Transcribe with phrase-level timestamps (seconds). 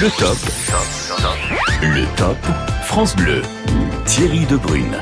[0.00, 0.36] Le top.
[1.82, 2.36] Le top
[2.82, 3.42] France Bleu.
[4.06, 5.00] Thierry Debrune.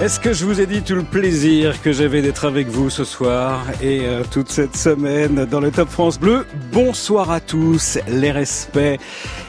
[0.00, 3.04] Est-ce que je vous ai dit tout le plaisir que j'avais d'être avec vous ce
[3.04, 6.46] soir et euh, toute cette semaine dans le Top France Bleu?
[6.72, 8.98] Bonsoir à tous, les respects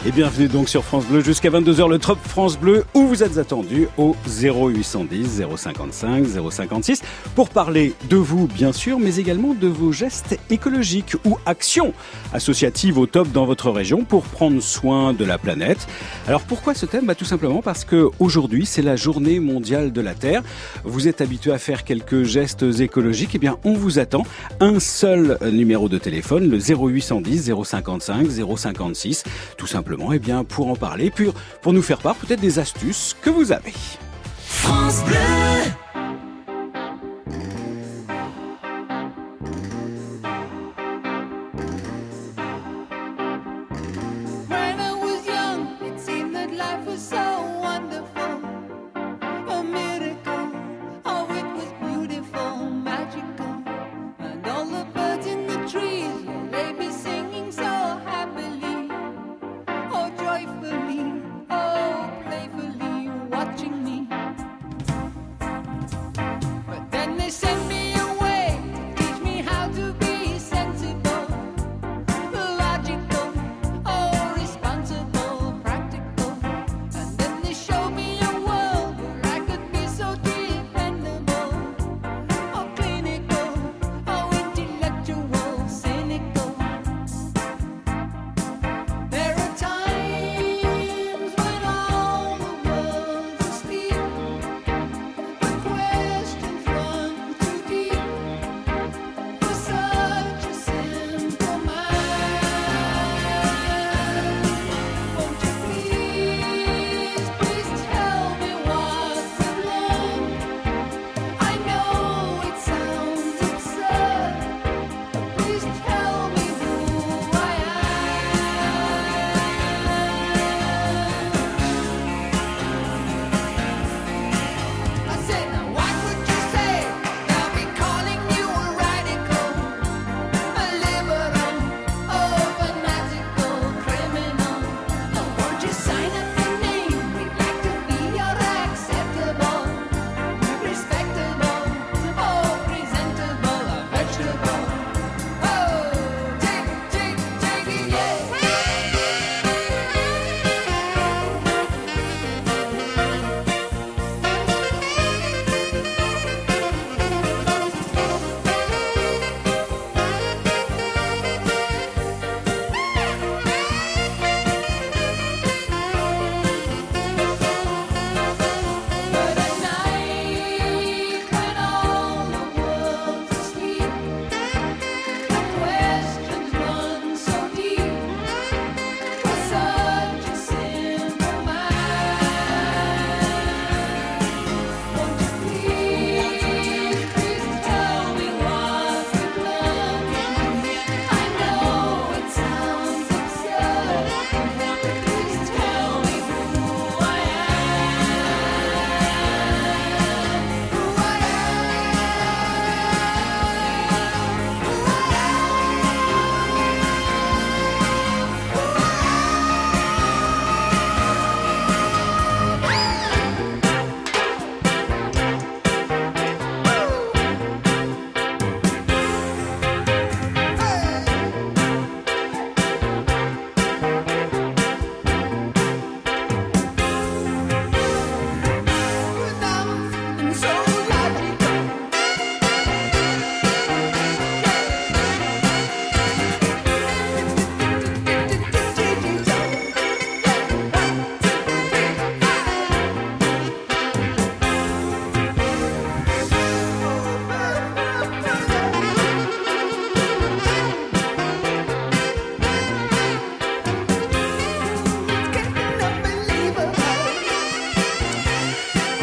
[0.05, 3.37] et bienvenue donc sur France Bleu jusqu'à 22h le Top France Bleu où vous êtes
[3.37, 7.01] attendus au 0810 055 056
[7.33, 11.93] pour parler de vous bien sûr mais également de vos gestes écologiques ou actions
[12.33, 15.87] associatives au top dans votre région pour prendre soin de la planète.
[16.27, 17.05] Alors pourquoi ce thème?
[17.05, 20.40] Bah, Tout simplement parce que aujourd'hui c'est la journée mondiale de la Terre
[20.83, 24.23] vous êtes habitué à faire quelques gestes écologiques, eh bien on vous attend.
[24.59, 28.27] Un seul numéro de téléphone, le 0810 055
[28.57, 29.23] 056,
[29.57, 31.29] tout simplement, eh bien pour en parler, puis
[31.61, 33.73] pour nous faire part peut-être des astuces que vous avez.
[34.45, 35.71] France Bleu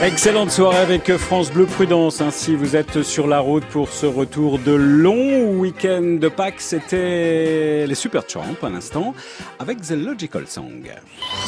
[0.08, 2.22] Excellente soirée avec France Bleu Prudence.
[2.22, 6.62] Ainsi, vous êtes sur la route pour ce retour de long week-end de Pâques.
[6.62, 9.14] C'était les Super Champs un instant
[9.58, 10.90] avec The Logical Song.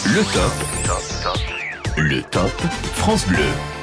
[0.04, 0.52] Le top.
[1.96, 2.50] Le top
[2.96, 3.79] France Bleu.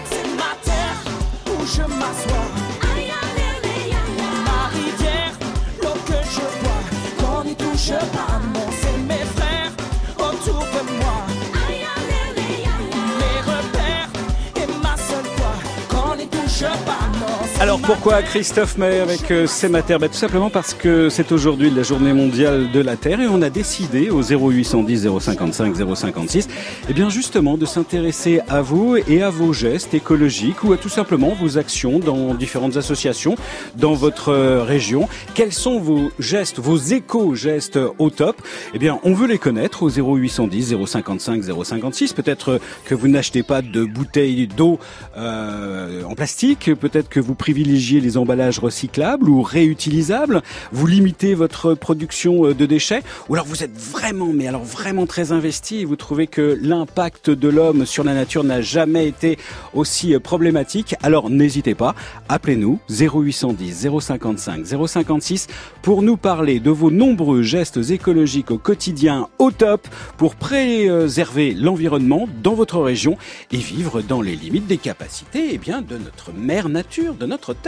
[17.88, 19.98] Pourquoi Christophe May avec euh, C'est ma terre?
[19.98, 23.42] Bah, Tout simplement parce que c'est aujourd'hui la journée mondiale de la Terre et on
[23.42, 26.50] a décidé au 0810 055 056
[26.90, 30.90] eh bien justement de s'intéresser à vous et à vos gestes écologiques ou à tout
[30.90, 33.36] simplement vos actions dans différentes associations
[33.78, 35.08] dans votre euh, région.
[35.34, 38.42] Quels sont vos gestes, vos éco-gestes au top?
[38.74, 42.12] Eh bien on veut les connaître au 0810 055 056.
[42.12, 44.78] Peut-être que vous n'achetez pas de bouteilles d'eau
[45.16, 50.42] euh, en plastique, peut-être que vous privilégiez les emballages recyclables ou réutilisables,
[50.72, 55.06] vous limitez votre production euh, de déchets, ou alors vous êtes vraiment, mais alors vraiment
[55.06, 59.38] très investi et vous trouvez que l'impact de l'homme sur la nature n'a jamais été
[59.74, 61.94] aussi euh, problématique, alors n'hésitez pas,
[62.30, 65.48] appelez-nous 0810 055 056
[65.84, 69.88] pour nous parler de vos nombreux gestes écologiques au quotidien au top
[70.18, 73.18] pour préserver l'environnement dans votre région
[73.52, 77.54] et vivre dans les limites des capacités eh bien, de notre mère nature, de notre
[77.54, 77.67] terre.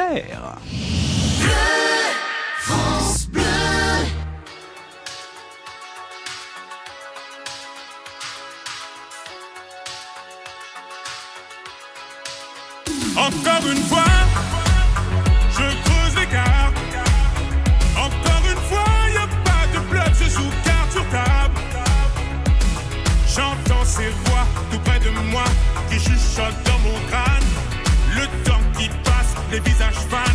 [13.18, 14.04] Encore une fois,
[15.52, 16.72] je creuse l'écart.
[17.98, 21.60] Encore une fois, y a pas de bloc, je joue carte sur table.
[23.28, 25.44] J'entends ces voix tout près de moi
[25.90, 26.69] qui chuchotent
[29.52, 30.29] les visages fans,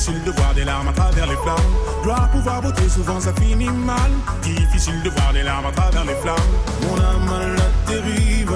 [0.00, 1.74] Difficile de voir des larmes à travers les flammes.
[2.02, 4.10] Dois pouvoir voter, souvent ça finit mal.
[4.40, 6.36] Difficile de voir des larmes à travers les flammes.
[6.84, 8.50] Mon âme à la dérive,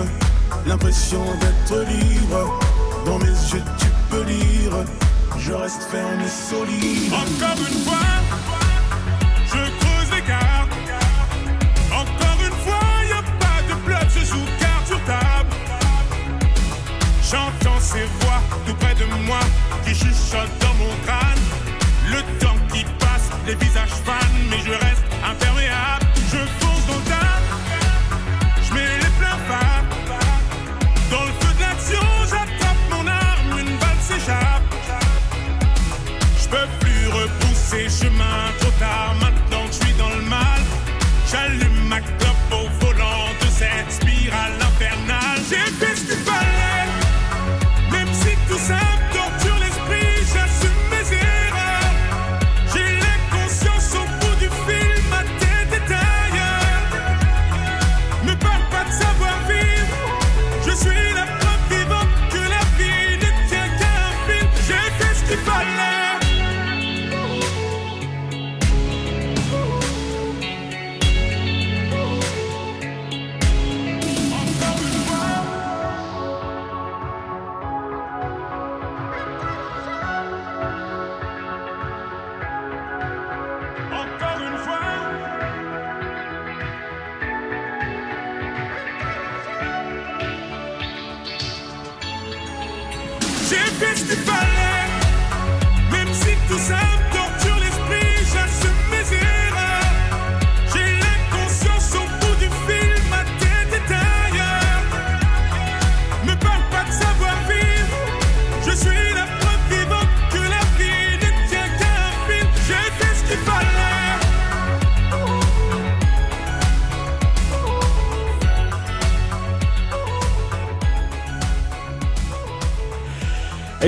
[0.65, 2.59] l'impression d'être libre.
[3.05, 4.73] Dans mes yeux tu peux lire,
[5.39, 7.13] je reste ferme et solide.
[7.13, 8.09] Encore une fois,
[9.45, 10.67] je creuse l'écart.
[11.93, 15.51] Encore une fois, y a pas de bloc, je joue carte sur table.
[17.23, 19.41] J'entends ces voix tout près de moi
[19.85, 20.64] qui chuchotent
[23.47, 24.13] les visages fans,
[24.51, 24.94] mais je reste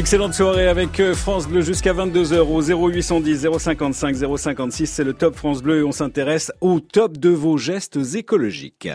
[0.06, 4.86] Excellente soirée avec euh, France Bleu jusqu'à 22h au 0810 055 056.
[4.86, 8.88] C'est le top France Bleu et on s'intéresse au top de vos gestes écologiques.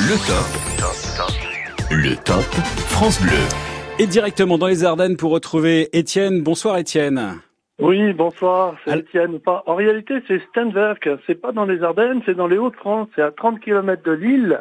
[0.00, 1.92] Le top.
[1.92, 2.42] Le top
[2.88, 3.38] France Bleu.
[4.00, 6.42] Et directement dans les Ardennes pour retrouver Étienne.
[6.42, 7.38] Bonsoir Étienne.
[7.78, 9.38] Oui, bonsoir, c'est Étienne.
[9.46, 11.08] En réalité, c'est Stenwerk.
[11.28, 13.06] C'est pas dans les Ardennes, c'est dans les Hauts-de-France.
[13.14, 14.60] C'est à 30 km de Lille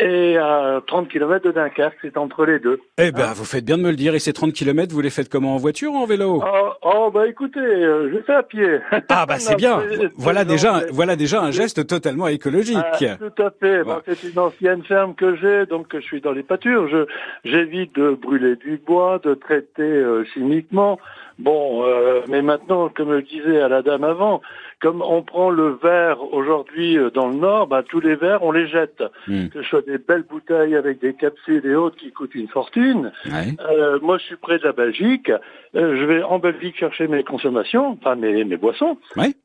[0.00, 2.80] et à 30 km de Dunkerque, c'est entre les deux.
[2.98, 4.14] Eh ben, vous faites bien de me le dire.
[4.14, 5.54] Et ces 30 km, vous les faites comment?
[5.54, 6.42] En voiture ou en vélo?
[6.44, 8.78] Oh, oh, bah écoutez, euh, je fais à pied.
[9.10, 9.82] Ah bah c'est bien.
[10.16, 12.76] Voilà déjà, voilà déjà un geste totalement écologique.
[12.78, 13.82] Ah, tout à fait.
[14.06, 16.88] c'est une ancienne ferme que j'ai, donc je suis dans les pâtures.
[16.88, 17.06] Je
[17.44, 20.98] j'évite de brûler du bois, de traiter euh, chimiquement.
[21.38, 24.40] Bon, euh, mais maintenant, comme je disais à la dame avant,
[24.80, 28.52] comme on prend le verre aujourd'hui euh, dans le Nord, bah, tous les verres, on
[28.52, 29.02] les jette.
[29.26, 29.48] Hmm.
[29.48, 33.12] Que ce soit des belles bouteilles avec des capsules et autres qui coûtent une fortune.
[33.26, 35.30] Euh, moi, je suis près de la Belgique.
[35.74, 38.98] je vais en Belgique chercher mes consommations, enfin mes, mes boissons.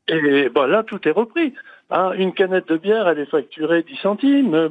[0.08, 1.54] Et bah, là, tout est repris.
[1.90, 4.68] Hein, une canette de bière, elle est facturée 10 centimes, euh,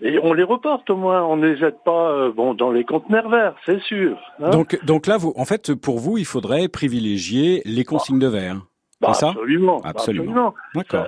[0.00, 2.82] et on les reporte au moins, on ne les jette pas euh, bon, dans les
[2.82, 4.18] conteneurs verts, c'est sûr.
[4.42, 4.50] Hein.
[4.50, 8.56] Donc, donc là, vous, en fait, pour vous, il faudrait privilégier les consignes de verre.
[9.00, 10.54] Bah, ça absolument, absolument.
[10.74, 11.06] D'accord.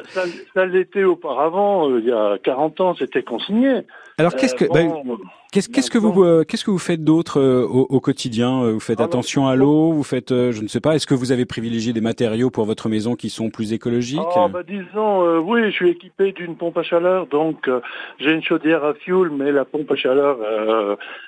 [0.55, 3.87] Ça, l'était auparavant, euh, il y a 40 ans, c'était consigné.
[4.19, 4.93] Alors qu'est-ce que ben,
[5.51, 8.73] Qu'est-ce qu'est-ce que vous euh, qu'est-ce que vous faites d'autre euh, au, au, quotidien euh,
[8.73, 10.95] Vous faites ah, attention à l'eau Vous faites je ne sais pas.
[10.95, 14.49] Est-ce que vous avez privilégié des matériaux pour votre maison qui sont plus écologiques ah,
[14.49, 17.71] bah, disons oui, je suis équipé d'une pompe à chaleur, donc
[18.19, 20.37] j'ai une chaudière à fioul, mais la pompe à chaleur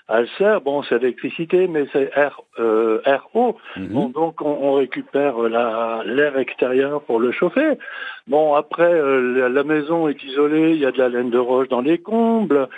[0.09, 0.61] elle sert.
[0.61, 3.57] Bon, c'est l'électricité, mais c'est air RO.
[3.77, 3.87] Mhm.
[3.89, 7.79] Bon, donc on, on récupère l'air extérieur pour le chauffer.
[8.27, 11.69] Bon, après la, la maison est isolée, il y a de la laine de roche
[11.69, 12.69] dans les combles.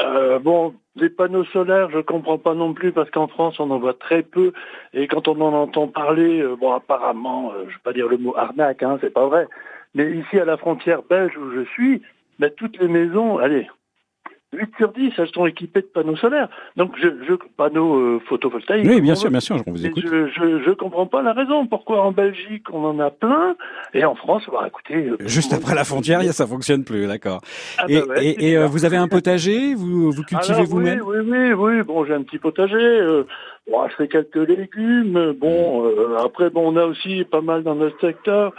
[0.00, 3.78] Euh, bon, les panneaux solaires, je comprends pas non plus parce qu'en France, on en
[3.78, 4.52] voit très peu.
[4.92, 8.18] Et quand on en entend parler, euh, bon, apparemment, euh, je vais pas dire le
[8.18, 9.46] mot arnaque, hein, c'est pas vrai.
[9.94, 12.02] Mais ici, à la frontière belge où je suis,
[12.38, 13.68] ben, toutes les maisons, allez,
[14.54, 16.48] 8 sur 10, elles sont équipées de panneaux solaires.
[16.76, 18.86] Donc, je, je panneaux euh, photovoltaïques.
[18.86, 20.02] Oui, bien sûr, bien sûr, je vous écoute.
[20.04, 21.66] Je, je, je, comprends pas la raison.
[21.66, 23.56] Pourquoi en Belgique, on en a plein,
[23.92, 25.08] et en France, bah, écoutez...
[25.08, 27.40] Euh, Juste après la frontière, ça fonctionne plus, d'accord.
[27.78, 29.74] Ah, et, bah et, et euh, vous avez un potager?
[29.74, 32.76] Vous, vous cultivez vous-même oui, oui, oui, oui, bon, j'ai un petit potager.
[32.76, 33.24] Euh,
[33.70, 35.34] bon, je fais quelques légumes.
[35.38, 38.52] Bon, après, bon, on a aussi pas mal dans notre secteur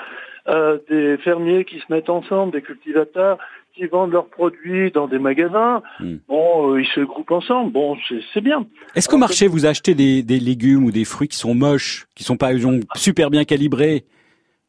[0.89, 3.39] des fermiers qui se mettent ensemble, des cultivateurs
[3.75, 5.81] qui vendent leurs produits dans des magasins.
[5.99, 6.15] Hmm.
[6.27, 7.71] Bon, euh, ils se groupent ensemble.
[7.71, 7.97] Bon,
[8.33, 8.65] c'est bien.
[8.95, 12.23] Est-ce qu'au marché vous achetez des, des, légumes ou des fruits qui sont moches, qui
[12.23, 12.51] sont pas
[12.95, 14.05] super bien calibrés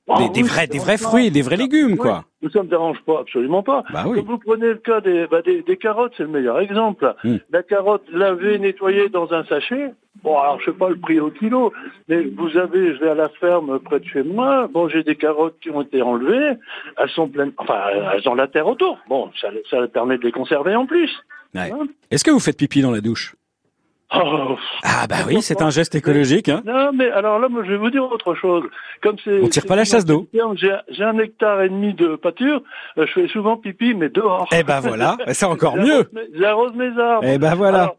[0.08, 2.24] ah des, vrais, des vrais fruits, des vrais légumes, quoi.
[2.52, 3.82] Ça me dérange pas, absolument pas.
[3.92, 4.22] Bah oui.
[4.24, 7.12] vous prenez le cas des, bah des, des, carottes, c'est le meilleur exemple.
[7.24, 7.38] Hmm.
[7.50, 9.92] La carotte lavée, nettoyée dans un sachet.
[10.22, 11.72] Bon, alors je sais pas le prix au kilo,
[12.08, 14.68] mais vous avez, je vais à la ferme près de chez moi.
[14.72, 16.56] Bon, j'ai des carottes qui ont été enlevées.
[16.98, 17.80] Elles sont pleines, enfin,
[18.14, 18.98] elles ont la terre autour.
[19.08, 21.10] Bon, ça, ça permet de les conserver en plus.
[21.54, 21.72] Ouais.
[21.72, 23.34] Hein Est-ce que vous faites pipi dans la douche?
[24.14, 26.48] Oh, ah bah oui, c'est un geste écologique.
[26.48, 26.62] Hein.
[26.64, 28.62] Non, mais alors là, moi, je vais vous dire autre chose.
[29.02, 30.28] Comme c'est, on tire pas la chasse d'eau.
[30.54, 32.62] J'ai un hectare et demi de pâture.
[32.98, 34.48] Euh, je fais souvent pipi, mais dehors.
[34.56, 36.08] Eh ben voilà, c'est encore mieux.
[36.38, 37.26] J'arrose mes arbres.
[37.26, 37.94] Eh ben voilà.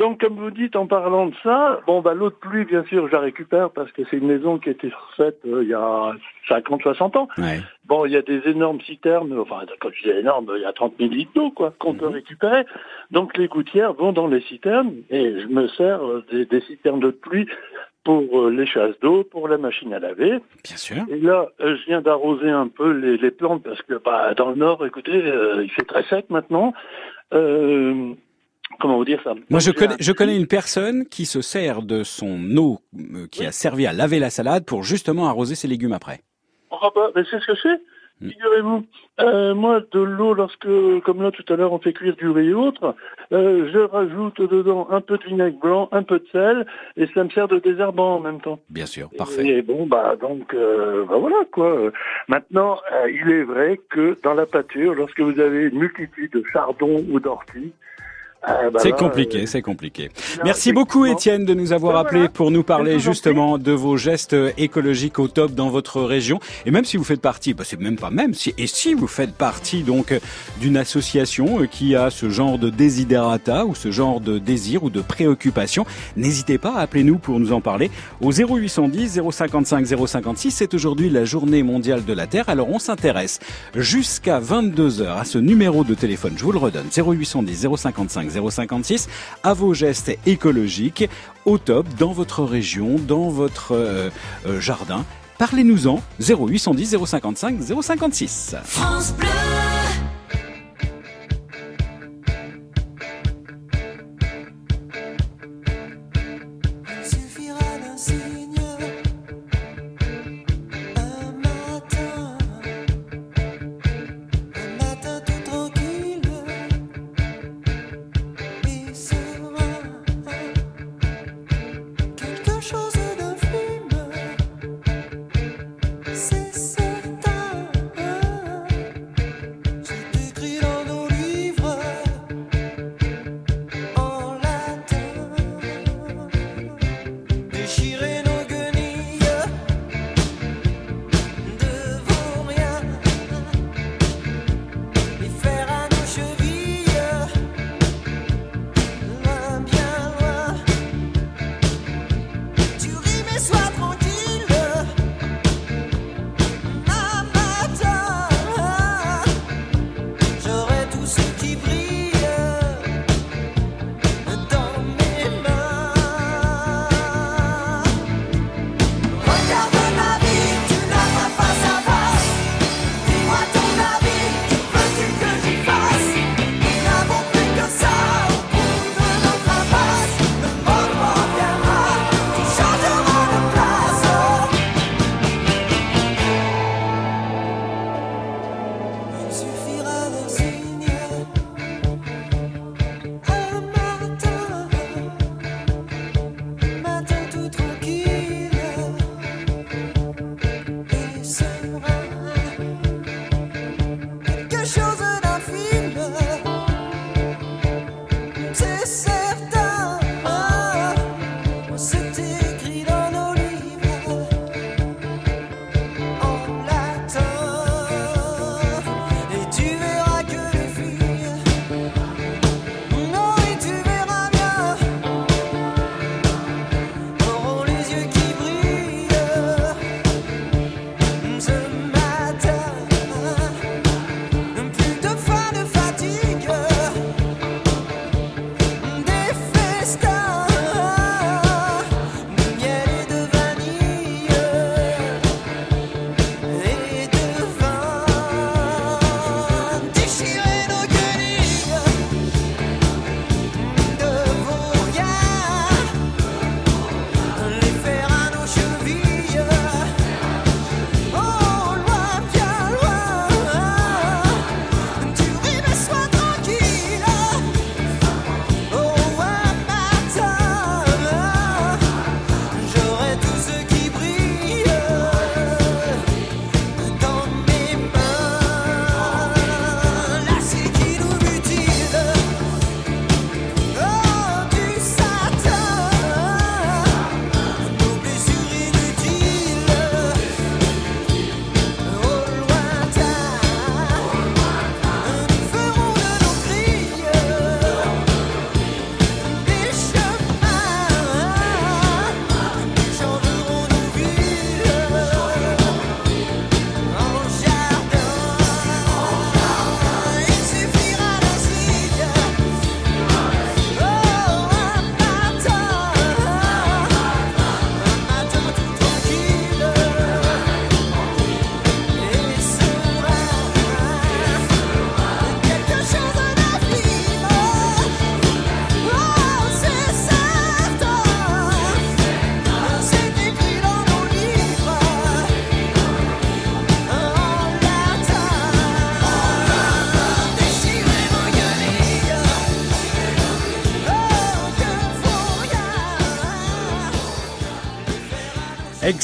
[0.00, 3.06] Donc, comme vous dites, en parlant de ça, bon, bah, l'eau de pluie, bien sûr,
[3.08, 5.74] je la récupère parce que c'est une maison qui a été faite euh, il y
[5.74, 6.12] a
[6.48, 7.28] 50, 60 ans.
[7.84, 10.72] Bon, il y a des énormes citernes, enfin, quand je dis énormes, il y a
[10.72, 12.14] 30 000 litres d'eau, quoi, qu'on peut mhm.
[12.14, 12.64] récupérer.
[13.10, 17.10] Donc, les gouttières vont dans les citernes et je me sers euh, des, citernes de
[17.10, 17.46] pluie
[18.02, 20.38] pour euh, les chasses d'eau, pour la machine à laver.
[20.64, 21.02] Bien sûr.
[21.10, 24.56] Et là, je viens d'arroser un peu les, les, plantes parce que bah, dans le
[24.56, 25.30] nord, écoutez,
[25.62, 26.72] il fait très sec maintenant.
[27.32, 28.14] Euh,
[28.78, 29.34] comment vous dire ça?
[29.48, 33.44] Moi, je connais, je connais une personne qui se sert de son eau euh, qui
[33.44, 36.20] a servi à laver la salade pour justement arroser ses légumes après.
[36.70, 37.80] Oh, bah, c'est ce que c'est.
[38.20, 38.28] Hmm.
[38.28, 38.86] Figurez-vous,
[39.20, 40.68] euh, moi, de l'eau, lorsque,
[41.04, 42.94] comme là tout à l'heure, on fait cuire du riz et autres,
[43.32, 46.66] euh, je rajoute dedans un peu de vinaigre blanc, un peu de sel,
[46.98, 48.60] et ça me sert de désherbant en même temps.
[48.68, 49.46] Bien sûr, parfait.
[49.46, 51.90] Et, bon, bah donc, euh, bah voilà quoi.
[52.28, 57.02] Maintenant, il est vrai que dans la pâture, lorsque vous avez une multitude de chardons
[57.10, 57.72] ou d'orties,
[58.42, 60.08] ah, bah c'est compliqué, euh, c'est compliqué.
[60.44, 65.18] Merci beaucoup Étienne de nous avoir appelé pour nous parler justement de vos gestes écologiques
[65.18, 66.40] au top dans votre région.
[66.64, 69.06] Et même si vous faites partie, bah c'est même pas même, si, et si vous
[69.06, 70.18] faites partie donc
[70.58, 75.02] d'une association qui a ce genre de desiderata ou ce genre de désir ou de
[75.02, 75.84] préoccupation,
[76.16, 77.90] n'hésitez pas à appeler nous pour nous en parler
[78.22, 80.50] au 0810 055 056.
[80.50, 82.48] C'est aujourd'hui la journée mondiale de la Terre.
[82.48, 83.38] Alors on s'intéresse
[83.74, 86.32] jusqu'à 22h à ce numéro de téléphone.
[86.38, 89.08] Je vous le redonne 0810 055 056
[89.42, 91.08] à vos gestes écologiques
[91.44, 94.10] au top dans votre région, dans votre euh,
[94.46, 95.04] euh, jardin.
[95.38, 98.56] Parlez-nous-en 0810 055 056.
[98.64, 99.59] France Bleu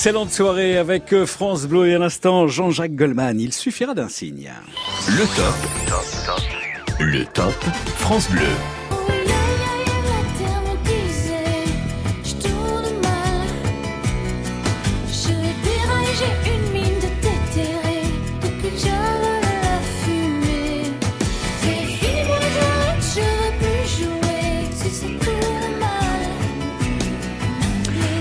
[0.06, 3.40] Excellente soirée avec euh, France Bleu et à l'instant Jean-Jacques Goldman.
[3.40, 4.52] Il suffira d'un signe.
[5.08, 7.00] Le top.
[7.00, 7.52] Le top
[7.96, 8.46] France Bleu.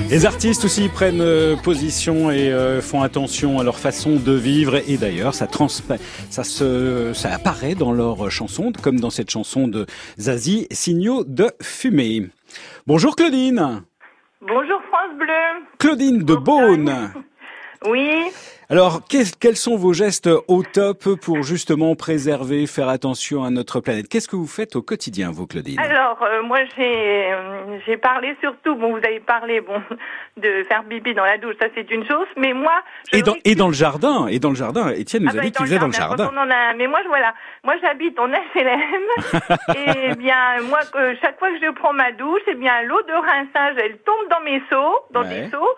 [0.09, 4.75] Les artistes aussi prennent euh, position et euh, font attention à leur façon de vivre
[4.87, 5.47] et d'ailleurs ça
[6.29, 9.85] ça se, ça apparaît dans leurs chansons comme dans cette chanson de
[10.19, 12.27] Zazie, Signaux de fumée.
[12.85, 13.81] Bonjour Claudine.
[14.41, 15.65] Bonjour France Bleu.
[15.79, 17.11] Claudine de Beaune.
[17.87, 18.25] Oui.
[18.67, 24.07] Alors, quels sont vos gestes au top pour justement préserver, faire attention à notre planète?
[24.09, 25.79] Qu'est-ce que vous faites au quotidien, vous, Claudine?
[25.79, 29.79] Alors, euh, moi, j'ai euh, j'ai parlé surtout, bon, vous avez parlé, bon,
[30.37, 32.81] de faire bibi dans la douche, ça c'est une chose, mais moi...
[33.11, 35.51] et, dans, et dans le jardin, et dans le jardin, Étienne nous ah a dit
[35.51, 36.31] qu'il faisait dans le jardin.
[36.33, 40.79] On en a, mais moi, voilà, moi j'habite en HLM, et bien, moi,
[41.21, 44.41] chaque fois que je prends ma douche, et bien, l'eau de rinçage, elle tombe dans
[44.41, 45.69] mes seaux, dans des seaux,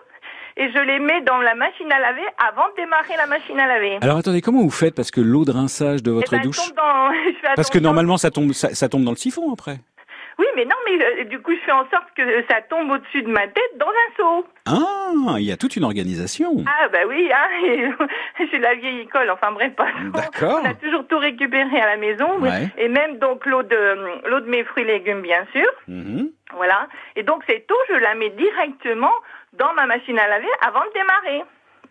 [0.58, 3.66] et je les mets dans la machine à laver avant de démarrer la machine à
[3.66, 3.98] laver.
[4.02, 6.56] Alors attendez, comment vous faites Parce que l'eau de rinçage de votre eh ben, douche...
[6.56, 7.10] Tombe dans...
[7.56, 9.78] Parce que normalement ça tombe, ça, tombe dans le siphon après.
[10.38, 13.22] Oui, mais non, mais euh, du coup, je fais en sorte que ça tombe au-dessus
[13.22, 14.46] de ma tête dans un seau.
[14.66, 16.64] Ah, il y a toute une organisation.
[16.64, 18.06] Ah bah oui, hein,
[18.38, 20.60] je suis la vieille école, enfin bref, pas D'accord.
[20.62, 22.68] On a toujours tout récupéré à la maison, Ouais.
[22.76, 25.66] et même donc l'eau de l'eau de mes fruits et légumes, bien sûr.
[25.88, 26.30] Mhm.
[26.54, 26.86] Voilà.
[27.16, 29.12] Et donc cette eau, je la mets directement
[29.52, 31.44] dans ma machine à laver avant de démarrer.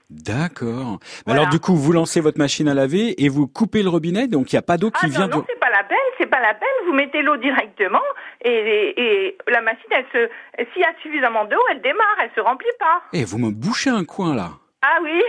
[0.10, 1.00] D'accord.
[1.26, 1.42] Voilà.
[1.42, 4.54] Alors du coup, vous lancez votre machine à laver et vous coupez le robinet, donc
[4.54, 6.28] il n'y a pas d'eau qui Ah vient non, non, c'est pas la peine, c'est
[6.30, 6.70] pas la peine.
[6.86, 8.02] Vous mettez l'eau directement
[8.42, 10.30] et, et, et la machine, elle se,
[10.72, 13.02] s'il y a suffisamment d'eau, elle démarre, elle se remplit pas.
[13.12, 14.52] Eh, vous me bouchez un coin là.
[14.82, 15.22] Ah oui.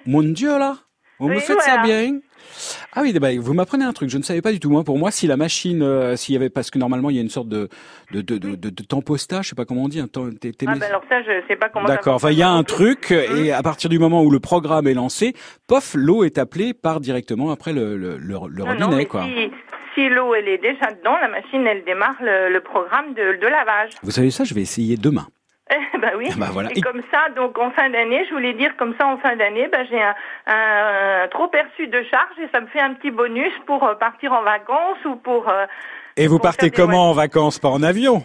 [0.06, 0.76] Mon Dieu là
[1.20, 2.18] Vous me faites ça bien
[2.94, 4.70] Ah oui, bah, vous m'apprenez un truc, je ne savais pas du tout.
[4.70, 7.18] Moi, pour moi, si la machine, euh, s'il y avait, parce que normalement, il y
[7.18, 7.68] a une sorte de
[8.12, 10.28] de de de, de, de tempostage, je sais pas comment on dit, un temps.
[10.40, 11.86] t'es- Ah ben alors ça, je sais pas comment.
[11.86, 12.14] D'accord.
[12.16, 14.94] Enfin, il y a un truc, et à partir du moment où le programme est
[14.94, 15.34] lancé,
[15.68, 19.24] pof, l'eau est appelée par directement après le le, le, le Non, robinet, mais quoi.
[19.24, 19.50] Si,
[19.94, 23.46] si l'eau elle est déjà dedans, la machine elle démarre le, le programme de, de
[23.46, 23.90] lavage.
[24.02, 25.26] Vous savez ça Je vais essayer demain.
[26.00, 26.28] Ben oui.
[26.30, 26.68] Ah bah voilà.
[26.74, 29.68] Et comme ça, donc en fin d'année, je voulais dire comme ça en fin d'année,
[29.68, 30.14] ben, j'ai un,
[30.46, 34.32] un trop perçu de charge et ça me fait un petit bonus pour euh, partir
[34.32, 35.48] en vacances ou pour.
[35.48, 35.66] euh,
[36.16, 37.58] Et vous pour partez comment en vacances?
[37.58, 38.22] Pas en avion?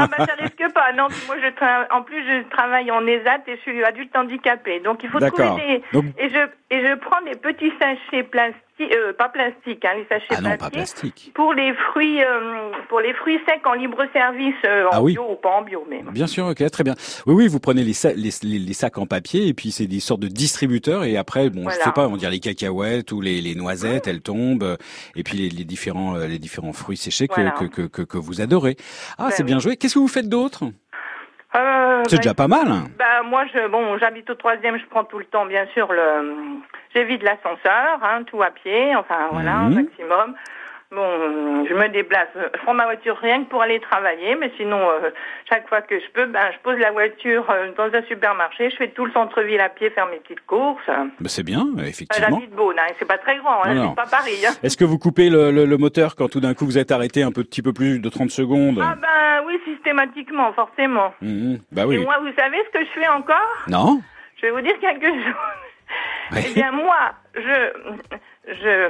[0.00, 0.92] Ah ben ça risque pas.
[0.92, 4.78] Non, moi je tra- en plus je travaille en ESAT et je suis adulte handicapé.
[4.80, 6.38] Donc il faut trouver des Donc- et je
[6.70, 10.50] et je prends des petits sachets plastiques euh, pas plastiques hein, les sachets Ah non,
[10.56, 10.72] pas plastiques
[11.14, 11.32] plastique.
[11.34, 15.12] pour les fruits euh, pour les fruits secs en libre service euh, en Ah oui.
[15.12, 16.94] bio ou pas en bio mais Bien sûr, ok, très bien.
[17.26, 19.86] Oui, oui, vous prenez les, sa- les, les- les sacs en papier et puis c'est
[19.86, 21.84] des sortes de distributeurs et après, bon, je Voilà.
[21.84, 24.76] sais pas, on dire les cacahuètes ou les, les noisettes, elles tombent euh,
[25.16, 27.50] et puis les, différents euh, les différents fruits séchés que, Voilà.
[27.52, 28.76] que, que, que, que vous adorez.
[29.18, 29.62] Ah, Ben c'est bien oui.
[29.62, 29.76] joué.
[29.76, 30.64] Qu'est-ce que vous faites d'autre?
[31.56, 32.68] Euh, C'est bah, déjà pas mal.
[32.68, 32.84] hein.
[32.98, 36.34] Bah moi je bon j'habite au troisième, je prends tout le temps bien sûr le
[36.94, 39.74] j'évite l'ascenseur, hein, tout à pied, enfin voilà, un Mhm.
[39.84, 40.34] maximum.
[40.90, 44.78] Bon, je me déplace, je prends ma voiture rien que pour aller travailler, mais sinon
[44.88, 45.10] euh,
[45.46, 48.76] chaque fois que je peux, ben je pose la voiture euh, dans un supermarché, je
[48.76, 50.80] fais tout le centre-ville à pied, faire mes petites courses.
[50.86, 52.28] Ben, c'est bien, Euh, effectivement.
[52.38, 54.46] J'habite Beaune, hein, c'est pas très grand, hein, c'est pas Paris.
[54.46, 54.52] Hein.
[54.62, 57.22] Est-ce que vous coupez le, le, le moteur quand tout d'un coup vous êtes arrêté
[57.22, 58.80] un petit peu plus de 30 secondes?
[58.82, 61.12] Ah ben oui, systématiquement, forcément.
[61.20, 61.58] Mhm.
[61.70, 61.98] Bah Et oui.
[61.98, 63.64] moi, vous savez ce que je fais encore?
[63.66, 64.00] Non
[64.36, 65.34] Je vais vous dire quelque chose.
[66.32, 66.44] Ouais.
[66.48, 67.72] Eh bien, moi, je,
[68.48, 68.88] je,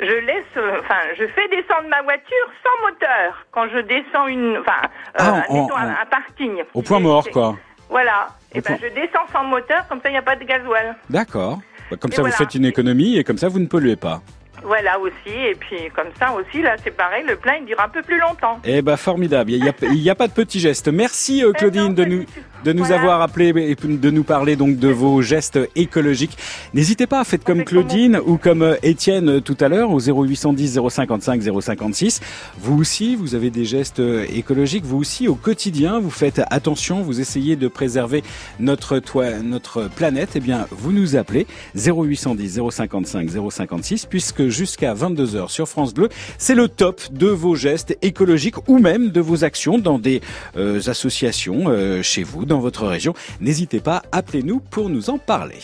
[0.00, 4.80] je laisse, enfin, je fais descendre ma voiture sans moteur quand je descends une, enfin,
[4.82, 6.62] euh, Ah, un, un parking.
[6.74, 7.56] Au point mort, quoi.
[7.88, 8.28] Voilà.
[8.54, 10.44] Au Et ben, point- je descends sans moteur, comme ça, il n'y a pas de
[10.44, 10.96] gasoil.
[11.10, 11.60] D'accord.
[11.90, 14.22] Bah, comme Et ça, vous faites une économie et comme ça, vous ne polluez pas.
[14.64, 15.12] Voilà aussi.
[15.34, 18.18] Et puis, comme ça aussi, là, c'est pareil, le plein, il dure un peu plus
[18.18, 18.60] longtemps.
[18.64, 20.86] Eh ben formidable, il n'y a, y a pas de petits gestes.
[20.88, 22.24] Merci euh, Claudine non, de nous.
[22.64, 23.00] De nous Voilà.
[23.00, 26.36] avoir appelé et de nous parler donc de vos gestes écologiques.
[26.74, 30.78] N'hésitez pas, faites comme Claudine ou comme euh, Étienne euh, tout à l'heure au 0810
[30.88, 32.20] 055 056.
[32.60, 34.84] Vous aussi, vous avez des gestes euh, écologiques.
[34.84, 38.22] Vous aussi, au quotidien, vous faites attention, vous essayez de préserver
[38.60, 40.30] notre toit, notre planète.
[40.34, 41.46] Eh bien, vous nous appelez
[41.76, 47.54] 0810 055 056 puisque jusqu'à 22 h sur France Bleu, c'est le top de vos
[47.54, 50.20] gestes écologiques ou même de vos actions dans des
[50.56, 53.14] euh, associations euh, chez vous, dans votre région.
[53.40, 55.58] N'hésitez pas, appelez-nous pour nous en parler.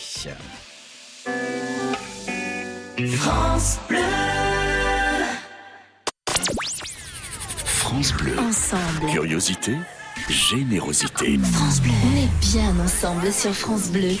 [7.63, 8.39] France Bleu.
[8.39, 9.11] Ensemble.
[9.11, 9.75] Curiosité,
[10.29, 11.37] générosité.
[11.53, 11.91] France Bleu.
[12.11, 14.15] On est bien ensemble sur France Bleu.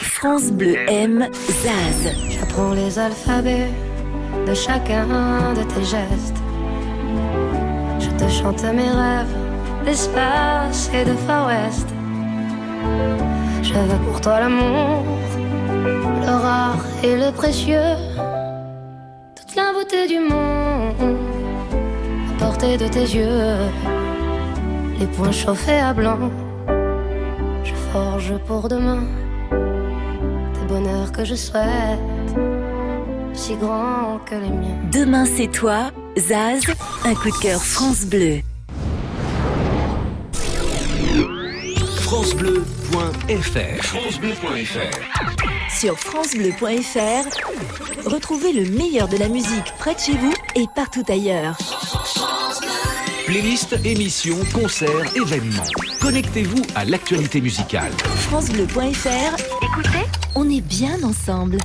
[0.00, 1.28] France Bleu aime
[1.62, 2.14] Zaz.
[2.30, 3.68] J'apprends les alphabets
[4.46, 6.40] de chacun de tes gestes.
[7.98, 9.49] Je te chante mes rêves
[9.84, 11.88] d'espace et de Far West.
[13.62, 15.04] Je veux pour toi l'amour,
[16.20, 17.96] le rare et le précieux.
[19.36, 21.16] Toute la beauté du monde
[22.30, 23.56] à portée de tes yeux.
[24.98, 26.30] Les poings chauffés à blanc.
[27.64, 29.02] Je forge pour demain
[29.50, 32.00] des bonheurs que je souhaite,
[33.32, 34.78] si grands que les miens.
[34.92, 36.62] Demain c'est toi, Zaz,
[37.04, 38.40] un coup de cœur France Bleu.
[42.20, 50.66] FranceBleu.fr FranceBleu.fr Sur francebleu.fr, retrouvez le meilleur de la musique près de chez vous et
[50.76, 51.56] partout ailleurs.
[53.24, 55.64] Playlist, émissions, concerts, événements.
[56.02, 57.92] Connectez-vous à l'actualité musicale.
[58.28, 60.04] francebleu.fr, écoutez,
[60.34, 61.56] on est bien ensemble.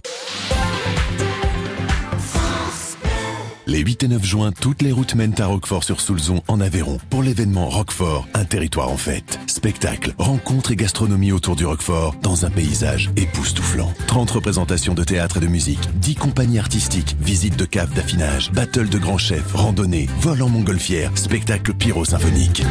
[3.68, 7.68] Les 8 et 9 juin, toutes les routes mènent à Roquefort-sur-Soulzon en Aveyron pour l'événement
[7.68, 9.40] Roquefort, un territoire en fête.
[9.48, 13.92] spectacles, rencontres et gastronomie autour du Roquefort dans un paysage époustouflant.
[14.06, 18.88] 30 représentations de théâtre et de musique, 10 compagnies artistiques, visites de caves d'affinage, battle
[18.88, 22.64] de grands chefs, randonnées, vol en montgolfière, spectacle pyro-symphonique.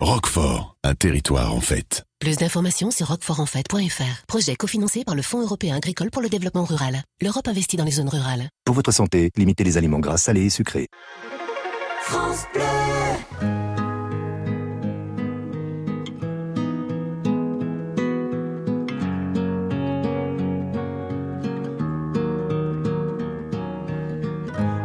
[0.00, 2.04] Roquefort, un territoire en fête.
[2.20, 4.26] Plus d'informations sur roquefortenfête.fr.
[4.28, 7.02] Projet cofinancé par le Fonds européen agricole pour le développement rural.
[7.22, 8.50] L'Europe investit dans les zones rurales.
[8.66, 10.88] Pour votre santé, limitez les aliments gras, salés et sucrés.
[12.02, 12.62] France Bleu.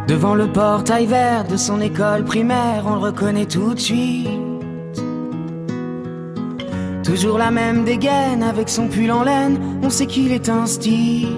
[0.07, 4.50] Devant le portail vert de son école primaire, on le reconnaît tout de suite.
[7.03, 11.35] Toujours la même dégaine avec son pull en laine, on sait qu'il est style.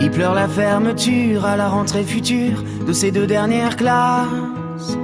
[0.00, 4.96] Il pleure la fermeture à la rentrée future de ses deux dernières classes.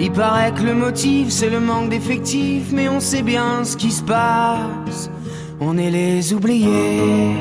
[0.00, 3.90] Il paraît que le motif c'est le manque d'effectifs, mais on sait bien ce qui
[3.90, 5.10] se passe.
[5.60, 7.34] On est les oubliés,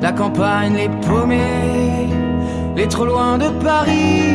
[0.00, 2.08] la campagne les paumés,
[2.76, 4.34] les trop loin de Paris,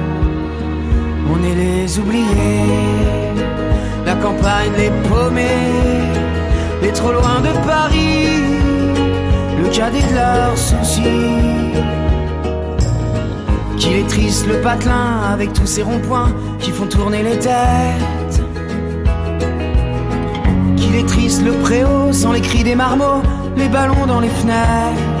[1.29, 3.35] On est les oubliés,
[4.05, 5.45] la campagne les paumés,
[6.81, 8.27] les trop loin de Paris,
[9.61, 11.81] le cadet de leurs soucis.
[13.77, 18.41] Qu'il est triste le patelin avec tous ces ronds-points qui font tourner les têtes.
[20.77, 23.23] Qu'il est triste le préau sans les cris des marmots,
[23.57, 25.20] les ballons dans les fenêtres.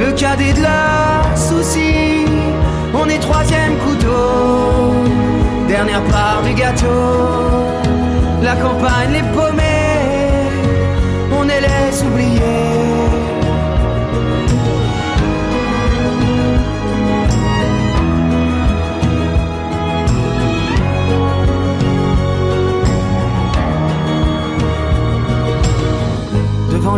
[0.00, 2.24] le cadet de leurs soucis.
[2.94, 4.94] On est troisième couteau,
[5.68, 6.86] dernière part du gâteau.
[8.42, 9.69] La campagne les paumés,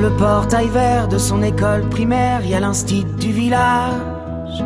[0.00, 4.64] Le portail vert de son école primaire, y a l'instit du village.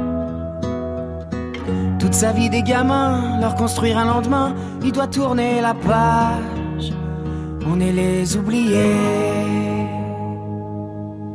[2.01, 6.91] Toute sa vie des gamins, leur construire un lendemain, il doit tourner la page.
[7.67, 8.95] On est les oubliés.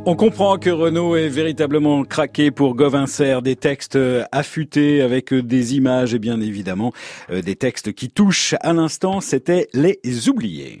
[0.04, 3.98] On comprend que Renault est véritablement craqué pour Govincer, des textes
[4.32, 6.92] affûtés avec des images et bien évidemment
[7.30, 8.56] des textes qui touchent.
[8.62, 10.80] À l'instant, c'était Les Oubliés.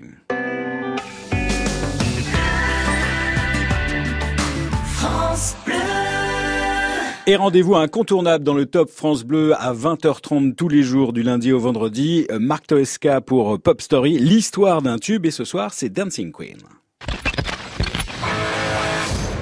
[7.28, 11.52] Et rendez-vous incontournable dans le Top France Bleu à 20h30 tous les jours du lundi
[11.52, 12.26] au vendredi.
[12.40, 16.58] Marc Toesca pour Pop Story, l'histoire d'un tube et ce soir c'est Dancing Queen.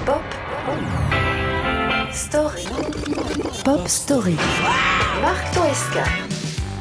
[0.05, 0.21] Pop
[2.11, 2.65] Story.
[3.65, 4.35] Pop Story.
[5.23, 6.03] Marc Toesca.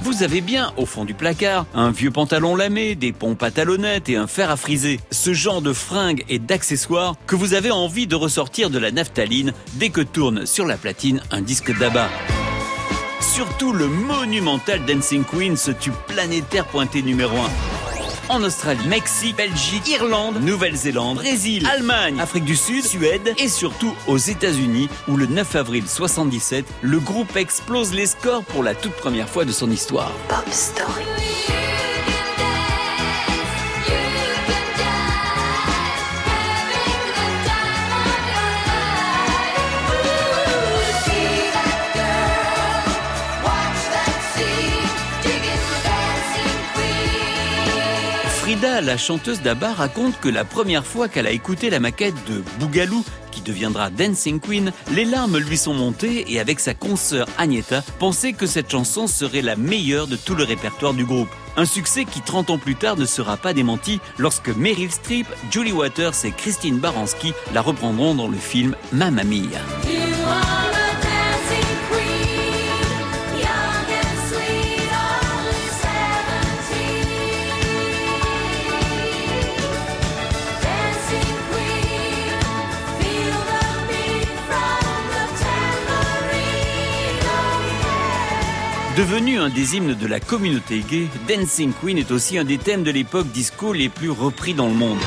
[0.02, 4.08] Vous avez bien, au fond du placard, un vieux pantalon lamé, des pompes à talonnettes
[4.08, 4.98] et un fer à friser.
[5.10, 9.52] Ce genre de fringues et d'accessoires que vous avez envie de ressortir de la naphtaline
[9.74, 12.08] dès que tourne sur la platine un disque d'abat.
[13.20, 17.89] Surtout le monumental Dancing Queen, ce tube planétaire pointé numéro 1.
[18.30, 24.18] En Australie, Mexique, Belgique, Irlande, Nouvelle-Zélande, Brésil, Allemagne, Afrique du Sud, Suède et surtout aux
[24.18, 29.28] États-Unis où le 9 avril 77, le groupe explose les scores pour la toute première
[29.28, 30.12] fois de son histoire.
[30.28, 31.04] Pop Story.
[48.62, 53.02] La chanteuse d'Abba, raconte que la première fois qu'elle a écouté la maquette de Bougalou,
[53.30, 58.34] qui deviendra Dancing Queen, les larmes lui sont montées et avec sa consoeur Agneta, pensait
[58.34, 61.30] que cette chanson serait la meilleure de tout le répertoire du groupe.
[61.56, 65.72] Un succès qui 30 ans plus tard ne sera pas démenti lorsque Meryl Streep, Julie
[65.72, 69.60] Waters et Christine Baranski la reprendront dans le film Mamma Mia.
[88.96, 92.82] Devenu un des hymnes de la communauté gay, Dancing Queen est aussi un des thèmes
[92.82, 94.98] de l'époque disco les plus repris dans le monde.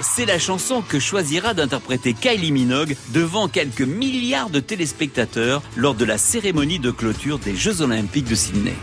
[0.00, 6.06] C'est la chanson que choisira d'interpréter Kylie Minogue devant quelques milliards de téléspectateurs lors de
[6.06, 8.76] la cérémonie de clôture des Jeux Olympiques de Sydney.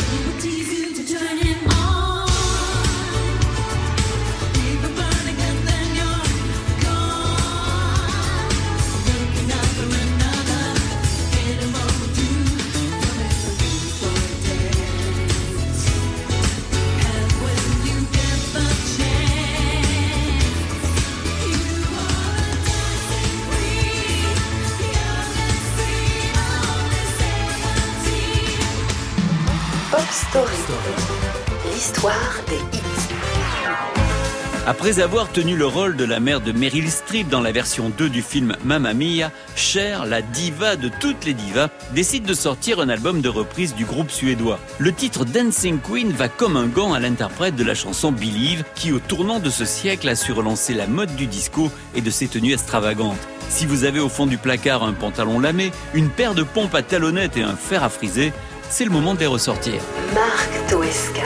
[34.86, 38.08] Après avoir tenu le rôle de la mère de Meryl Streep dans la version 2
[38.08, 42.88] du film Mamma Mia, Cher, la diva de toutes les divas, décide de sortir un
[42.89, 44.60] album de reprise du groupe suédois.
[44.78, 48.91] Le titre Dancing Queen va comme un gant à l'interprète de la chanson Believe, qui
[48.91, 52.28] au tournant de ce siècle a su relancer la mode du disco et de ses
[52.28, 53.28] tenues extravagantes.
[53.50, 56.84] Si vous avez au fond du placard un pantalon lamé, une paire de pompes à
[56.84, 58.34] talonnettes et un fer à friser,
[58.69, 59.82] c'est le moment de les ressortir.
[60.13, 61.24] Marc Toesca.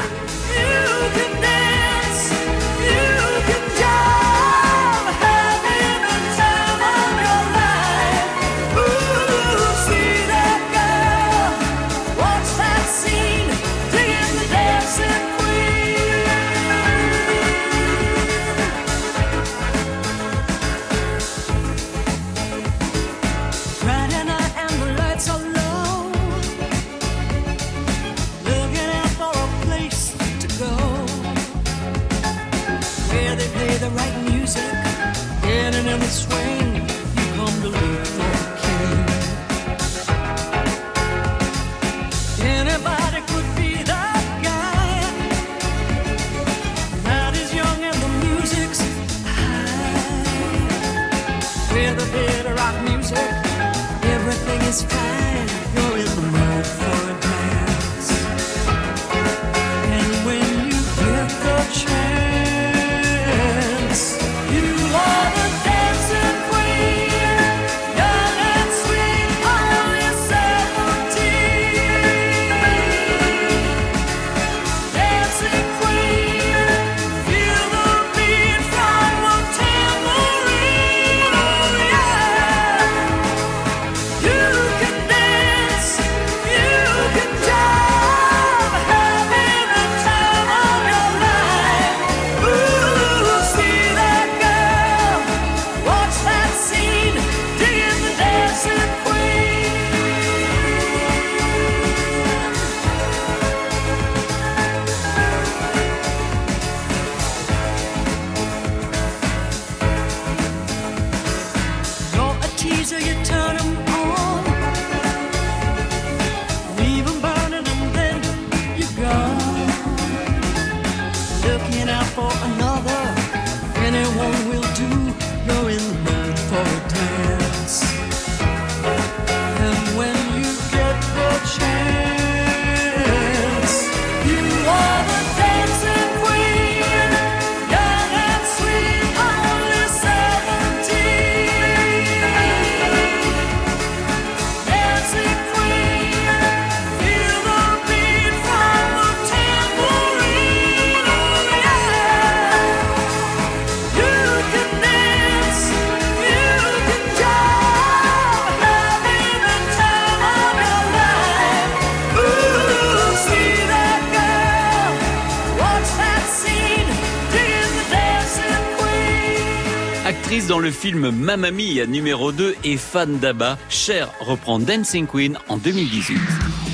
[170.60, 175.56] Dans le film Mamma Mia numéro 2 et fan d'ABBA, Cher reprend Dancing Queen en
[175.56, 176.18] 2018.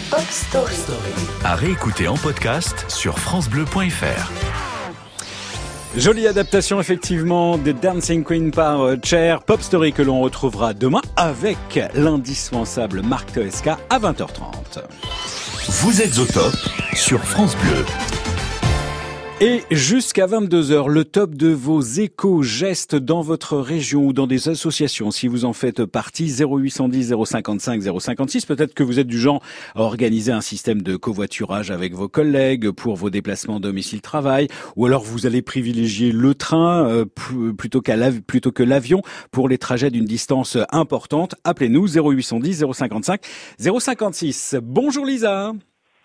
[0.09, 0.73] Pop Story.
[1.43, 4.31] À réécouter en podcast sur FranceBleu.fr.
[5.97, 11.01] Jolie adaptation effectivement de Dancing Queen par euh, Cher, Pop Story que l'on retrouvera demain
[11.15, 14.81] avec l'indispensable Marc Toesca à 20h30.
[15.69, 16.55] Vous êtes au top
[16.95, 17.85] sur France Bleu.
[19.41, 25.11] Et jusqu'à 22h, le top de vos éco-gestes dans votre région ou dans des associations,
[25.11, 28.45] si vous en faites partie, 0810 055 056.
[28.45, 29.43] Peut-être que vous êtes du genre
[29.75, 35.03] à organiser un système de covoiturage avec vos collègues pour vos déplacements domicile-travail, ou alors
[35.03, 37.81] vous allez privilégier le train euh, pl- plutôt,
[38.25, 41.35] plutôt que l'avion pour les trajets d'une distance importante.
[41.43, 43.19] Appelez-nous 0810 055
[43.59, 44.55] 056.
[44.63, 45.51] Bonjour Lisa.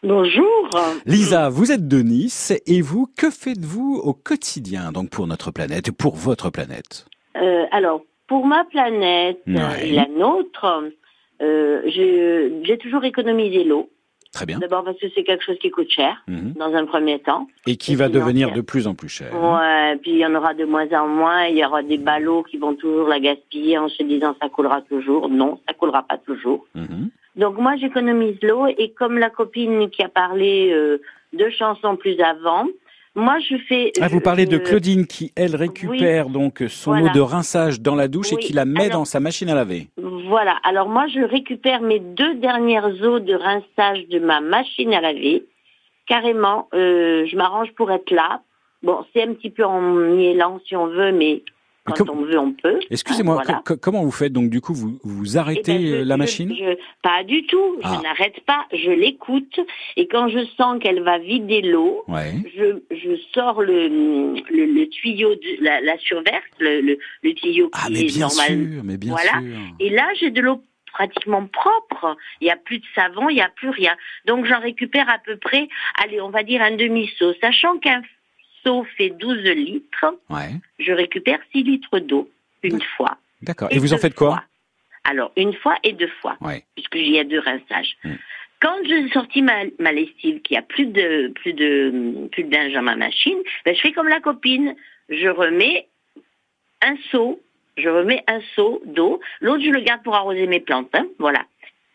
[0.02, 0.70] Bonjour.
[1.04, 5.88] Lisa, vous êtes de Nice et vous, que faites-vous au quotidien donc pour notre planète
[5.88, 7.04] et pour votre planète?
[7.36, 9.88] Euh, alors, pour ma planète Ouais.
[9.88, 10.84] et la nôtre,
[11.42, 13.90] euh, j'ai toujours économisé l'eau.
[14.32, 14.58] Très bien.
[14.60, 16.52] D'abord parce que c'est quelque chose qui coûte cher, Mhm.
[16.56, 17.48] dans un premier temps.
[17.66, 19.32] Et qui Et va devenir de plus en plus cher.
[19.34, 21.46] Ouais, puis il y en aura de moins en moins.
[21.46, 24.82] Il y aura des ballots qui vont toujours la gaspiller en se disant ça coulera
[24.82, 25.28] toujours.
[25.28, 26.64] Non, ça coulera pas toujours.
[26.76, 27.10] Mhm.
[27.36, 30.98] Donc moi, j'économise l'eau et comme la copine qui a parlé euh,
[31.32, 32.66] de chansons plus avant,
[33.20, 33.92] moi je fais.
[34.00, 37.10] Ah, vous parlez de je- Claudine qui, elle, récupère donc son Voilà.
[37.10, 39.54] eau de rinçage dans la douche et qui la met alors- dans sa machine à
[39.54, 39.88] laver.
[40.28, 40.56] Voilà.
[40.64, 45.44] Alors moi, je récupère mes deux dernières eaux de rinçage de ma machine à laver.
[46.06, 48.42] Carrément, euh, je m'arrange pour être là.
[48.82, 51.42] Bon, c'est un petit peu en mielant si on veut, mais
[51.84, 52.78] quand on veut, on peut.
[52.90, 53.62] Excusez-moi, voilà.
[53.80, 56.54] comment vous faites donc du coup vous vous Eh arrêtez ben, je- euh, la machine?
[56.56, 57.76] je- Pas du tout.
[57.82, 57.96] Ah.
[57.96, 58.66] Je n'arrête pas.
[58.72, 59.58] Je l'écoute.
[59.96, 62.32] Et quand je sens qu'elle va vider l'eau, Ouais.
[62.56, 67.66] je, je sors le, le, le tuyau, de, la, la surverse, le, le, le tuyau
[67.70, 68.46] qui Ah mais est bien normal.
[68.48, 69.30] sûr, mais bien voilà.
[69.40, 69.58] sûr.
[69.80, 70.62] Et là, j'ai de l'eau
[70.92, 72.16] pratiquement propre.
[72.40, 73.96] Il n'y a plus de savon, il n'y a plus rien.
[74.26, 75.68] Donc, j'en récupère à peu près,
[76.02, 77.32] allez, on va dire un demi-seau.
[77.40, 78.02] Sachant qu'un
[78.64, 80.50] seau fait 12 litres, Ouais.
[80.78, 82.30] je récupère 6 litres d'eau
[82.62, 83.16] une fois.
[83.42, 83.68] D'accord.
[83.70, 84.44] Et vous en faites quoi fois.
[85.04, 86.64] Alors, une fois et deux fois, Ouais.
[86.74, 87.96] puisque j'y ai deux rinçages.
[88.04, 88.14] Hmm.
[88.60, 92.74] Quand j'ai sorti ma, ma lessive, qui a plus de plus de plus de linge
[92.74, 94.74] dans ma machine, ben, je fais comme la copine.
[95.08, 95.88] Je remets
[96.82, 97.40] un seau,
[97.78, 99.18] je remets un seau d'eau.
[99.40, 100.90] L'autre, je le garde pour arroser mes plantes.
[100.94, 101.46] hein, voilà.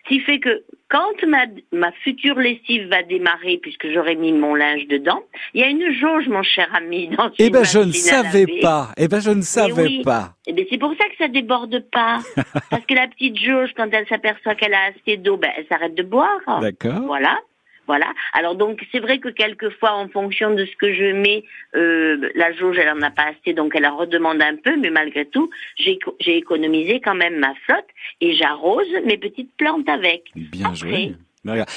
[0.06, 4.53] Ce qui fait que quand ma, ma future lessive va démarrer, puisque j'aurai mis mon
[4.53, 7.91] linge dedans, il y a une jauge, mon cher ami, dans Eh ben je ne
[7.91, 8.89] savais pas.
[8.97, 10.01] Eh ben je ne savais oui.
[10.03, 10.36] pas.
[10.45, 12.20] Eh ben, c'est pour ça que ça déborde pas.
[12.70, 15.95] Parce que la petite jauge, quand elle s'aperçoit qu'elle a assez d'eau, ben, elle s'arrête
[15.95, 16.62] de boire.
[16.62, 17.01] D'accord.
[17.08, 17.39] Voilà.
[17.88, 18.12] Voilà.
[18.34, 21.44] Alors donc c'est vrai que quelquefois en fonction de ce que je mets,
[21.76, 24.90] euh, la jauge elle en a pas assez donc elle en redemande un peu, mais
[24.90, 27.88] malgré tout j'ai éco- j'ai économisé quand même ma flotte
[28.22, 30.24] et j'arrose mes petites plantes avec.
[30.36, 30.90] Bien joué.
[30.90, 31.12] Après.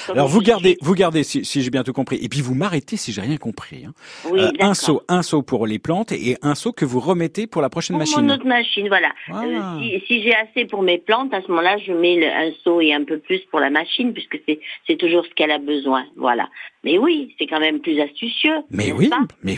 [0.09, 2.17] Alors vous gardez, vous gardez si, si j'ai bien tout compris.
[2.21, 3.85] Et puis vous m'arrêtez si j'ai rien compris.
[3.85, 3.93] hein.
[4.29, 4.75] Oui, un d'accord.
[4.75, 7.95] seau, un seau pour les plantes et un seau que vous remettez pour la prochaine
[7.95, 8.25] Pour machine.
[8.25, 9.09] mon autre machine, voilà.
[9.29, 12.51] Euh, si si j'ai assez pour mes plantes, à ce moment-là, je mets le- un
[12.63, 14.39] seau et un peu plus pour la machine, puisque
[14.87, 16.05] c'est toujours ce qu'elle a besoin.
[16.15, 16.49] Voilà.
[16.85, 18.55] Mais oui, c'est quand même plus astucieux.
[18.71, 19.09] Mais oui,
[19.43, 19.55] mais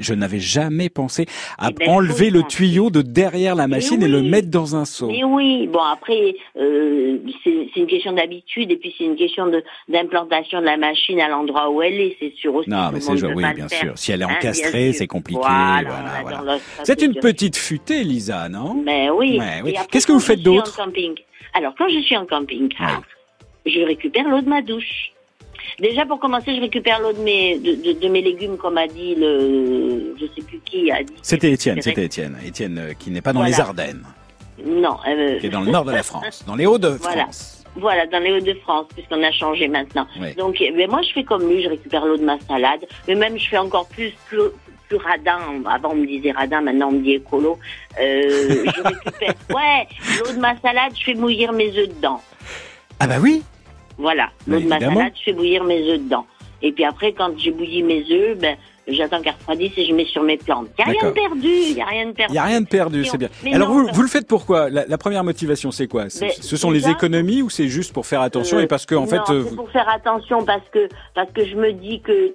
[0.00, 1.26] je, n'avais jamais pensé
[1.58, 4.86] à Eh ben, enlever le tuyau de derrière la machine et le mettre dans un
[4.86, 5.08] seau.
[5.08, 9.46] Mais oui, bon après, euh, c'est c'est une question d'habitude et puis c'est une question
[9.48, 9.51] de
[9.88, 12.70] d'implantation de la machine à l'endroit où elle est, c'est sûr aussi.
[12.70, 13.78] Non, mais c'est oui, bien faire.
[13.80, 13.92] sûr.
[13.96, 15.40] Si elle est Hein, encastrée, c'est compliqué.
[15.42, 15.82] Voilà,
[16.22, 16.58] Voilà, voilà.
[16.84, 18.82] C'est une petite futée, Lisa, non?
[18.84, 19.40] Ben oui.
[19.64, 19.74] Oui.
[19.90, 20.76] Qu'est-ce que vous faites d'autre?
[20.76, 21.14] camping?
[21.54, 23.02] Alors, quand je suis en camping-car,
[23.66, 25.10] je récupère l'eau de ma douche.
[25.78, 28.86] Déjà, pour commencer, je récupère l'eau de mes, de, de- de mes légumes, comme a
[28.86, 31.12] dit le, je sais plus qui a dit.
[31.22, 32.36] C'était Étienne, c'était Étienne.
[32.44, 33.54] Étienne euh, qui n'est pas dans Voilà.
[33.54, 34.02] les Ardennes,
[34.64, 34.96] Non.
[35.08, 37.00] euh, qui est dans le nord de la France, dans les Hauts-de-France.
[37.02, 37.26] Voilà.
[37.76, 40.06] Voilà, dans les Hauts-de-France, puisqu'on a changé maintenant.
[40.20, 40.34] Oui.
[40.34, 43.14] Donc, eh ben, moi, je fais comme lui, je récupère l'eau de ma salade, mais
[43.14, 44.40] même je fais encore plus, plus,
[44.88, 45.38] plus radin.
[45.64, 47.58] Avant, on me disait radin, maintenant, on me dit écolo.
[47.98, 52.20] Euh, je récupère, ouais, l'eau de ma salade, je fais bouillir mes œufs dedans.
[53.00, 53.42] Ah bah oui
[53.96, 56.26] Voilà, l'eau Bah, de ma salade, je fais bouillir mes œufs dedans.
[56.60, 58.56] Et puis après, quand j'ai bouilli mes œufs, ben,
[58.88, 60.68] j'attends qu'elles refroidissent et je mets sur mes plantes.
[60.78, 62.30] Il n'y a rien de perdu, il n'y a rien de perdu.
[62.30, 63.28] Il n'y a rien de perdu, c'est bien.
[63.44, 64.70] Mais Alors non, vous, vous le faites pourquoi?
[64.70, 66.04] La, la première motivation, c'est quoi?
[66.20, 68.94] Mais Ce sont les économies ou c'est juste pour faire attention Euh, et parce que
[68.94, 72.00] en non, fait, euh, c'est pour faire attention parce que parce que je me dis
[72.00, 72.34] que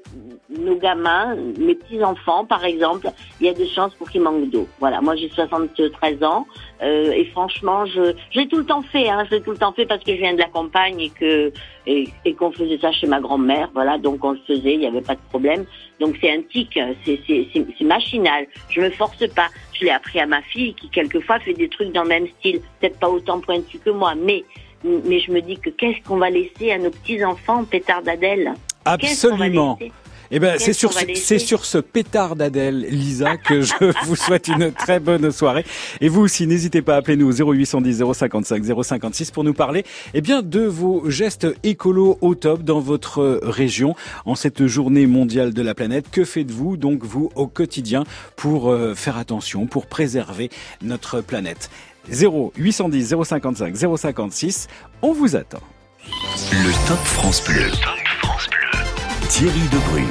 [0.50, 3.10] nos gamins, mes petits-enfants, par exemple,
[3.42, 4.68] il y a des chances pour qu'ils manquent d'eau.
[4.80, 6.48] Voilà, moi j'ai 73 ans
[6.82, 9.74] euh, et franchement, je j'ai tout le temps fait, hein, je l'ai tout le temps
[9.74, 11.52] fait parce que je viens de la campagne et que
[11.86, 14.88] et, et qu'on faisait ça chez ma grand-mère, voilà, donc on le faisait, il n'y
[14.88, 15.66] avait pas de problème.
[16.00, 18.48] Donc c'est un tic, c'est c'est c'est c'est machinal.
[18.70, 19.48] Je me force pas.
[19.74, 22.60] Je l'ai appris à ma fille qui quelquefois fait des trucs dans le même style,
[22.80, 24.44] peut-être pas autant pointu que moi, mais
[24.84, 28.54] mais je me dis que qu'est-ce qu'on va laisser à nos petits-enfants, pétard d'Adèle?
[28.86, 29.78] Absolument.
[30.32, 33.74] Eh ben, c'est sur, c'est sur ce pétard d'Adèle, Lisa, que je
[34.06, 35.66] vous souhaite une très bonne soirée.
[36.02, 39.84] Et vous aussi, n'hésitez pas à appeler nous au 0810 055 056 pour nous parler,
[40.14, 45.54] eh bien, de vos gestes écolos au top dans votre région en cette journée mondiale
[45.54, 46.10] de la planète.
[46.12, 48.04] Que faites-vous, donc, vous, au quotidien
[48.36, 50.50] pour euh, faire attention, pour préserver
[50.82, 51.70] notre planète?
[52.12, 54.68] 0810 055 056,
[55.02, 55.62] on vous attend.
[56.52, 57.72] Le Top France Bleu.
[59.30, 60.08] Thierry Debrune.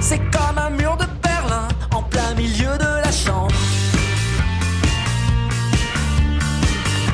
[0.00, 3.54] C'est comme un mur de Berlin en plein milieu de la chambre.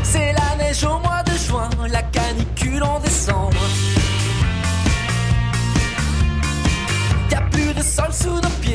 [0.03, 3.57] C'est la neige au mois de juin, la canicule en décembre.
[7.30, 8.65] Y a plus de sol sous nos pieds,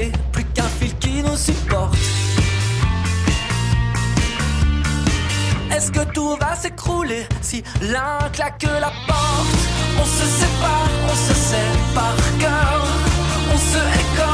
[6.32, 9.61] tout va s'écrouler si l'un claque la porte
[9.99, 11.34] On se sépare, on se
[11.95, 12.86] par cœur.
[13.53, 14.30] On se hait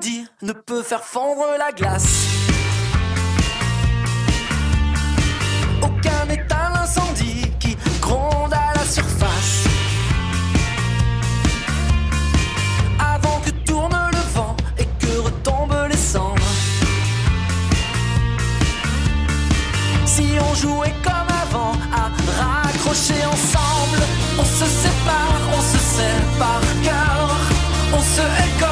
[0.00, 2.26] dit ne peut faire fondre la glace.
[5.82, 9.64] Aucun n'éteint l'incendie qui gronde à la surface.
[12.98, 16.52] Avant que tourne le vent et que retombent les cendres.
[20.06, 22.10] Si on jouait comme avant à
[22.40, 24.02] raccrocher ensemble,
[24.38, 27.28] on se sépare, on se par cœur.
[27.94, 28.71] On se hait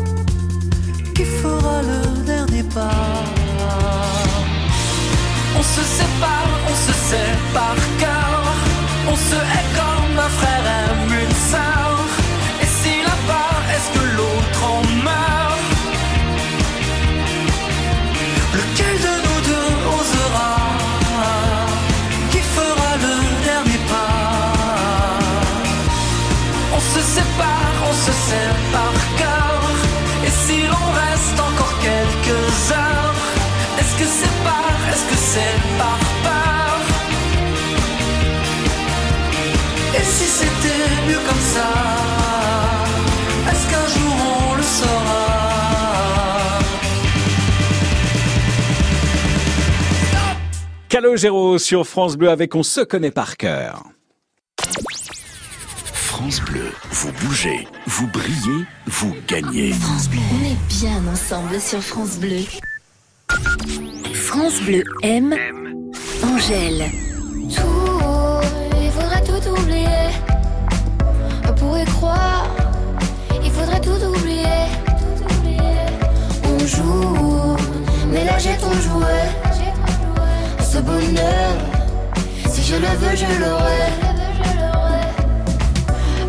[1.21, 3.23] Qui fera le dernier pas.
[5.55, 6.93] On se sépare, on se
[7.53, 8.43] par cœur
[9.07, 11.90] On se hait comme un frère aime une sœur
[33.91, 36.79] Est-ce que c'est par, est-ce que c'est par peur?
[39.95, 41.69] Et si c'était mieux comme ça
[43.51, 44.15] Est-ce qu'un jour
[44.49, 45.27] on le saura?
[50.87, 53.83] Calogero sur France Bleu avec On se connaît par cœur.
[55.93, 59.73] France Bleu, vous bougez, vous brillez, vous gagnez.
[59.73, 62.45] On est bien ensemble sur France Bleu.
[64.13, 65.35] France Bleu aime
[66.23, 66.91] Angèle.
[67.55, 68.41] Tout,
[68.81, 70.09] il faudrait tout oublier.
[71.47, 72.47] On pourrait croire,
[73.43, 74.67] il faudrait tout oublier.
[76.45, 77.55] On joue,
[78.11, 79.17] mais là j'ai trop joué.
[80.61, 81.53] Ce bonheur,
[82.49, 83.87] si je le veux, je l'aurai.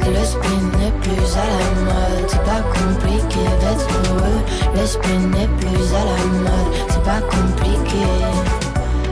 [0.04, 4.40] Le spin n'est plus à la mode, c'est pas compliqué d'être heureux.
[4.74, 8.04] Le spin n'est plus à la mode, c'est pas compliqué.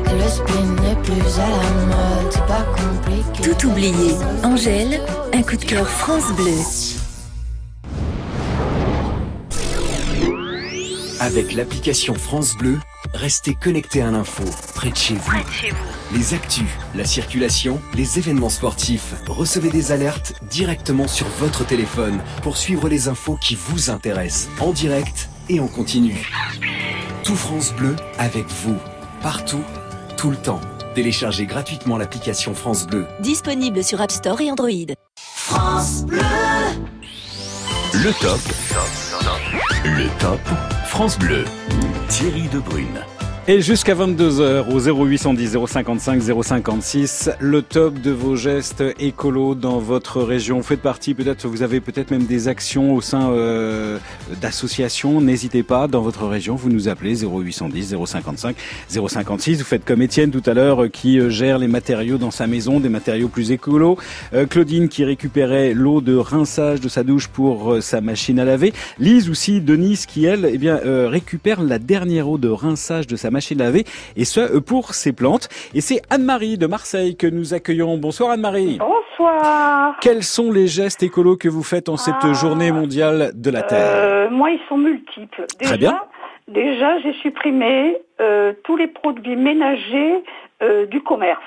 [0.07, 3.43] Le spin n'est plus à la mode, c'est pas compliqué.
[3.43, 4.15] Tout oublié.
[4.43, 5.01] Angèle,
[5.35, 6.57] un coup de cœur France Bleu.
[11.21, 12.79] Avec l'application France Bleu,
[13.13, 14.45] restez connecté à l'info,
[14.75, 15.33] près de chez vous.
[16.15, 19.15] Les actus, la circulation, les événements sportifs.
[19.29, 24.73] Recevez des alertes directement sur votre téléphone pour suivre les infos qui vous intéressent, en
[24.73, 26.31] direct et en continu.
[27.25, 28.77] Tout France Bleu avec vous,
[29.21, 29.63] partout,
[30.17, 30.61] tout le temps.
[30.95, 33.07] Téléchargez gratuitement l'application France Bleu.
[33.21, 34.95] Disponible sur App Store et Android.
[35.19, 36.21] France Bleu.
[37.95, 38.41] Le top.
[39.85, 40.41] Le top
[40.87, 41.45] France Bleu.
[42.09, 43.05] Thierry Debrune.
[43.49, 50.23] Et jusqu'à 22h au 0810 055 056, le top de vos gestes écolos dans votre
[50.23, 50.59] région.
[50.59, 53.99] Vous faites partie, peut-être, vous avez peut-être même des actions au sein euh,
[54.43, 55.23] d'associations.
[55.23, 58.57] N'hésitez pas, dans votre région, vous nous appelez 0810 055
[58.89, 59.59] 056.
[59.59, 62.47] Vous faites comme Étienne tout à l'heure euh, qui euh, gère les matériaux dans sa
[62.47, 63.97] maison, des matériaux plus écolos.
[64.35, 68.75] Euh, Claudine qui récupérait l'eau de rinçage de sa douche pour sa machine à laver.
[68.99, 70.79] Lise aussi, Denise qui, elle, eh bien,
[71.09, 73.85] récupère la dernière eau de rinçage de sa machine à laver,
[74.17, 75.49] et ce pour ses plantes.
[75.75, 77.97] Et c'est Anne-Marie de Marseille que nous accueillons.
[77.99, 78.79] Bonsoir Anne-Marie.
[78.79, 79.97] Bonsoir.
[80.01, 82.33] Quels sont les gestes écolos que vous faites en cette Ah.
[82.33, 83.93] journée mondiale de la Terre?
[83.95, 85.47] Euh, moi, ils sont multiples.
[85.59, 86.01] Déjà, Très bien.
[86.49, 90.23] Déjà, j'ai supprimé euh, tous les produits ménagers
[90.63, 91.41] euh, du commerce.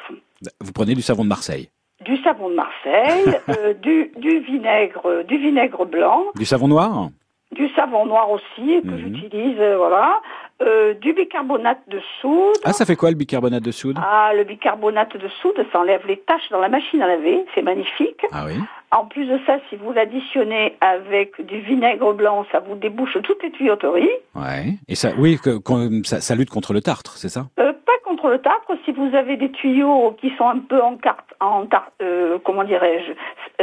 [0.61, 1.69] Vous prenez du savon de Marseille,
[2.05, 7.09] Du savon de Marseille, euh, du, du vinaigre, du vinaigre blanc, du savon noir?
[7.53, 8.97] Du savon noir aussi que Mhm.
[8.97, 10.21] j'utilise, euh, voilà,
[10.61, 12.55] euh, du bicarbonate de soude.
[12.63, 13.97] Ah, ça fait quoi le bicarbonate de soude?
[14.01, 17.61] Ah, le bicarbonate de soude, ça enlève les taches dans la machine à laver, c'est
[17.61, 18.25] magnifique.
[18.31, 18.55] Ah oui
[18.91, 23.41] En plus de ça, si vous l'additionnez avec du vinaigre blanc, ça vous débouche toutes
[23.43, 24.09] les tuyauteries.
[24.35, 24.75] Ouais.
[24.87, 25.57] Et ça, oui, que,
[26.05, 27.45] ça, ça lutte contre le tartre, c'est ça?
[27.59, 30.95] Euh, pas contre le tartre, si vous avez des tuyaux qui sont un peu en
[30.97, 33.11] carte, en tar- euh, comment dirais-je,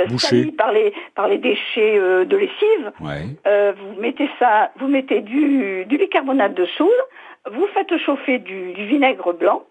[0.00, 3.26] euh, salis par les par les déchets euh, de lessive, Ouais.
[3.46, 6.88] euh, vous mettez ça, vous mettez du, du bicarbonate de soude,
[7.50, 9.64] vous faites chauffer du, du vinaigre blanc,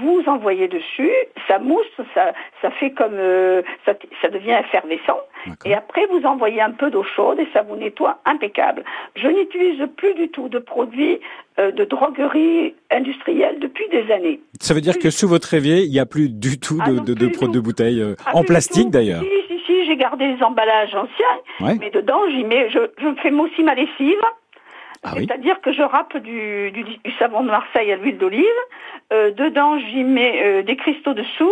[0.00, 1.10] vous envoyez dessus,
[1.46, 1.84] ça mousse,
[2.14, 2.32] ça,
[2.62, 3.92] ça fait comme euh, ça,
[4.22, 5.18] ça devient effervescent,
[5.64, 8.82] et après vous envoyez un peu d'eau chaude et ça vous nettoie impeccable.
[9.14, 11.20] Je n'utilise plus du tout de produits
[11.58, 14.40] euh, de droguerie industrielle depuis des années.
[14.60, 16.96] Ça veut dire que sous votre évier, il n'y a plus du tout Ah de,
[16.96, 19.22] non, de, de, de bouteilles euh, Ah, en plastique d'ailleurs.
[19.22, 21.76] Si, si, si, j'ai gardé les emballages anciens, Ouais.
[21.78, 24.18] mais dedans, j'y mets, je, je fais aussi ma lessive.
[25.04, 25.26] Ah oui.
[25.26, 28.44] C'est-à-dire que je râpe du, du, du savon de Marseille à l'huile d'olive.
[29.12, 31.48] Euh, dedans, j'y mets euh, des cristaux de soude.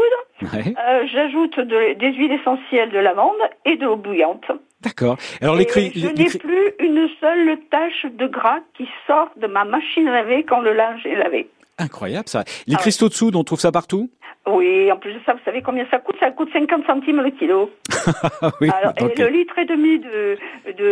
[0.55, 0.72] Ouais.
[0.88, 3.34] Euh, J'ajoute de- des huiles essentielles de lavande
[3.64, 4.51] et de l'eau bouillante.
[4.82, 5.16] D'accord.
[5.42, 9.64] Alors les cris, je n'ai plus une seule tache de gras qui sort de ma
[9.64, 11.48] machine à laver quand le linge est lavé.
[11.81, 12.45] Incroyable ça.
[12.66, 12.83] Les Ah ouais.
[12.83, 14.11] cristaux de soude, on trouve ça partout?
[14.47, 16.16] Oui, en plus de ça, vous savez combien ça coûte?
[16.18, 17.70] Ça coûte 50 centimes le kilo.
[18.61, 18.70] Oui.
[18.70, 20.39] Alors, et le litre et demi de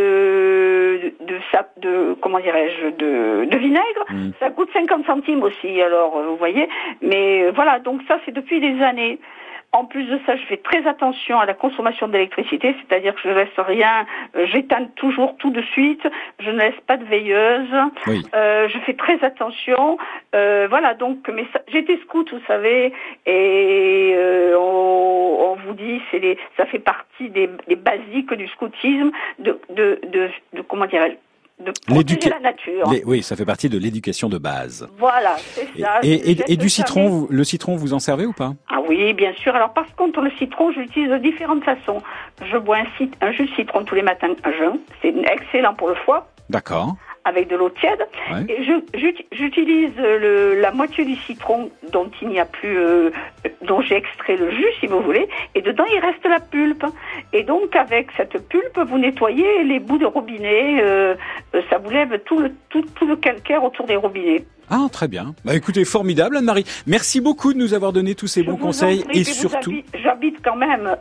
[0.09, 4.31] de de, sa- de comment dirais-je de, de vinaigre, Mm.
[4.41, 5.81] ça coûte 50 centimes aussi.
[5.83, 6.69] Alors euh, vous voyez,
[7.03, 9.19] mais euh, voilà, donc ça c'est depuis des années.
[9.73, 13.29] En plus de ça, je fais très attention à la consommation d'électricité, c'est-à-dire que je
[13.29, 16.09] ne laisse rien, euh, j'éteins toujours tout de suite,
[16.41, 17.69] je ne laisse pas de veilleuse,
[18.07, 18.23] Oui.
[18.35, 19.99] Euh, je fais très attention.
[20.35, 22.95] Euh, voilà, donc, mais j'étais scout, vous savez,
[23.27, 29.11] et euh, on, on vous dit, c'est ça fait partie des, des basiques du scoutisme,
[29.39, 31.17] de, de, de, de comment dirais-je,
[31.65, 32.89] de protéger la nature.
[32.91, 34.89] les- oui, ça fait partie de l'éducation de base.
[34.99, 35.99] Voilà, c'est ça.
[36.03, 38.53] Et, du citron, vous- le citron, vous en servez ou pas?
[38.71, 39.55] Ah oui, bien sûr.
[39.57, 42.01] Alors par contre, le citron, je l'utilise de différentes façons.
[42.45, 42.79] Je bois
[43.21, 44.79] un jus de citron tous les matins à jeun.
[45.03, 46.95] C'est excellent pour le foie, D'accord.
[47.29, 48.01] Avec de l'eau tiède.
[48.33, 48.45] Ouais.
[48.49, 48.63] Et
[49.33, 53.11] j'utilise le- la moitié du citron dont il n'y a plus, euh,
[53.63, 56.85] dont j'ai extrait le jus, si vous voulez, et dedans il reste la pulpe.
[57.33, 60.83] Et donc avec cette pulpe, vous nettoyez les bouts de robinet.
[60.83, 61.15] euh,
[61.55, 64.45] euh, ça vous lève tout le tout, tout le calcaire autour des robinets.
[64.71, 65.35] Ah, très bien.
[65.47, 66.65] Bah écoutez, formidable Anne-Marie.
[66.87, 69.71] Merci beaucoup de nous avoir donné tous ces bons Je conseils prie, et surtout...
[69.71, 70.95] habite- J'habite quand même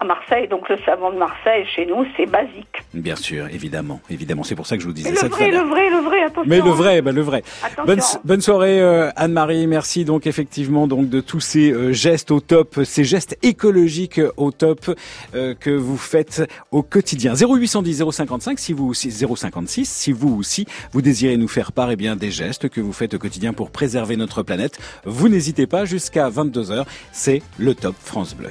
[0.00, 2.82] à Marseille, donc le savon de Marseille, chez nous, c'est basique.
[2.94, 4.44] Bien sûr, évidemment, évidemment.
[4.44, 5.96] C'est pour ça que je vous disais ça le tout à vrai, le vrai, le
[5.96, 6.44] vrai, attention.
[6.46, 7.42] Mais le vrai, bah le vrai.
[7.84, 12.40] Bonne, bonne soirée euh, Anne-Marie, merci donc effectivement donc de tous ces euh, gestes au
[12.40, 14.96] top, ces gestes écologiques au top
[15.34, 17.34] euh, que vous faites au quotidien.
[17.34, 21.96] 0810 055 si vous aussi 056 si vous aussi vous désirez nous faire part eh
[21.96, 24.78] bien des gestes que vous faites au quotidien pour préserver notre planète.
[25.04, 28.50] Vous n'hésitez pas jusqu'à 22h, c'est le top France Bleu.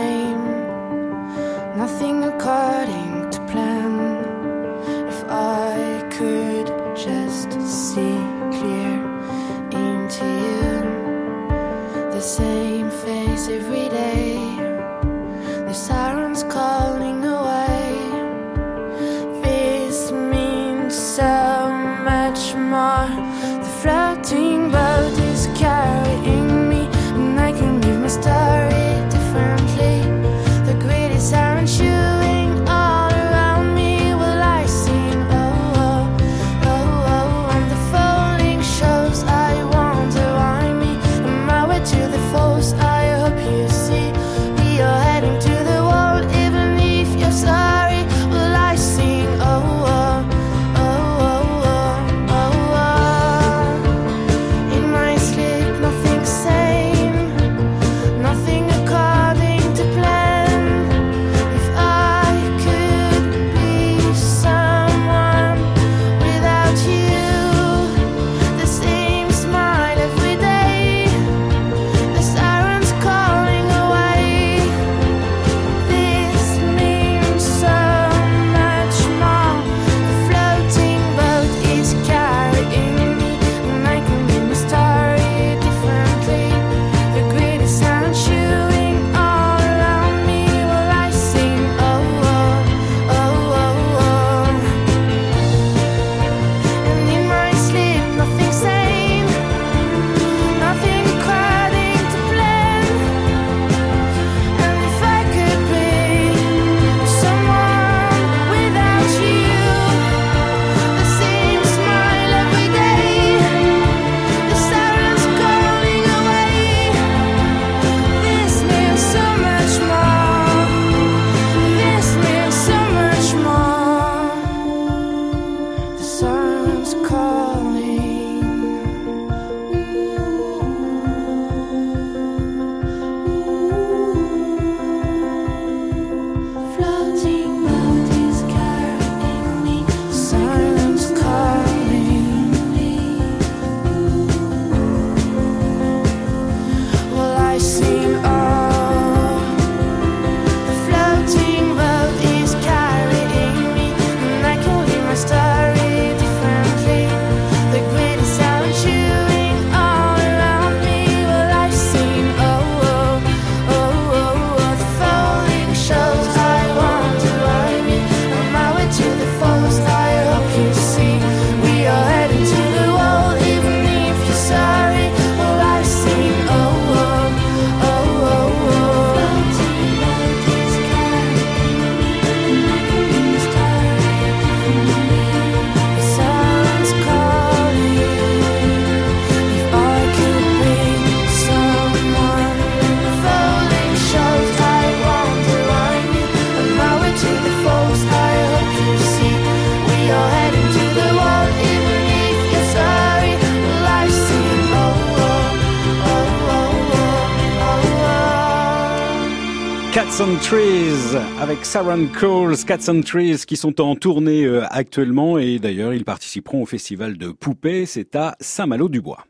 [211.61, 216.03] Avec Saran Coles, Cats and Trees qui sont en tournée euh, actuellement et d'ailleurs ils
[216.03, 219.23] participeront au festival de Poupée, c'est à Saint-Malo-du-Bois.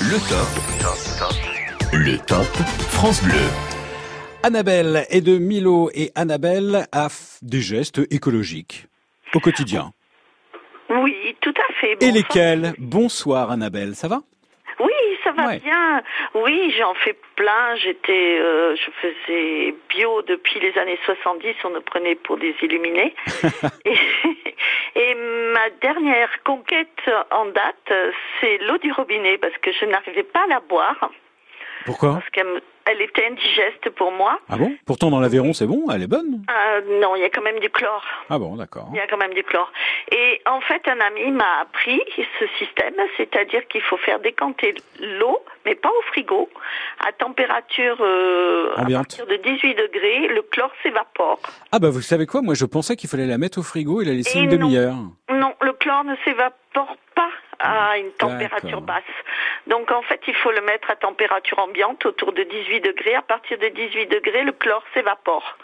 [0.00, 0.48] Le top.
[1.92, 2.46] Le top
[2.88, 3.34] France Bleu.
[4.42, 7.08] Annabelle et de Milo et Annabelle a
[7.42, 8.86] des gestes écologiques
[9.34, 9.92] au quotidien.
[10.88, 12.02] Oui, tout à fait.
[12.02, 12.72] Et lesquels?
[12.78, 14.22] Bonsoir Annabelle, ça va?
[15.36, 16.02] Va bien.
[16.34, 17.74] Oui, j'en fais plein.
[17.76, 21.54] J'étais, euh, je faisais bio depuis les années 70.
[21.64, 23.14] On nous prenait pour des illuminés.
[23.84, 23.94] et,
[24.94, 27.92] et ma ma dernière conquête en date,
[28.40, 31.10] c'est l'eau du robinet parce que je n'arrivais pas à la boire.
[31.86, 32.12] Pourquoi?
[32.14, 32.60] Parce qu'elle me-
[32.90, 34.38] elle était indigeste pour moi.
[34.48, 34.72] Ah bon?
[34.86, 36.42] Pourtant dans l'Aveyron c'est bon, elle est bonne.
[36.50, 38.04] Euh, non, il y a quand même du chlore.
[38.30, 38.88] Ah bon, d'accord.
[38.92, 39.72] Il y a quand même du chlore.
[40.12, 42.00] Et en fait, un ami m'a appris
[42.38, 46.48] ce système, c'est-à-dire qu'il faut faire décanter l'eau, mais pas au frigo,
[47.06, 49.16] à température euh, à Ambiante.
[49.16, 51.40] partir de 18 degrés, le chlore s'évapore.
[51.72, 52.42] Ah bah vous savez quoi?
[52.42, 54.94] Moi je pensais qu'il fallait la mettre au frigo et la laisser Et une demi-heure.
[55.30, 59.02] Non, le chlore ne s'évapore pas à une température basse.
[59.66, 63.14] Donc en fait, il faut le mettre à température ambiante autour de 18 degrés.
[63.14, 65.56] À partir de 18 degrés, le chlore s'évapore.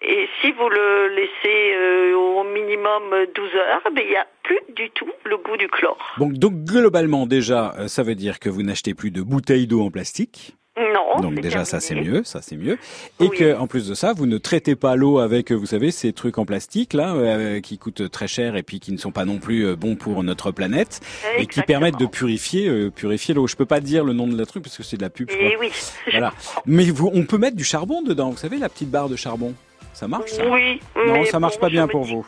[0.00, 4.60] Et si vous le laissez euh, au minimum 12 heures, ben, il n'y a plus
[4.74, 6.14] du tout le goût du chlore.
[6.18, 9.90] Donc globalement déjà, euh, ça veut dire que vous n'achetez plus de bouteilles d'eau en
[9.90, 10.56] plastique.
[10.78, 11.20] Non.
[11.20, 12.78] Donc déjà ça c'est mieux, ça c'est mieux.
[13.20, 15.90] Et que en plus de ça, vous ne traitez pas l'eau avec, euh, vous savez,
[15.90, 19.10] ces trucs en plastique là, euh, qui coûtent très cher et puis qui ne sont
[19.12, 21.00] pas non plus euh, bons pour notre planète
[21.36, 23.46] et qui permettent de purifier, euh, purifier l'eau.
[23.46, 25.30] Je peux pas dire le nom de la truc parce que c'est de la pub.
[25.30, 25.60] je Et crois.
[25.60, 25.72] oui.
[26.10, 26.32] Voilà.
[26.64, 28.30] Mais vous, on peut mettre du charbon dedans.
[28.30, 29.52] Vous savez la petite barre de charbon.
[29.92, 30.42] Ça marche ça?
[30.50, 30.80] Oui.
[30.96, 32.26] Non, mais ça marche bon, pas bien pour vous.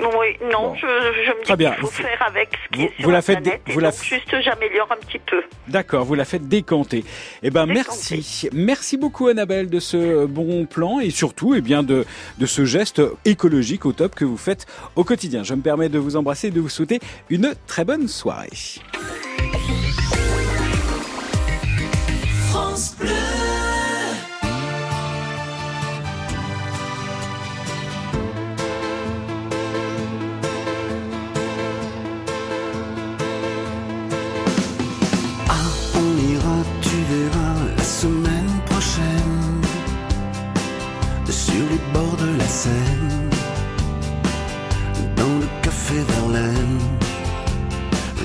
[0.00, 0.74] Oui, non, Bon.
[0.74, 1.70] je, je me dis Très bien.
[1.72, 3.60] qu'il faut Vous- faire avec ce qui vous- est sur vous la la faites et
[3.72, 5.42] vous la donc juste j'améliore un petit peu.
[5.68, 7.04] D'accord, vous la faites décanter.
[7.42, 11.82] Eh ben merci, merci beaucoup Annabelle de ce euh, bon plan et surtout eh bien
[11.82, 12.04] de
[12.38, 14.66] de ce geste écologique au top que vous faites
[14.96, 15.44] au quotidien.
[15.44, 16.98] Je me permets de vous embrasser et de vous souhaiter
[17.30, 18.48] une très bonne soirée.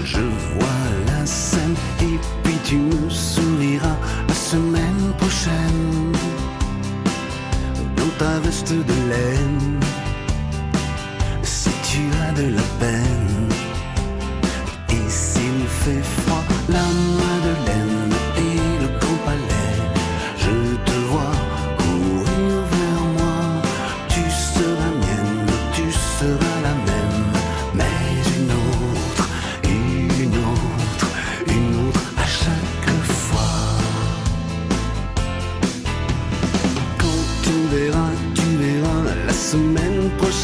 [0.04, 0.22] Je
[0.54, 3.98] vois la scène et puis tu me souriras
[4.28, 6.14] la semaine prochaine,
[7.98, 9.80] dans ta veste de laine,
[11.44, 13.07] si tu as de la peine.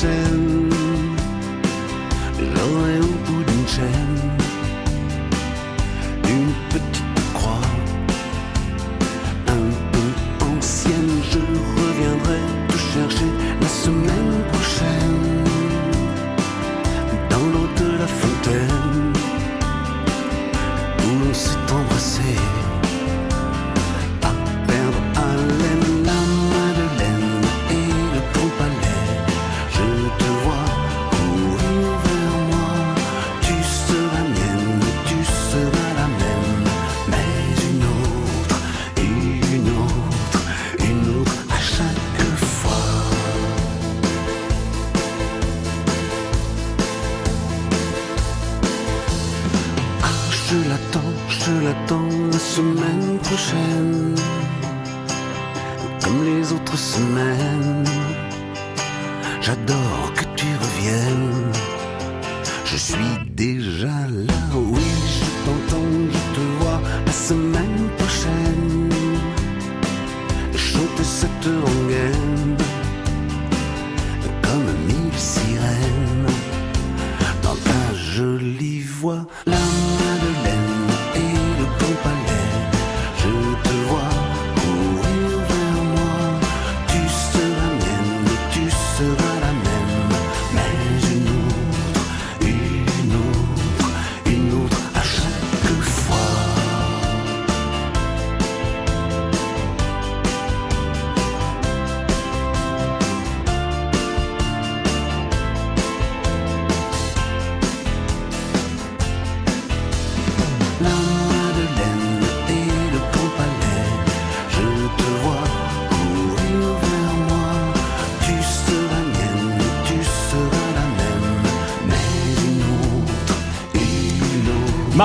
[0.03, 0.32] Semaine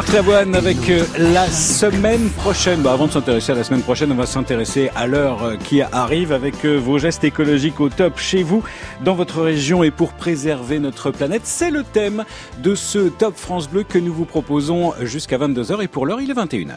[0.08, 2.80] Marc Lavoine avec euh, la semaine prochaine.
[2.80, 5.82] Bah, avant de s'intéresser à la semaine prochaine, on va s'intéresser à l'heure euh, qui
[5.82, 8.62] arrive avec euh, vos gestes écologiques au top chez vous,
[9.04, 11.42] dans votre région et pour préserver notre planète.
[11.44, 12.24] C'est le thème
[12.62, 16.30] de ce Top France Bleu que nous vous proposons jusqu'à 22h et pour l'heure, il
[16.30, 16.68] est 21h.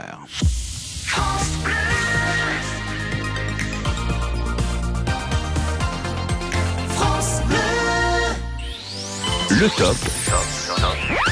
[9.52, 9.96] Le top.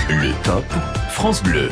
[0.10, 1.68] Le top France Bleu.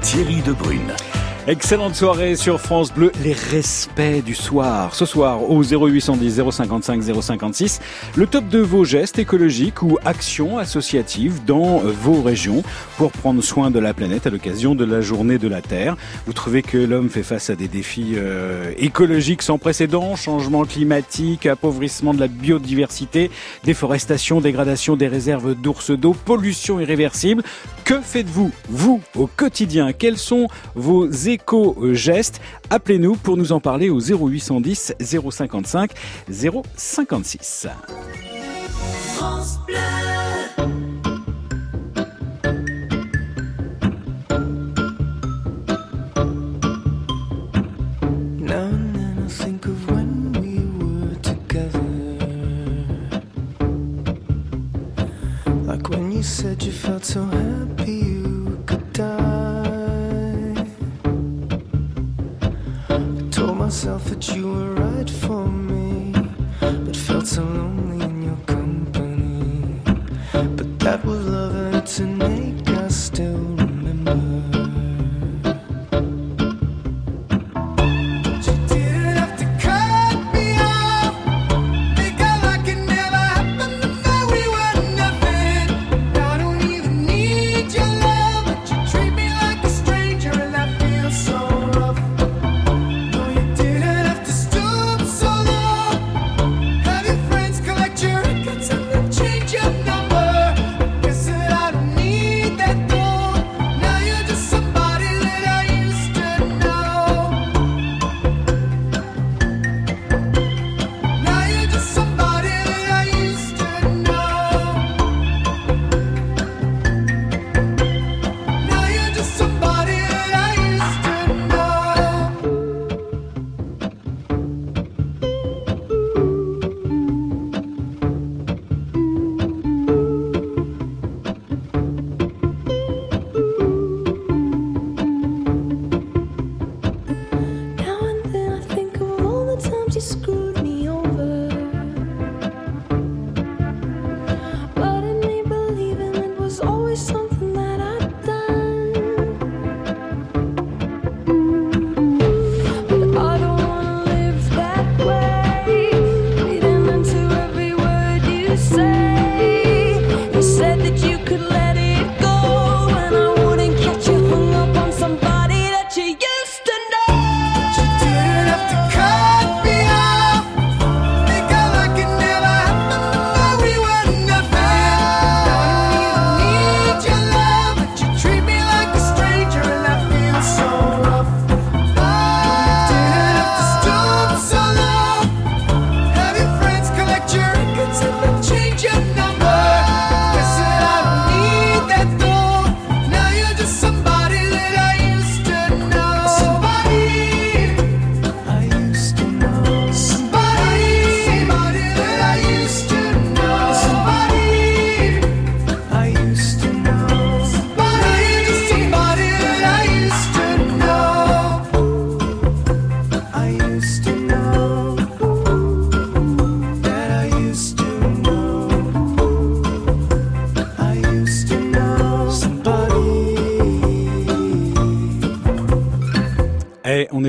[0.00, 1.07] Thierry Debrune.
[1.50, 4.94] Excellente soirée sur France Bleu, les respects du soir.
[4.94, 7.80] Ce soir, au 0810 055 056,
[8.16, 12.62] le top de vos gestes écologiques ou actions associatives dans vos régions
[12.98, 15.96] pour prendre soin de la planète à l'occasion de la journée de la Terre.
[16.26, 21.46] Vous trouvez que l'homme fait face à des défis euh, écologiques sans précédent, changement climatique,
[21.46, 23.30] appauvrissement de la biodiversité,
[23.64, 27.42] déforestation, dégradation des réserves d'ours d'eau, pollution irréversible.
[27.86, 29.94] Que faites-vous, vous, au quotidien?
[29.94, 31.06] Quels sont vos
[31.38, 35.90] éco-gestes Appelez-nous pour nous en parler au 0810 055
[36.30, 37.68] 056.
[39.14, 39.76] France Bleu.
[56.20, 57.97] Said you felt so happy
[63.68, 66.10] myself that you were right for me,
[66.58, 69.78] but felt so lonely in your company.
[70.32, 73.57] But that was love an ache I still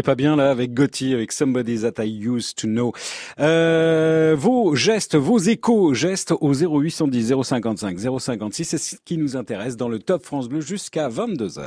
[0.10, 2.94] pas bien là avec Gotti, avec Somebody That I Used to Know.
[3.40, 9.88] Euh, vos gestes, vos échos-gestes au 0810 055 056, c'est ce qui nous intéresse dans
[9.88, 11.62] le Top France Bleu jusqu'à 22h.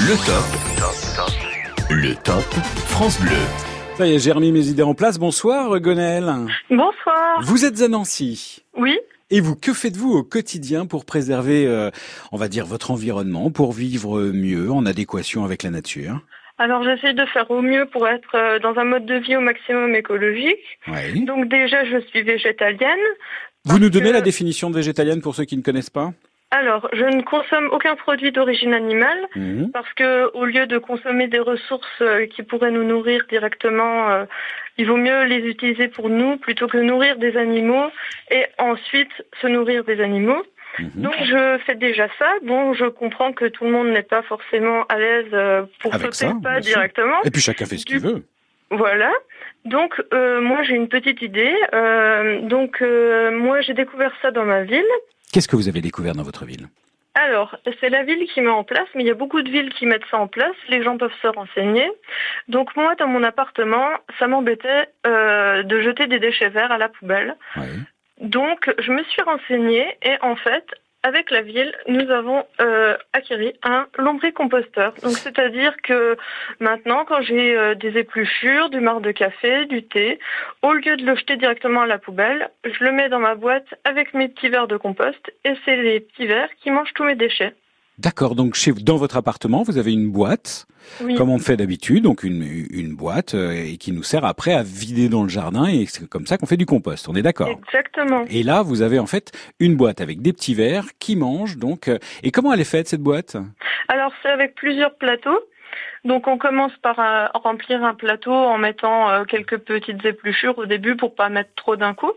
[0.00, 1.90] Le top.
[1.90, 2.42] Le top
[2.88, 3.38] France Bleu.
[3.96, 5.20] Ça y est, j'ai remis mes idées en place.
[5.20, 6.24] Bonsoir, Gonel.
[6.70, 7.40] Bonsoir.
[7.42, 8.64] Vous êtes à Nancy.
[8.76, 8.98] Oui.
[9.30, 11.92] Et vous, que faites-vous au quotidien pour préserver, euh,
[12.32, 16.20] on va dire, votre environnement, pour vivre mieux, en adéquation avec la nature?
[16.60, 19.40] Alors j'essaie de faire au mieux pour être euh, dans un mode de vie au
[19.40, 20.78] maximum écologique.
[20.88, 21.24] Oui.
[21.24, 23.06] Donc déjà je suis végétalienne.
[23.64, 26.12] Vous nous donnez la définition de végétalienne pour ceux qui ne connaissent pas?
[26.50, 29.70] Alors, je ne consomme aucun produit d'origine animale Mhm.
[29.72, 34.24] parce que au lieu de consommer des ressources euh, qui pourraient nous nourrir directement, euh,
[34.76, 37.88] il vaut mieux les utiliser pour nous plutôt que nourrir des animaux
[38.30, 40.42] et ensuite se nourrir des animaux.
[40.78, 40.90] Mhm.
[40.96, 42.32] Donc je fais déjà ça.
[42.42, 46.14] Bon, je comprends que tout le monde n'est pas forcément à l'aise euh, pour Avec
[46.14, 47.22] sauter ça, le pas directement.
[47.24, 48.24] Et puis chacun fait ce qu'il veut.
[48.70, 49.10] Voilà.
[49.64, 51.54] Donc euh, moi j'ai une petite idée.
[51.74, 54.84] Euh, donc euh, moi j'ai découvert ça dans ma ville.
[55.32, 56.68] Qu'est-ce que vous avez découvert dans votre ville?
[57.14, 59.72] Alors, c'est la ville qui met en place, mais il y a beaucoup de villes
[59.74, 60.54] qui mettent ça en place.
[60.68, 61.90] Les gens peuvent se renseigner.
[62.48, 66.88] Donc moi, dans mon appartement, ça m'embêtait euh, de jeter des déchets verts à la
[66.88, 67.36] poubelle.
[68.20, 70.64] Donc, je me suis renseignée et en fait,
[71.02, 74.92] avec la ville, nous avons euh, acquis un lombricomposteur.
[75.02, 76.16] Donc, c'est-à-dire que
[76.58, 80.18] maintenant, quand j'ai euh, des épluchures, du marc de café, du thé,
[80.62, 83.74] au lieu de le jeter directement à la poubelle, je le mets dans ma boîte
[83.84, 87.16] avec mes petits verres de compost et c'est les petits verres qui mangent tous mes
[87.16, 87.54] déchets.
[88.00, 90.66] D'accord, donc chez, dans votre appartement, vous avez une boîte,
[91.02, 91.14] Oui.
[91.16, 94.62] comme on fait d'habitude, donc une, une boîte euh, et qui nous sert après à
[94.62, 97.10] vider dans le jardin et c'est comme ça qu'on fait du compost.
[97.10, 98.24] On est d'accord Exactement.
[98.30, 101.58] Et là, vous avez en fait une boîte avec des petits verres qui mangent.
[101.58, 103.36] Donc, euh, et comment elle est faite cette boîte?
[103.88, 105.38] Alors c'est avec plusieurs plateaux.
[106.06, 110.64] Donc on commence par euh, remplir un plateau en mettant euh, quelques petites épluchures au
[110.64, 112.12] début pour pas mettre trop d'un coup.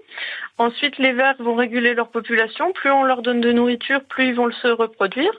[0.57, 2.71] Ensuite les vers vont réguler leur population.
[2.71, 5.31] Plus on leur donne de nourriture, plus ils vont se reproduire.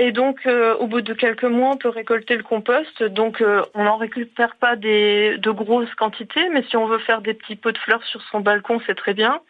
[0.00, 3.02] Et donc, euh, au bout de quelques mois, on peut récolter le compost.
[3.02, 7.20] Donc, euh, on n'en récupère pas des, de grosses quantités, mais si on veut faire
[7.20, 9.40] des petits pots de fleurs sur son balcon, c'est très bien.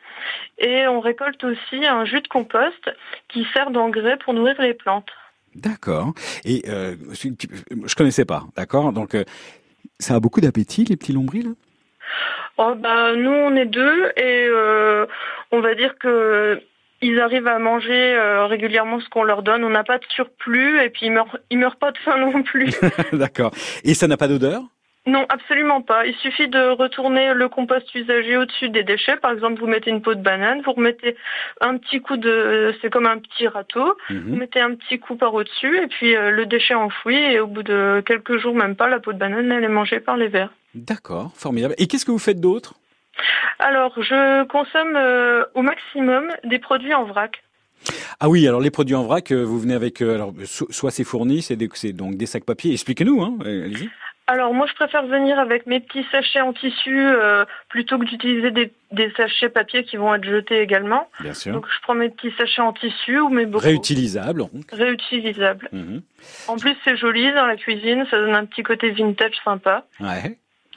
[0.56, 2.90] Et on récolte aussi un jus de compost
[3.28, 5.10] qui sert d'engrais pour nourrir les plantes.
[5.54, 6.14] D'accord.
[6.46, 8.44] Et euh, je connaissais pas.
[8.56, 8.94] D'accord?
[8.94, 9.24] Donc, euh,
[9.98, 11.50] ça a beaucoup d'appétit les petits lombris là
[12.56, 14.48] Oh, bah, nous, on est deux et
[15.52, 16.60] on va dire que
[17.02, 19.64] ils arrivent à manger euh, régulièrement ce qu'on leur donne.
[19.64, 22.42] On n'a pas de surplus et puis ils meurent, ils meurent pas de faim non
[22.42, 22.70] plus.
[23.12, 23.52] D'accord.
[23.84, 24.62] Et ça n'a pas d'odeur?
[25.06, 26.04] Non, absolument pas.
[26.04, 29.16] Il suffit de retourner le compost usagé au-dessus des déchets.
[29.16, 31.16] Par exemple, vous mettez une peau de banane, vous remettez
[31.62, 33.96] un petit coup de, c'est comme un petit râteau.
[34.10, 37.46] Vous mettez un petit coup par au-dessus et puis euh, le déchet enfoui et au
[37.46, 40.28] bout de quelques jours, même pas, la peau de banane elle est mangée par les
[40.28, 40.52] vers.
[40.74, 41.74] D'accord, formidable.
[41.78, 42.74] Et qu'est-ce que vous faites d'autre?
[43.58, 47.42] Alors, je consomme euh, au maximum des produits en vrac.
[48.20, 50.90] Ah oui, alors les produits en vrac, euh, vous venez avec, euh, alors so- soit
[50.90, 51.56] c'est fourni, c'est
[51.92, 52.72] donc des sacs papier.
[52.72, 53.88] Expliquez-nous, hein, allez-y.
[54.30, 58.50] Alors moi je préfère venir avec mes petits sachets en tissu euh, plutôt que d'utiliser
[58.50, 61.08] des, des sachets papier qui vont être jetés également.
[61.20, 61.54] Bien sûr.
[61.54, 64.40] Donc je prends mes petits sachets en tissu ou mes bocaux Réutilisable.
[64.40, 64.50] donc.
[64.70, 65.70] réutilisables.
[65.72, 66.02] Mhm.
[66.48, 69.86] En plus c'est joli dans la cuisine, ça donne un petit côté vintage sympa.
[70.00, 70.36] Ouais.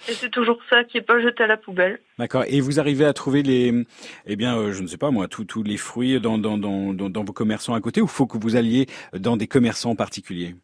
[0.10, 2.00] Et c'est toujours ça qui est pas jeté à la poubelle.
[2.18, 2.44] D'accord.
[2.48, 3.86] Et vous arrivez à trouver les,
[4.26, 6.94] eh bien, euh, je ne sais pas moi, tous tous les fruits dans, dans, dans,
[6.94, 10.56] dans, dans vos commerçants à côté ou faut que vous alliez dans des commerçants particuliers?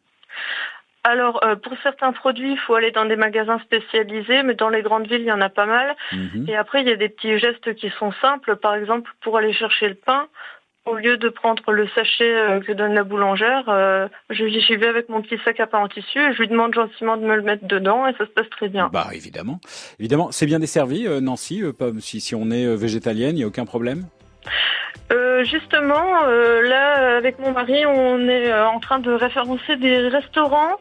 [1.04, 4.82] Alors euh, pour certains produits il faut aller dans des magasins spécialisés, mais dans les
[4.82, 5.96] grandes villes il y en a pas mal.
[6.12, 6.46] Mhm.
[6.48, 8.56] Et après, il y a des petits gestes qui sont simples.
[8.56, 10.28] Par exemple, pour aller chercher le pain,
[10.88, 14.88] au lieu de prendre le sachet euh, que donne la boulangère, euh, je j'y vais
[14.88, 17.36] avec mon petit sac à pain en tissu et je lui demande gentiment de me
[17.36, 18.90] le mettre dedans et ça se passe très bien.
[18.92, 19.60] Bah évidemment,
[19.98, 21.62] évidemment, c'est bien desservi, euh, Nancy.
[22.00, 24.06] si si on est végétalienne, il y a aucun problème?
[25.10, 30.08] Euh, justement, euh, là, avec mon mari, on est euh, en train de référencer des
[30.08, 30.76] restaurants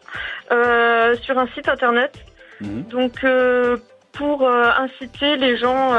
[1.21, 2.13] sur un site internet.
[2.61, 3.77] Donc, euh,
[4.13, 5.93] pour inciter les gens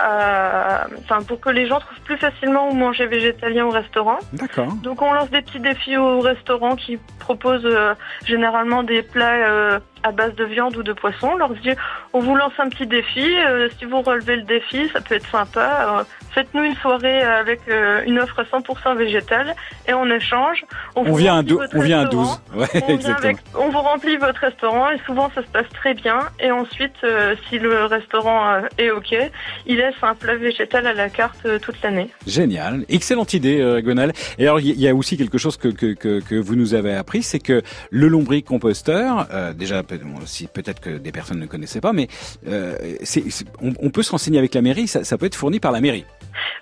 [0.00, 4.18] enfin, pour que les gens trouvent plus facilement où manger végétalien au restaurant.
[4.32, 4.72] D'accord.
[4.82, 7.94] Donc, on lance des petits défis aux restaurants qui proposent euh,
[8.24, 11.30] généralement des plats euh, à base de viande ou de poisson.
[11.32, 11.70] On leur dit,
[12.12, 13.24] on vous lance un petit défi.
[13.36, 15.98] euh, si vous relevez le défi, ça peut être sympa.
[16.00, 16.04] euh,
[16.34, 19.54] Faites-nous une soirée avec euh, une offre 100% végétale
[19.88, 20.64] et en échange,
[20.96, 21.44] on, On vous vient
[21.74, 22.40] on vient à restaurant.
[22.52, 22.60] 12.
[22.60, 23.16] Ouais, On, vient exactement.
[23.18, 26.18] avec- on vous remplit votre restaurant et souvent ça se passe très bien.
[26.40, 26.94] Et ensuite,
[27.48, 29.14] si le restaurant est OK,
[29.66, 32.10] il laisse un plat végétal à la carte toute l'année.
[32.26, 34.12] Génial, excellente idée, Gonal.
[34.38, 36.94] Et alors, il y- a aussi quelque chose que, que, que, que vous nous avez
[36.94, 39.82] appris, c'est que le lombricomposteur, euh, déjà,
[40.52, 42.08] peut-être que des personnes ne connaissaient pas, mais
[42.48, 42.76] euh,
[43.62, 45.80] on, on peut se renseigner avec la mairie, ça, ça peut être fourni par la
[45.80, 46.04] mairie.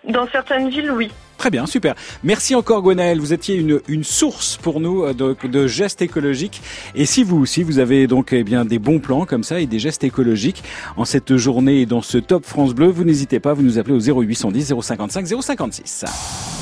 [0.08, 1.10] Dans certaines villes, oui.
[1.38, 1.94] Très bien, super.
[2.22, 6.60] Merci encore Gwenaël, vous étiez une, une source pour nous euh, de, de gestes écologiques.
[6.94, 9.66] Et si vous aussi, vous avez donc eh bien des bons plans comme ça et
[9.66, 10.62] des gestes écologiques
[10.96, 13.94] en cette journée et dans ce Top France Bleu, vous n'hésitez pas, vous nous appelez
[13.94, 16.61] au 0810 055 056.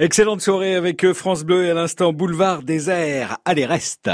[0.00, 3.38] Excellente soirée avec euh, France Bleu et à l'instant Boulevard Désert.
[3.44, 4.08] Allez, reste.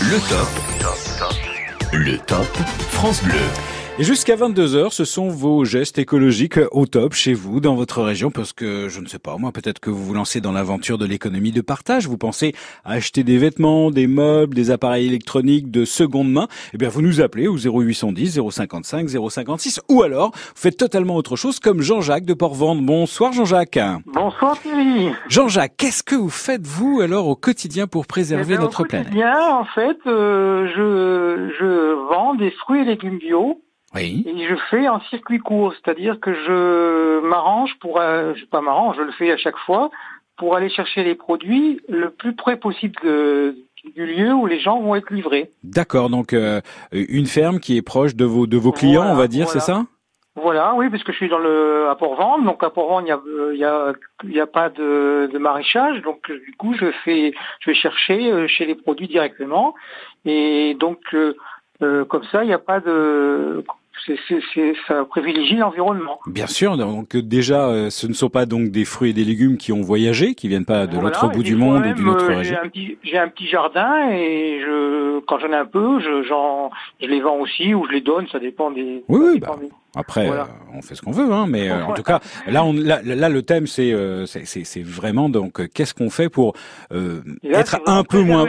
[0.00, 0.48] Le top.
[1.92, 2.46] Le top
[2.92, 3.34] France Bleu.
[4.00, 8.30] Et jusqu'à 22h, ce sont vos gestes écologiques au top chez vous, dans votre région,
[8.30, 11.04] parce que, je ne sais pas, moi, peut-être que vous vous lancez dans l'aventure de
[11.04, 12.54] l'économie de partage, vous pensez
[12.84, 17.02] à acheter des vêtements, des meubles, des appareils électroniques de seconde main, eh bien, vous
[17.02, 22.24] nous appelez au 0810 055 056, ou alors, vous faites totalement autre chose, comme Jean-Jacques
[22.24, 22.82] de Port-Vendre.
[22.82, 23.80] Bonsoir Jean-Jacques.
[24.06, 25.08] Bonsoir Thierry.
[25.28, 28.84] Jean-Jacques, qu'est-ce que vous faites, vous, alors, au quotidien pour préserver Eh bien, notre au
[28.84, 29.08] planète?
[29.08, 33.60] quotidien, en fait, euh, je, je vends des fruits et légumes bio.
[33.98, 34.24] Oui.
[34.26, 39.02] Et je fais en circuit court, c'est-à-dire que je m'arrange pour, euh, pas m'arrange, je
[39.02, 39.90] le fais à chaque fois,
[40.36, 43.56] pour aller chercher les produits le plus près possible de-
[43.96, 45.50] du lieu où les gens vont être livrés.
[45.64, 46.60] D'accord, donc euh,
[46.92, 49.60] une ferme qui est proche de vos de vos clients, Voilà, on va dire, voilà.
[49.60, 49.82] c'est ça?
[50.40, 53.12] Voilà, oui, parce que je suis dans le à Port-Vendre, donc à Port-Vendre il y
[53.12, 53.92] a euh, y a
[54.24, 57.74] il y a pas de, de maraîchage, donc euh, du coup je fais je vais
[57.76, 59.74] chercher euh, chez les produits directement
[60.24, 61.34] et donc euh,
[61.82, 63.64] euh, comme ça il n'y a pas de
[64.06, 66.18] c'est- ça privilégie l'environnement.
[66.26, 69.56] Bien sûr, donc déjà, euh, ce ne sont pas donc des fruits et des légumes
[69.56, 72.36] qui ont voyagé, qui viennent pas de l'autre bout du monde ou d'une autre euh,
[72.36, 72.56] région.
[73.02, 76.70] J'ai un un petit jardin et je quand j'en ai un peu, je j'en
[77.00, 79.04] je les vends aussi ou je les donne, ça dépend des.
[79.08, 80.42] Oui, oui, dépend bah, des- Après, Voilà.
[80.44, 83.00] euh, on fait ce qu'on veut, hein, mais euh, en tout cas, là, on, là,
[83.02, 86.54] là, le thème, c'est, euh, c'est, vraiment donc, qu'est-ce qu'on fait pour
[86.92, 88.46] euh, là, être un peu moins,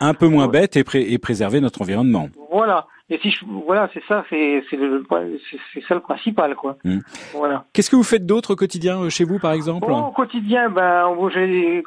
[0.00, 2.28] un peu moins bête et, pré- et préserver notre environnement.
[2.50, 2.86] Voilà.
[3.12, 6.76] Et si je, voilà, c'est ça, c'est ça le principal quoi.
[6.84, 7.00] Hmm.
[7.34, 7.64] Voilà.
[7.72, 10.70] Qu'est-ce que vous faites d'autre au quotidien euh, chez vous, par exemple Bon, au quotidien,
[10.70, 11.08] ben,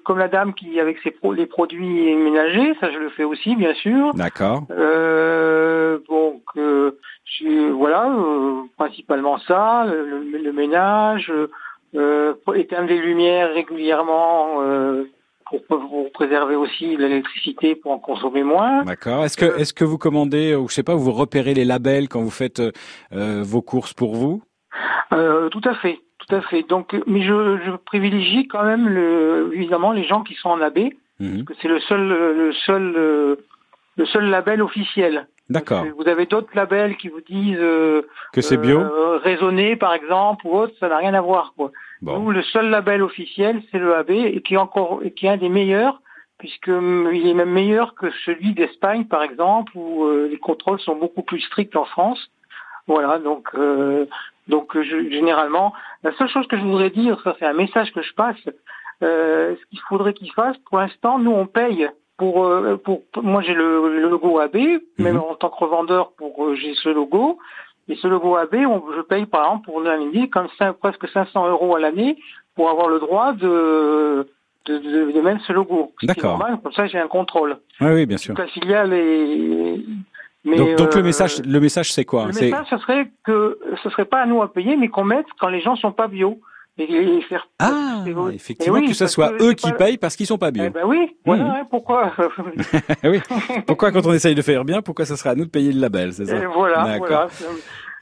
[0.03, 3.55] comme la dame qui avec ses pro, les produits ménagers, ça je le fais aussi
[3.55, 4.13] bien sûr.
[4.15, 4.63] D'accord.
[4.71, 6.91] Euh, donc euh,
[7.25, 11.31] je- voilà, euh, principalement ça, le, le- le ménage,
[11.95, 14.59] euh, éteindre les lumières régulièrement
[15.53, 18.83] euh, pour, préserver aussi l'électricité pour en consommer moins.
[18.83, 19.23] D'accord.
[19.23, 22.21] Est-ce que est-ce que vous commandez ou je sais pas, vous repérez les labels quand
[22.21, 22.61] vous faites
[23.11, 24.43] vos courses pour vous?
[25.09, 25.99] Tout à fait.
[26.19, 26.63] Tout à fait.
[26.63, 30.89] Donc, mais je, je privilégie quand même le, évidemment les gens qui sont en AB,
[31.19, 33.37] parce que c'est le seul, le seul,
[33.97, 35.27] le seul label officiel.
[35.49, 35.85] D'accord.
[35.97, 40.47] Vous avez d'autres labels qui vous disent euh, que c'est bio, euh, raisonné par exemple
[40.47, 41.53] ou autre, ça n'a rien à voir.
[41.57, 41.71] Quoi.
[42.05, 45.29] Nous, le seul label officiel, c'est le AB et qui est encore, et qui est
[45.29, 45.99] un des meilleurs
[46.37, 50.79] puisque hum, il est même meilleur que celui d'Espagne par exemple où euh, les contrôles
[50.81, 52.19] sont beaucoup plus stricts en France.
[52.87, 54.05] Voilà, donc euh,
[54.49, 55.73] donc je, généralement,
[56.03, 58.49] la seule chose que je voudrais dire, ça c'est un message que je passe,
[59.03, 63.41] euh, ce qu'il faudrait qu'ils fassent, pour l'instant, nous on paye pour, euh, pour, moi
[63.41, 64.55] j'ai le, logo AB,
[64.97, 65.21] même mhm.
[65.21, 67.39] en tant que revendeur, pour euh, j'ai ce logo.
[67.89, 70.47] Et ce logo AB, on, je paye par exemple pour l'année comme
[70.79, 72.17] presque 500 euros à l'année
[72.55, 74.27] pour avoir le droit de
[74.65, 75.91] de, de, de même ce logo.
[76.03, 76.39] D'accord.
[76.63, 77.57] Comme ça, j'ai un contrôle.
[77.81, 78.33] Oui, oui, bien sûr.
[78.37, 79.81] La filiale est
[80.45, 82.23] mais donc, donc le euh, message, le message, c'est quoi?
[82.23, 85.25] Le message, ce serait que ce serait pas à nous à payer, mais qu'on mette
[85.39, 86.39] quand les gens sont pas bio.
[86.75, 90.63] Et, faire ah, effectivement, que ce soit eux qui payent parce qu'ils sont pas bio.
[90.65, 91.47] Eh ben oui, voilà, hmm.
[91.47, 92.11] hein, pourquoi
[93.03, 93.21] Oui,
[93.67, 95.79] pourquoi quand on essaye de faire bien, pourquoi ça serait à nous de payer le
[95.79, 96.47] label, c'est ça?
[96.47, 97.27] Voilà, voilà.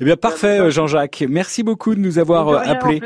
[0.01, 1.23] Eh bien, parfait, euh, Jean-Jacques.
[1.29, 2.99] Merci beaucoup de nous avoir euh, appelé.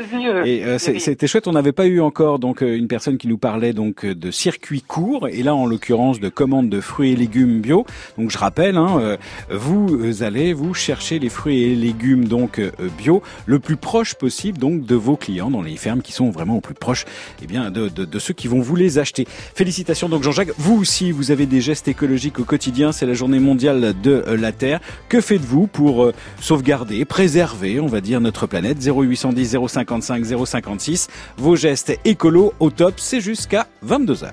[0.46, 1.46] Et euh, c'était chouette.
[1.46, 5.28] On n'avait pas eu encore donc une personne qui nous parlait donc de circuit court
[5.28, 7.84] et là, en l'occurrence, de commandes de fruits et légumes bio.
[8.16, 9.18] Donc, je rappelle, hein,
[9.50, 12.62] vous allez vous chercher les fruits et légumes donc
[12.96, 16.56] bio le plus proche possible donc de vos clients dans les fermes qui sont vraiment
[16.56, 17.04] au plus proche,
[17.42, 19.26] eh bien, de, de, de ceux qui vont vous les acheter.
[19.54, 20.52] Félicitations donc, Jean-Jacques.
[20.56, 22.90] Vous aussi, vous avez des gestes écologiques au quotidien.
[22.92, 24.80] C'est la Journée mondiale de la Terre.
[25.10, 26.10] Que faites-vous pour
[26.40, 28.78] sauvegarder préserver, on va dire, notre planète.
[28.84, 31.08] 0810 055 056.
[31.38, 34.30] Vos gestes écolos au top, c'est jusqu'à 22h.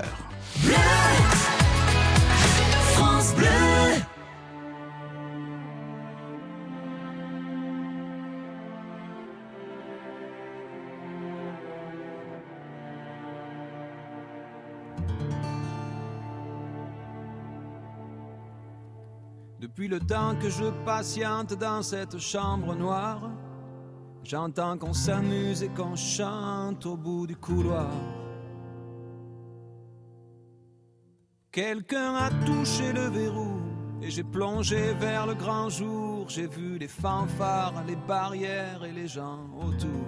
[19.84, 23.30] Depuis le temps que je patiente dans cette chambre noire,
[24.24, 27.92] j'entends qu'on s'amuse et qu'on chante au bout du couloir.
[31.52, 33.60] Quelqu'un a touché le verrou
[34.02, 36.30] et j'ai plongé vers le grand jour.
[36.30, 40.08] J'ai vu les fanfares, les barrières et les gens autour.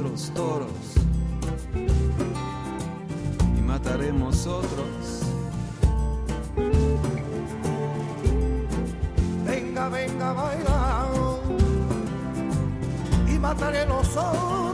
[0.00, 0.68] Otros toros.
[3.58, 5.22] Y mataremos otros.
[9.44, 11.06] Venga, venga, baila.
[13.28, 14.69] Y mataré los otros.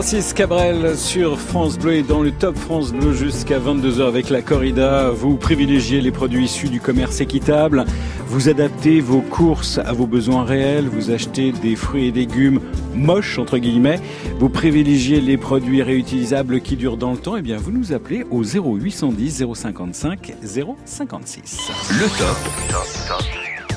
[0.00, 4.40] Francis Cabrel sur France Bleu et dans le top France Bleu jusqu'à 22h avec la
[4.40, 5.10] corrida.
[5.10, 7.84] Vous privilégiez les produits issus du commerce équitable.
[8.26, 10.88] Vous adaptez vos courses à vos besoins réels.
[10.88, 12.60] Vous achetez des fruits et légumes
[12.94, 14.00] moches, entre guillemets.
[14.38, 17.36] Vous privilégiez les produits réutilisables qui durent dans le temps.
[17.36, 20.32] Eh bien, vous nous appelez au 0810 055
[20.86, 21.70] 056.
[21.90, 22.38] Le top.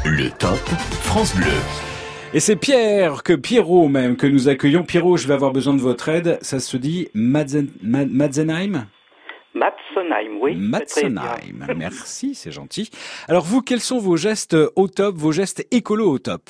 [0.05, 0.69] Le top
[1.01, 1.92] France Bleu.
[2.35, 4.83] Et c'est Pierre, que Pierrot même, que nous accueillons.
[4.83, 6.39] Pierrot, je vais avoir besoin de votre aide.
[6.41, 8.87] Ça se dit Madzen, Ma- Madzenheim?
[9.53, 10.55] Matzenheim, oui.
[10.55, 11.67] Matzenheim.
[11.77, 12.89] Merci, c'est gentil.
[13.27, 16.41] Alors vous, quels sont vos gestes au top, vos gestes écolos au top?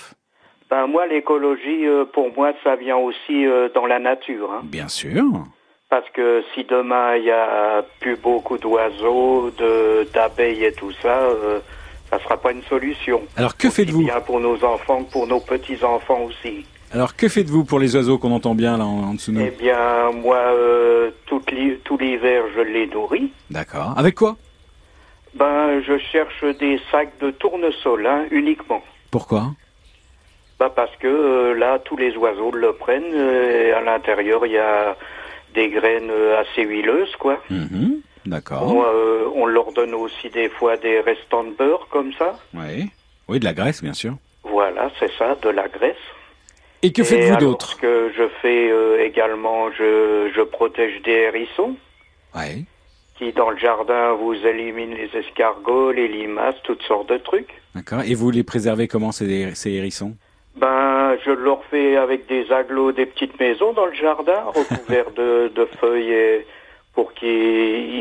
[0.70, 4.52] Ben, moi, l'écologie, euh, pour moi, ça vient aussi euh, dans la nature.
[4.54, 4.62] hein.
[4.64, 5.24] Bien sûr.
[5.90, 9.52] Parce que si demain, il y a plus beaucoup d'oiseaux,
[10.14, 11.28] d'abeilles et tout ça,
[12.18, 13.22] ça sera pas une solution.
[13.38, 16.66] Alors que faites-vous Bien pour nos enfants pour nos petits-enfants aussi.
[16.92, 19.46] Alors que faites-vous pour les oiseaux qu'on entend bien là en, en dessous de nous
[19.48, 21.52] Eh bien, moi, euh, toute
[21.84, 23.32] tout l'hiver, je les nourris.
[23.50, 23.94] D'accord.
[23.98, 24.36] Avec quoi?
[25.34, 28.84] Ben, je cherche des sacs de tournesol, hein, uniquement.
[29.10, 29.48] Pourquoi?
[30.60, 33.12] Bah parce que euh, là, tous les oiseaux le prennent.
[33.16, 34.96] euh, et à l'intérieur, il y a
[35.56, 37.42] des graines euh, assez huileuses, quoi.
[37.50, 38.02] Mhm.
[38.26, 38.64] D'accord.
[38.74, 42.40] On, euh, on leur donne aussi des fois des restants de beurre, comme ça.
[42.54, 42.90] Oui.
[43.28, 44.16] Oui, de la graisse, bien sûr.
[44.44, 45.96] Voilà, c'est ça, de la graisse.
[46.82, 51.76] Et que faites-vous d'autre Ce que je fais euh, également, je, je protège des hérissons.
[52.36, 52.66] Oui.
[53.18, 57.62] Qui, dans le jardin, vous éliminent les escargots, les limaces, toutes sortes de trucs.
[57.76, 58.02] D'accord.
[58.06, 60.16] Et vous les préservez comment ces, ces hérissons?
[60.58, 65.52] Ben, je leur fais avec des aglos des petites maisons dans le jardin, recouverts de,
[65.56, 66.48] de feuilles et-
[66.94, 67.30] pour qu'ils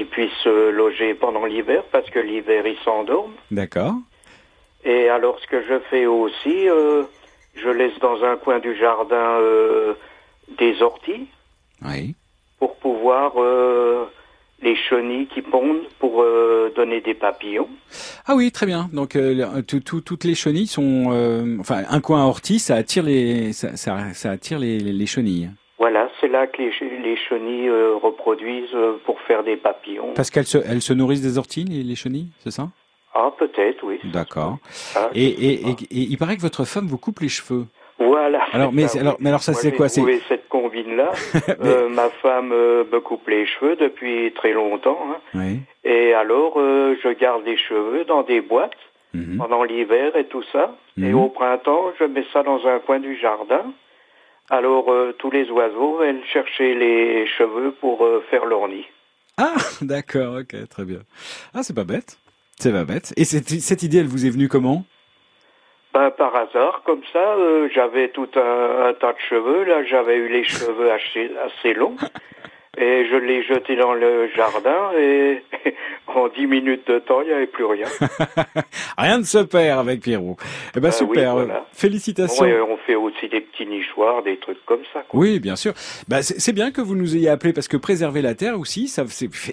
[0.00, 3.34] ils puissent euh, loger pendant l'hiver, parce que l'hiver, ils s'endorment.
[3.50, 3.94] D'accord.
[4.84, 7.04] Et alors, ce que je fais aussi, euh,
[7.54, 9.94] je laisse dans un coin du jardin euh,
[10.58, 11.26] des orties
[11.84, 12.14] Oui.
[12.58, 14.04] pour pouvoir euh,
[14.60, 16.24] les chenilles qui pondent pour
[16.76, 17.68] donner des papillons.
[18.26, 18.88] Ah oui, très bien.
[18.92, 19.16] Donc
[19.66, 24.12] tout- tout- toutes les chenilles sont, enfin un coin ortie, ça attire les, ça, ça-
[24.14, 25.50] ça attire les, les chenilles.
[26.22, 30.12] C'est là que les, ch- les chenilles euh, reproduisent euh, pour faire des papillons.
[30.14, 32.68] Parce qu'elles se, elles se nourrissent des orties, les, les chenilles, c'est ça?
[33.14, 33.98] Ah, peut-être, oui.
[34.04, 34.56] D'accord.
[34.96, 37.66] Ah, Et, et, et, et il paraît que votre femme vous coupe les cheveux.
[37.98, 38.42] Voilà.
[38.52, 39.18] Alors, mais, alors, oui.
[39.20, 41.10] mais alors ça c'est quoi C'est cette combine-là.
[41.60, 44.98] Euh, ma femme euh, me coupe les cheveux depuis très longtemps.
[45.10, 45.16] hein.
[45.34, 45.60] oui.
[45.84, 48.72] Et alors, je garde les cheveux dans des boîtes
[49.14, 49.36] Mhm.
[49.36, 50.74] pendant l'hiver et tout ça.
[50.96, 51.18] Et Mhm.
[51.18, 53.62] au printemps, je mets ça dans un coin du jardin.
[54.52, 58.84] Alors, euh, tous les oiseaux viennent chercher les cheveux pour euh, faire leur nid.
[59.38, 60.98] Ah, d'accord, ok, très bien.
[61.54, 62.18] Ah, c'est pas bête.
[62.58, 63.14] C'est pas bête.
[63.16, 64.84] Et cette, cette idée, elle vous est venue comment?
[65.94, 69.64] Ben, par hasard, comme ça, euh, j'avais tout un, un tas de cheveux.
[69.64, 71.96] Là, j'avais eu les cheveux assez, assez longs.
[72.78, 75.42] Et je l'ai jeté dans le jardin et
[76.06, 77.86] en 10 minutes de temps, il n'y avait plus rien.
[78.96, 80.38] rien ne se perd avec Pierrot.
[80.74, 81.66] Eh ben Ah super, oui, voilà.
[81.74, 82.42] félicitations.
[82.46, 85.04] Ouais, on fait aussi des petits nichoirs, des trucs comme ça.
[85.06, 85.20] quoi.
[85.20, 85.74] Oui, bien sûr.
[86.08, 89.04] Bah, c'est bien que vous nous ayez appelé parce que préserver la terre aussi, ça,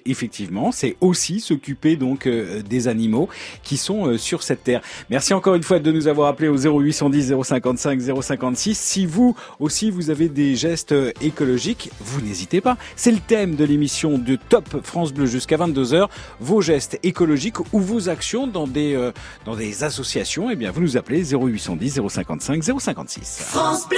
[0.06, 3.28] effectivement, c'est aussi s'occuper donc euh, des animaux
[3.64, 4.80] qui sont euh, sur cette terre.
[5.10, 8.80] Merci encore une fois de nous avoir appelé au 0810 055 056.
[8.80, 12.78] Si vous aussi vous avez des gestes euh, écologiques, vous n'hésitez pas.
[12.96, 16.08] C'est le thème de l'émission de Top France Bleu jusqu'à 22 h
[16.40, 19.12] Vos gestes écologiques ou vos actions dans des euh,
[19.46, 20.50] dans des associations.
[20.50, 23.42] Eh bien, vous nous appelez 0810 055 056.
[23.42, 23.98] France Bleu.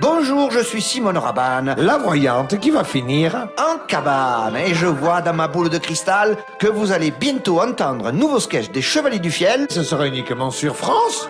[0.00, 4.56] Bonjour, je suis Simone Rabanne, la voyante qui va finir en cabane.
[4.56, 8.40] Et je vois dans ma boule de cristal que vous allez bientôt entendre un nouveau
[8.40, 9.66] sketch des Chevaliers du Fiel.
[9.68, 11.28] Ce sera uniquement sur France.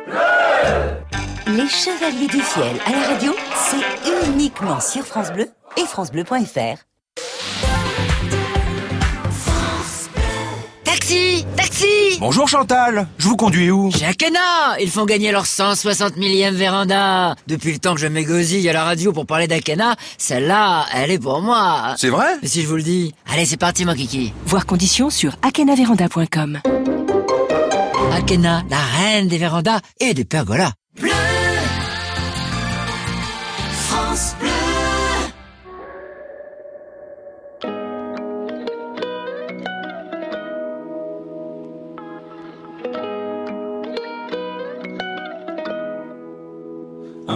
[1.48, 6.84] Les Chevaliers du Fiel à la radio, c'est uniquement sur France Bleu et francebleu.fr.
[10.84, 11.86] Taxi Taxi
[12.20, 13.90] Bonjour Chantal, je vous conduis où?
[13.90, 18.68] Chez Akena Ils font gagner leur 160 millième véranda Depuis le temps que je m'égosille
[18.68, 22.36] à la radio pour parler d'Akena, celle-là, elle est pour moi C'est vrai?
[22.42, 23.14] Mais si je vous le dis.
[23.32, 26.60] Allez, c'est parti mon kiki Voir conditions sur akenaveranda.com.
[28.12, 30.72] Akena, la reine des vérandas et des pergolas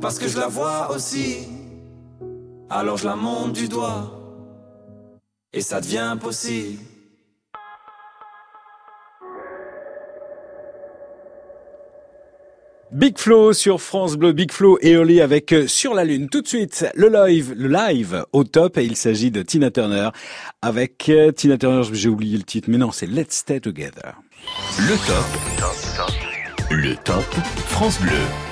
[0.00, 1.48] parce que je la vois aussi.
[2.68, 4.10] Alors je la monte du doigt,
[5.52, 6.80] et ça devient possible.
[12.92, 16.28] Big Flow sur France Bleu, Big Flow et Oli avec euh, Sur la Lune.
[16.30, 20.08] Tout de suite, le live, le live au top et il s'agit de Tina Turner
[20.62, 24.14] avec euh, Tina Turner, j'ai oublié le titre, mais non, c'est Let's Stay Together.
[24.78, 26.70] Le top.
[26.70, 27.24] Le top
[27.68, 28.45] France Bleu.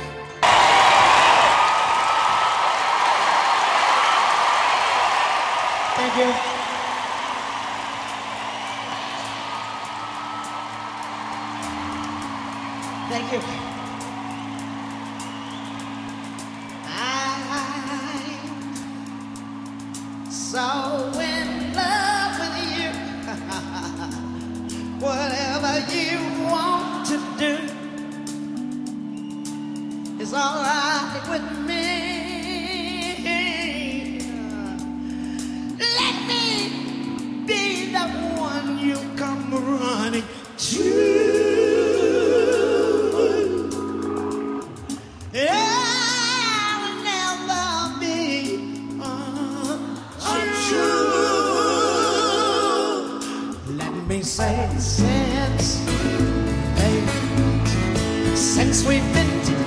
[6.14, 6.34] Thank you.
[13.10, 13.40] Thank you.
[16.86, 17.50] I'm
[20.30, 20.66] so
[21.18, 22.90] in love with you.
[25.04, 26.18] Whatever you
[26.48, 27.54] want to do
[30.22, 31.63] is alright with me.
[39.60, 40.24] Running
[40.58, 41.44] to.
[45.36, 48.56] I'll never be
[50.20, 50.96] untrue.
[53.76, 55.80] Let me say, since,
[56.76, 57.16] baby,
[58.36, 59.63] since we've been together,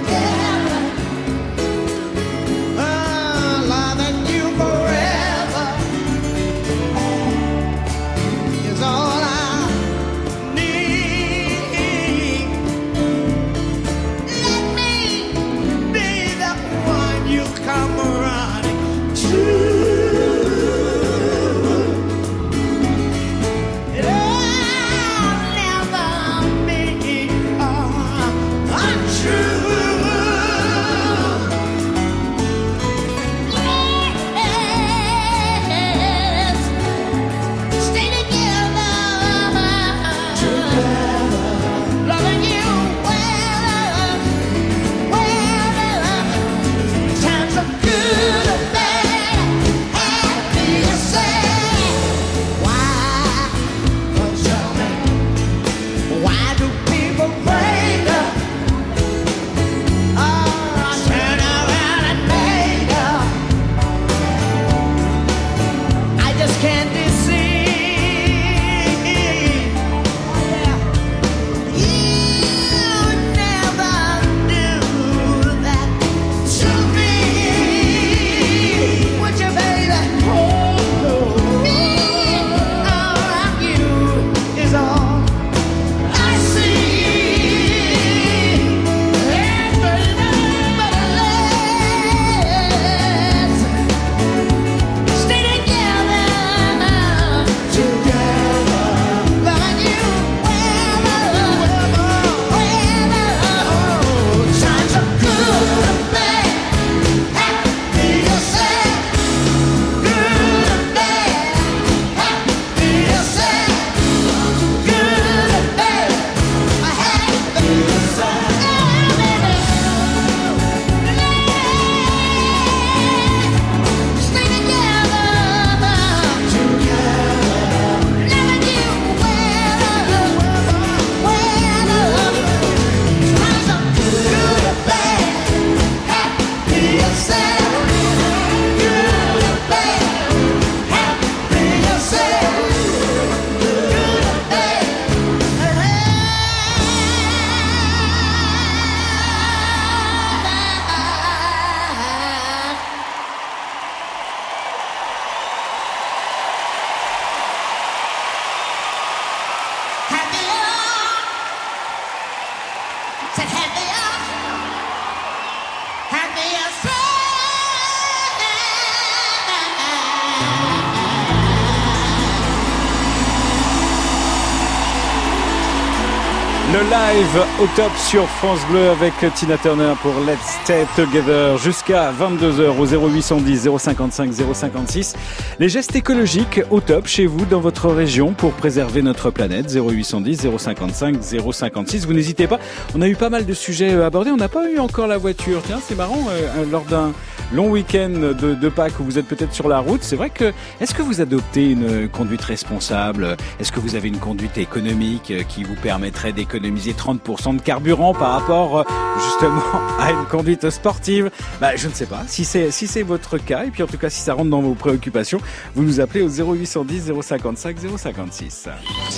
[177.18, 182.86] au top sur France Bleu avec Tina Turner pour Let's Stay Together jusqu'à 22h au
[182.86, 185.16] 0810 055 056.
[185.58, 190.48] Les gestes écologiques au top chez vous dans votre région pour préserver notre planète 0810
[190.60, 191.16] 055
[191.52, 192.06] 056.
[192.06, 192.60] Vous n'hésitez pas.
[192.94, 194.30] On a eu pas mal de sujets abordés.
[194.30, 195.64] On n'a pas eu encore la voiture.
[195.66, 196.28] Tiens, c'est marrant.
[196.30, 197.14] euh, lors d'un
[197.54, 200.54] long week-end de, de Pâques où vous êtes peut-être sur la route, c'est vrai que
[200.82, 203.38] est-ce que vous adoptez une conduite responsable?
[203.60, 207.62] Est-ce que vous avez une conduite économique euh, qui vous permettrait d'économiser économiser 30% de
[207.62, 208.84] carburant par rapport euh,
[209.24, 209.62] justement
[210.00, 211.30] à une conduite sportive?
[211.62, 213.98] Bah, je ne sais pas si c'est si c'est votre cas et puis en tout
[213.98, 215.40] cas si ça rentre dans vos préoccupations,
[215.76, 218.70] vous nous appelez au 0810 055 056.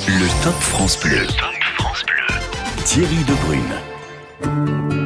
[0.07, 1.26] Le Top France Bleu.
[1.77, 2.35] France Bleu.
[2.85, 4.99] Thierry Debrune.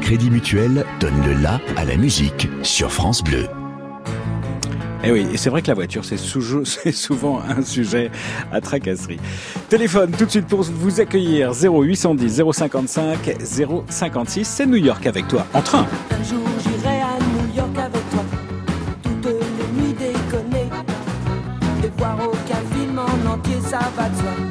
[0.00, 3.46] Crédit Mutuel donne le la à la musique sur France Bleu.
[5.02, 6.16] Eh oui, et c'est vrai que la voiture, c'est
[6.92, 8.10] souvent un sujet
[8.52, 9.20] à tracasserie.
[9.68, 13.36] Téléphone tout de suite pour vous accueillir 0810 055
[13.88, 14.44] 056.
[14.46, 15.86] C'est New York avec toi, en train.
[16.10, 18.24] Un jour j'irai à New York avec toi,
[19.02, 20.68] toutes les nuits déconner,
[21.84, 24.49] et voir aucun film en entier, ça va de soi.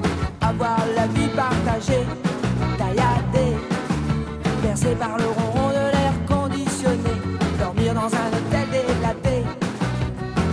[4.80, 7.16] Bercée par le ronron de l'air conditionné,
[7.60, 9.44] dormir dans un hôtel délaté,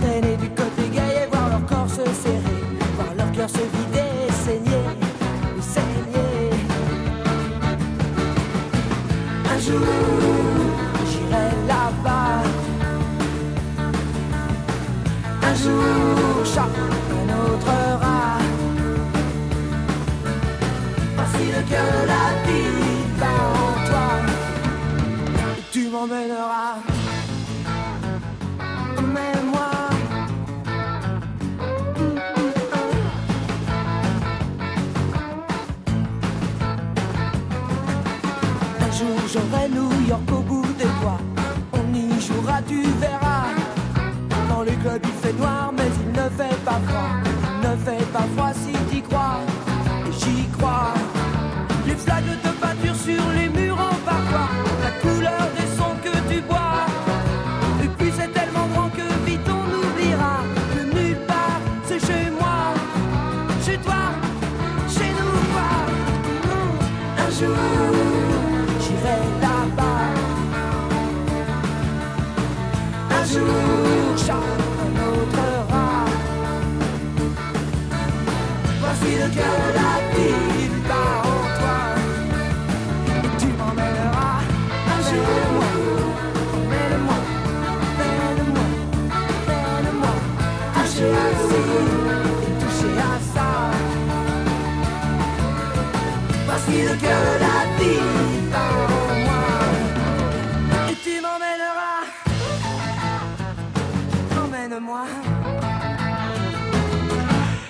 [0.01, 2.63] traîner du côté gay et voir leur corps se serrer,
[2.95, 4.85] voir leur cœur se vider et saigner,
[5.61, 6.49] saigner.
[9.53, 9.85] Un jour,
[11.09, 12.43] j'irai là-bas.
[15.43, 16.89] Un jour, chacun
[17.45, 18.39] autre rat.
[21.15, 22.46] Voici le cœur
[25.97, 26.75] m'emmèneras.
[28.97, 29.69] Emmène-moi.
[38.79, 41.21] Un jour j'aurai New York au bout des doigts.
[41.73, 43.47] On y jouera, tu verras.
[44.49, 47.06] Dans les clubs il fait noir, mais il ne fait pas froid.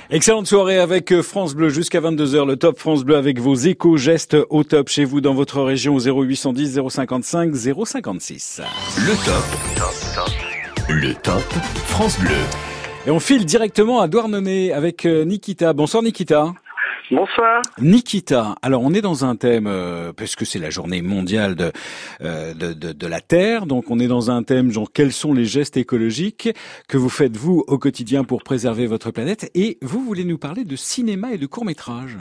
[0.10, 2.48] Excellente soirée avec euh, France Bleu jusqu'à 22h.
[2.48, 6.00] Le top France Bleu avec vos éco-gestes au top chez vous dans votre région au
[6.00, 8.62] 0810 055 056.
[9.00, 9.44] Le top.
[10.88, 11.44] Le top
[11.88, 12.38] France Bleu.
[13.06, 15.74] Et on file directement à Douarnenez avec euh, Nikita.
[15.74, 16.54] Bonsoir Nikita.
[17.10, 17.62] Bonsoir.
[17.80, 21.72] Nikita, alors on est dans un thème, euh, puisque c'est la journée mondiale de,
[22.22, 25.34] euh, de, de, de la Terre, donc on est dans un thème genre quels sont
[25.34, 26.50] les gestes écologiques
[26.90, 30.66] que vous faites vous au quotidien pour préserver votre planète, et vous voulez nous parler
[30.66, 32.18] de cinéma et de court métrage.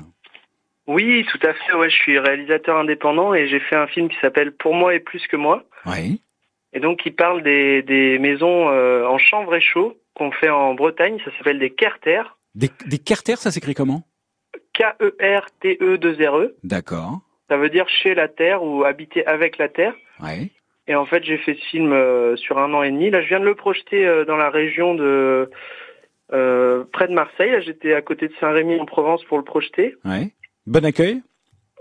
[0.86, 1.74] Oui, tout à fait.
[1.74, 5.00] Ouais, je suis réalisateur indépendant et j'ai fait un film qui s'appelle Pour moi et
[5.00, 5.64] plus que moi.
[5.84, 6.20] Oui.
[6.72, 10.74] Et donc, il parle des, des maisons euh, en chanvre et chaud qu'on fait en
[10.74, 11.18] Bretagne.
[11.24, 12.22] Ça s'appelle des Kerter.
[12.54, 14.04] Des, des carters, ça s'écrit comment?
[14.76, 16.56] K-E-R-T-E-2-R-E.
[16.64, 17.20] D'accord.
[17.48, 19.94] Ça veut dire chez la Terre ou habiter avec la Terre.
[20.20, 20.50] Ouais.
[20.88, 23.10] Et en fait, j'ai fait ce film euh, sur un an et demi.
[23.10, 25.50] Là, je viens de le projeter euh, dans la région de
[26.32, 27.50] euh, près de Marseille.
[27.50, 29.94] Là, j'étais à côté de Saint-Rémy en Provence pour le projeter.
[30.04, 30.32] Ouais.
[30.66, 31.22] Bon accueil.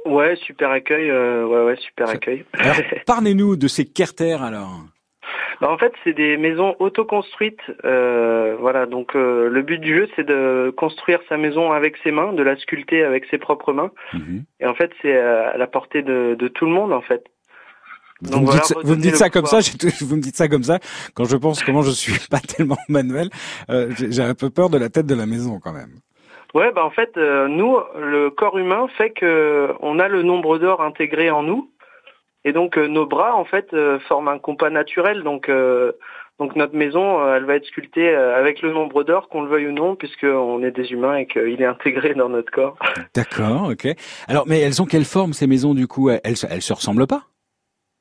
[0.06, 1.12] Ouais, super accueil.
[1.12, 2.46] ouais, ouais, super accueil.
[3.08, 4.82] Parlez-nous de ces carters alors.
[5.62, 7.60] Bah, en fait, c'est des maisons autoconstruites.
[7.86, 12.12] Euh, voilà, donc euh, le but du jeu, c'est de construire sa maison avec ses
[12.12, 13.92] mains, de la sculpter avec ses propres mains.
[14.14, 14.44] Mhm.
[14.60, 17.24] Et en fait, c'est à la portée de, de tout le monde, en fait.
[18.22, 19.94] Vous Donc me, voilà, dites, ça- vous me redonner dites le ça comme ça, pouvoir.
[20.02, 20.80] vous me dites ça comme ça.
[21.16, 23.30] Quand je pense comment je suis pas tellement manuel,
[23.70, 25.92] euh, j'ai j'ai un peu peur de la tête de la maison quand même.
[26.54, 30.58] Ouais, bah en fait, euh, nous, le corps humain fait que on a le nombre
[30.58, 31.70] d'or intégré en nous,
[32.46, 35.24] et donc euh, nos bras, en fait, euh, forment un compas naturel.
[35.24, 35.92] Donc, euh,
[36.40, 39.72] donc notre maison, elle va être sculptée avec le nombre d'or, qu'on le veuille ou
[39.74, 42.78] non, puisqu'on est des humains et qu'il est intégré dans notre corps.
[43.16, 43.88] D'accord, ok.
[44.28, 46.10] Alors, mais elles ont quelle forme ces maisons du coup?
[46.10, 47.24] Elles, se- elles se ressemblent pas?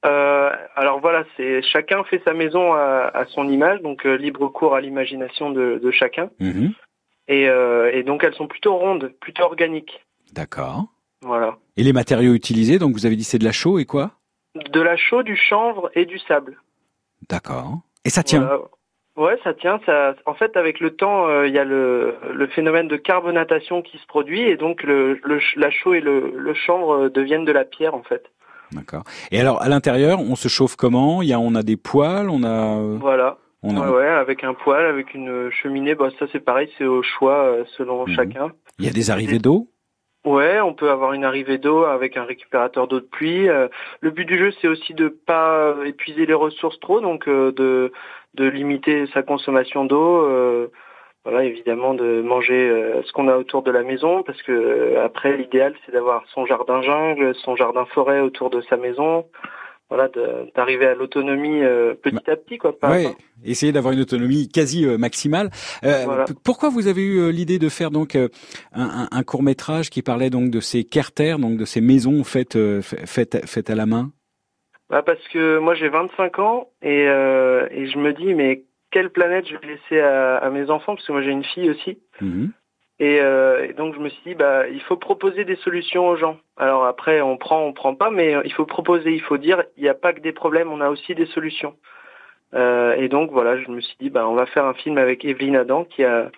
[0.04, 4.48] Euh, alors voilà, c'est chacun fait sa maison à, à son image, donc euh, libre
[4.48, 6.28] cours à l'imagination de, de chacun.
[6.40, 6.72] Mhm.
[7.28, 10.04] Et, euh, et donc elles sont plutôt rondes, plutôt organiques.
[10.32, 10.84] D'accord.
[11.22, 11.56] Voilà.
[11.78, 14.10] Et les matériaux utilisés, donc vous avez dit c'est de la chaux et quoi?
[14.54, 16.58] De la chaux, du chanvre et du sable.
[17.28, 17.78] D'accord.
[18.04, 18.58] Et ça tient Voilà.
[19.16, 19.80] Ouais, ça tient.
[19.86, 23.80] Ça, en fait, avec le temps, euh, il y a le, le phénomène de carbonatation
[23.82, 25.20] qui se produit et donc le,
[25.56, 28.24] la chaux et le, chanvre euh, deviennent de la pierre en fait.
[28.72, 29.04] D'accord.
[29.30, 31.22] Et alors, à l'intérieur, on se chauffe comment?
[31.22, 32.76] Il y a, on a des poêles, on a.
[32.98, 33.38] Voilà.
[33.62, 36.84] On a- Ouais, ouais, avec un poêle, avec une cheminée, bah ça c'est pareil, c'est
[36.84, 38.14] au choix euh, selon Mhm.
[38.14, 38.52] chacun.
[38.78, 39.68] Il y a des arrivées d'eau?
[40.24, 43.48] Ouais, on peut avoir une arrivée d'eau avec un récupérateur d'eau de pluie.
[43.48, 43.68] Euh,
[44.00, 47.92] le but du jeu, c'est aussi de pas épuiser les ressources trop, donc euh, de
[48.34, 50.22] de limiter sa consommation d'eau.
[50.24, 50.68] euh,
[51.24, 55.04] voilà, évidemment de manger euh, ce qu'on a autour de la maison, parce que euh,
[55.04, 59.26] après l'idéal, c'est d'avoir son jardin jungle, son jardin forêt autour de sa maison.
[59.90, 60.08] Voilà,
[60.56, 62.76] d'arriver à l'autonomie euh, petit à petit, quoi.
[62.78, 65.50] pas Ouais, essayer d'avoir une autonomie quasi euh, maximale.
[65.84, 66.24] Euh, Voilà.
[66.42, 68.28] Pourquoi vous avez eu euh, l'idée de faire donc un,
[69.10, 73.06] un, court métrage qui parlait donc de ces carters, donc de ces maisons faites fa-
[73.06, 74.10] faites faites à la main?
[74.90, 79.46] Bah parce que moi j'ai 25 ans et, et je me dis mais quelle planète
[79.48, 80.94] je vais laisser à, à mes enfants?
[80.94, 82.52] Parce que moi j'ai une fille aussi Mhm.
[82.98, 86.16] Et, euh, et donc je me suis dit bah il faut proposer des solutions aux
[86.16, 86.38] gens.
[86.56, 89.82] Alors après on prend on prend pas mais il faut proposer il faut dire il
[89.82, 91.74] n'y a pas que des problèmes on a aussi des solutions.
[92.54, 95.24] Euh, et donc voilà je me suis dit bah on va faire un film avec
[95.24, 96.30] Evelyne Adam qui a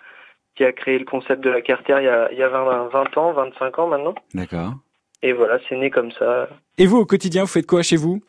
[0.55, 2.87] qui a créé le concept de la carrière il y a, il y a 20,
[2.87, 4.73] 20 ans 25 ans maintenant D'accord.
[5.21, 6.49] et voilà c'est né comme ça.
[6.79, 8.21] Et vous au quotidien, vous faites quoi chez vous?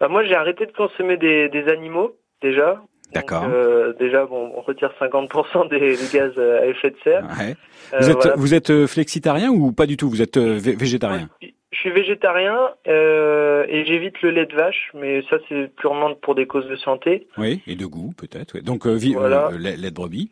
[0.00, 2.82] Bah, moi, j'ai arrêté de consommer des, des animaux déjà.
[3.12, 3.44] D'accord.
[3.48, 7.24] Euh, déjà, bon, on retire 50% des, des gaz à effet de serre.
[7.38, 7.56] Ouais.
[7.94, 8.34] Euh, Vous êtes voilà.
[8.36, 10.08] vous êtes euh, flexitarien ou pas du tout?
[10.08, 11.28] Vous êtes vé- végétarien?
[11.72, 12.56] Je suis végétarien
[12.86, 17.26] et j'évite le lait de vache, mais ça, c'est purement pour des causes de santé.
[17.38, 18.54] Oui, et de goût peut-être.
[18.54, 18.60] ouais.
[18.62, 19.50] Donc Voilà.
[19.58, 20.30] lait, lait de brebis.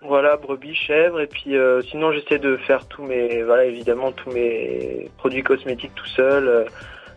[0.00, 4.30] Voilà, brebis, chèvre, et puis euh, sinon, j'essaie de faire tous mes, voilà, évidemment, tous
[4.30, 6.46] mes produits cosmétiques tout seul.
[6.46, 6.64] euh,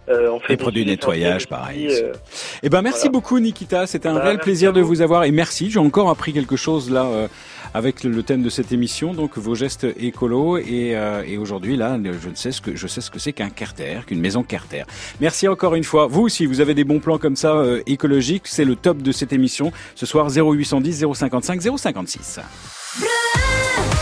[0.09, 1.87] euh, on fait Les des produits de nettoyage, pareil.
[1.89, 2.13] euh,
[2.63, 3.11] Eh ben merci voilà.
[3.11, 5.69] beaucoup Nikita, c'était un Bah, réel plaisir de vous avoir et merci.
[5.71, 7.27] J'ai encore appris quelque chose là euh,
[7.73, 11.97] avec le, thème de cette émission, donc vos gestes écolos et, euh, et aujourd'hui là,
[12.03, 14.83] je ne sais ce que je sais ce que c'est qu'un carter, qu'une maison carter.
[15.21, 16.07] Merci encore une fois.
[16.07, 19.11] Vous aussi, vous avez des bons plans comme ça euh, écologiques, c'est le top de
[19.11, 19.71] cette émission.
[19.95, 22.39] Ce soir 0810 055 056.
[22.39, 24.00] France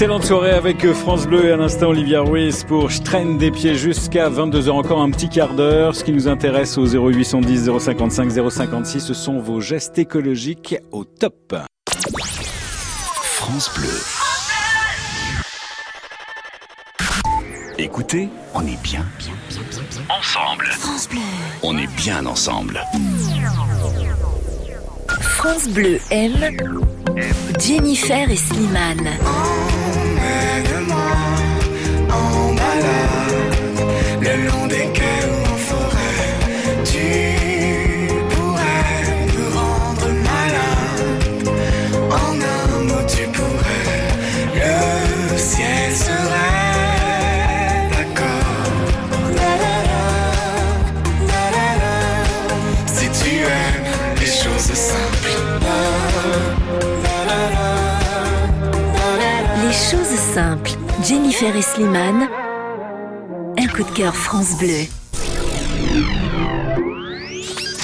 [0.00, 3.74] Excellente soirée avec France Bleu et à l'instant Olivia Ruiz pour Je traîne des pieds
[3.74, 5.94] jusqu'à 22h encore un petit quart d'heure.
[5.94, 11.54] Ce qui nous intéresse au 0810 055 056 ce sont vos gestes écologiques au top.
[13.22, 13.90] France Bleu.
[17.78, 20.64] Écoutez, on est bien, bien, bien, bien, bien ensemble.
[20.78, 21.20] France Bleu.
[21.62, 22.80] On est bien ensemble.
[25.42, 26.54] France Bleu aime
[27.58, 29.08] Jennifer et Slimane.
[61.10, 62.28] Jennifer et Slimane.
[63.58, 64.86] Un coup de cœur France Bleu.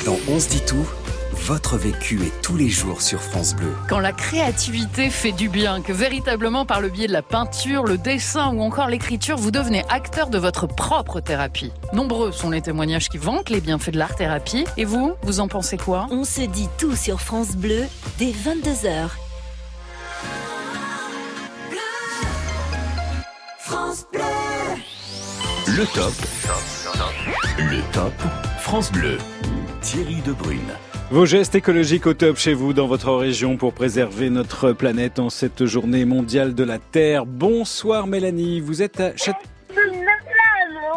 [0.05, 0.86] Dans On se dit tout,
[1.32, 3.73] votre vécu est tous les jours sur France Bleu.
[3.89, 7.98] Quand la créativité fait du bien, que véritablement par le biais de la peinture, le
[7.98, 11.73] dessin ou encore l'écriture, vous devenez acteur de votre propre thérapie.
[11.93, 14.66] Nombreux sont les témoignages qui vantent les bienfaits de l'art-thérapie.
[14.77, 16.07] Et vous, vous en pensez quoi?
[16.12, 17.86] On se dit tout sur France Bleu
[18.20, 19.09] dès 22h.
[25.77, 26.12] Le top.
[27.59, 28.12] Le top.
[28.61, 29.19] France Bleu.
[29.82, 30.59] Thierry Debrune.
[31.11, 35.28] Vos gestes écologiques au top chez vous dans votre région pour préserver notre planète en
[35.31, 37.27] cette journée mondiale de la Terre.
[37.27, 39.35] Bonsoir Mélanie, vous êtes à Chât-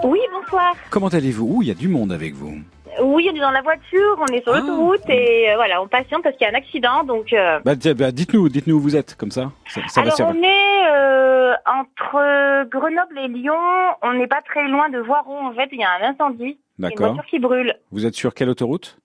[0.03, 0.75] Oui, bonsoir.
[0.89, 1.57] Comment allez-vous?
[1.57, 2.59] Ouh, Il y a du monde avec vous.
[3.01, 6.23] Oui, on est dans la voiture, on est sur l'autoroute et euh, voilà, on patiente
[6.23, 7.03] parce qu'il y a un accident.
[7.03, 9.51] Donc, euh, Bah, bah, dites-nous, dites-nous où vous êtes, comme ça.
[9.67, 13.53] Ça, alors on est euh, entre Grenoble et Lyon.
[14.01, 15.47] On n'est pas très loin de Voiron.
[15.47, 16.57] En fait, il y a un incendie.
[16.81, 17.07] A Une D'accord.
[17.13, 17.75] voiture qui brûle.
[17.91, 18.97] Vous êtes sur quelle autoroute?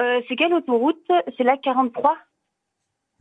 [0.00, 1.06] Euh, c'est quelle autoroute?
[1.36, 2.18] C'est la 43 Aucune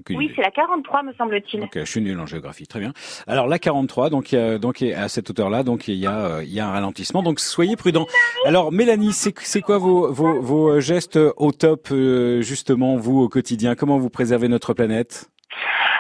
[0.10, 1.64] Oui, c'est la 43, me semble-t-il.
[1.64, 2.94] Ok, je suis nul en géographie, très bien.
[3.28, 6.68] Alors la 43, donc à cette hauteur-là, donc il y a euh, il y a
[6.68, 8.08] un ralentissement, donc soyez prudents.
[8.46, 13.76] Alors Mélanie, c'est quoi vos, vos vos gestes au top euh, justement vous au quotidien?
[13.76, 15.30] Comment vous préservez notre planète?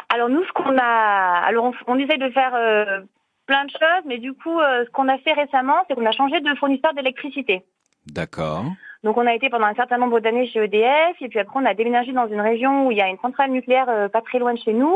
[0.09, 3.01] Alors nous, ce qu'on a, alors on, on essaye de faire euh,
[3.47, 6.39] plein de choses, mais du coup, ce qu'on a fait récemment, c'est qu'on a changé
[6.39, 7.63] de fournisseur d'électricité.
[8.07, 8.65] D'accord.
[9.03, 11.65] Donc on a été pendant un certain nombre d'années chez EDF, et puis après on
[11.65, 14.39] a déménagé dans une région où il y a une centrale nucléaire euh, pas très
[14.39, 14.95] loin de chez nous.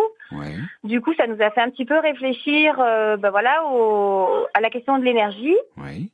[0.83, 4.61] Du coup, ça nous a fait un petit peu réfléchir, euh, bah voilà, au, à
[4.61, 5.57] la question de l'énergie.
[5.77, 6.09] Oui.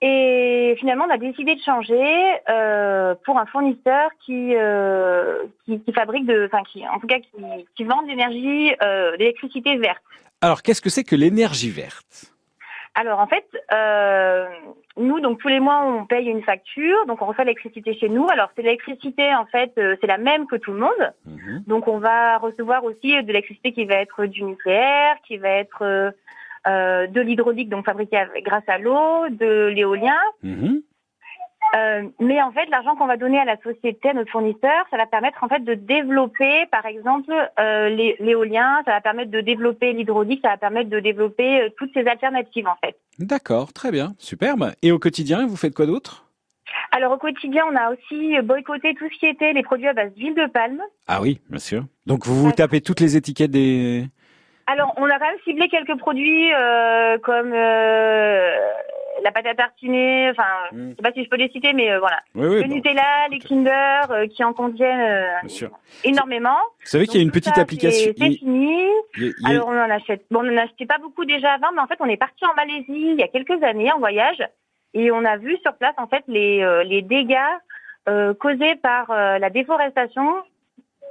[0.00, 2.06] Et finalement, on a décidé de changer
[2.48, 7.18] euh, pour un fournisseur qui, euh, qui, qui fabrique de, enfin qui, en tout cas,
[7.18, 7.30] qui,
[7.74, 10.02] qui vend de l'énergie, euh, d'électricité verte.
[10.40, 12.32] Alors qu'est-ce que c'est que l'énergie verte?
[12.94, 14.46] Alors en fait, euh,
[14.98, 18.28] nous donc tous les mois on paye une facture, donc on reçoit l'électricité chez nous.
[18.28, 21.12] Alors c'est l'électricité en fait, euh, c'est la même que tout le monde.
[21.66, 25.82] Donc on va recevoir aussi de l'électricité qui va être du nucléaire, qui va être
[25.82, 26.10] euh,
[26.66, 30.18] euh, de l'hydraulique donc fabriquée grâce à l'eau, de l'éolien.
[31.76, 34.96] Euh, mais en fait, l'argent qu'on va donner à la société, à notre fournisseur, ça
[34.96, 39.40] va permettre en fait de développer, par exemple, euh, l'é- l'éolien, ça va permettre de
[39.42, 42.96] développer l'hydraulique, ça va permettre de développer euh, toutes ces alternatives en fait.
[43.18, 44.72] D'accord, très bien, superbe.
[44.82, 46.24] Et au quotidien, vous faites quoi d'autre?
[46.92, 50.12] Alors au quotidien, on a aussi boycotté tout ce qui était les produits à base
[50.14, 50.80] d'huile de palme.
[51.06, 51.84] Ah oui, bien sûr.
[52.06, 54.04] Donc vous vous tapez toutes les étiquettes des
[54.66, 58.54] Alors on a quand même ciblé quelques produits euh, comme euh,
[59.22, 61.98] la pâte à tartiner, enfin, je sais pas si je peux les citer, mais euh,
[61.98, 62.20] voilà.
[62.34, 62.74] Oui, oui, le bon.
[62.74, 65.68] Nutella, les Kinder, euh, qui en contiennent euh,
[66.04, 66.58] énormément.
[66.80, 68.12] Vous savez qu'il y a une petite ça, application.
[68.16, 68.84] C'est fini.
[69.16, 70.24] il il Alors on en achète.
[70.30, 72.54] Bon, on en achetait pas beaucoup déjà avant, mais en fait on est parti en
[72.54, 74.42] Malaisie il y a quelques années en voyage
[74.94, 77.36] et on a vu sur place en fait les euh, les dégâts
[78.08, 80.42] euh, causés par euh, la déforestation.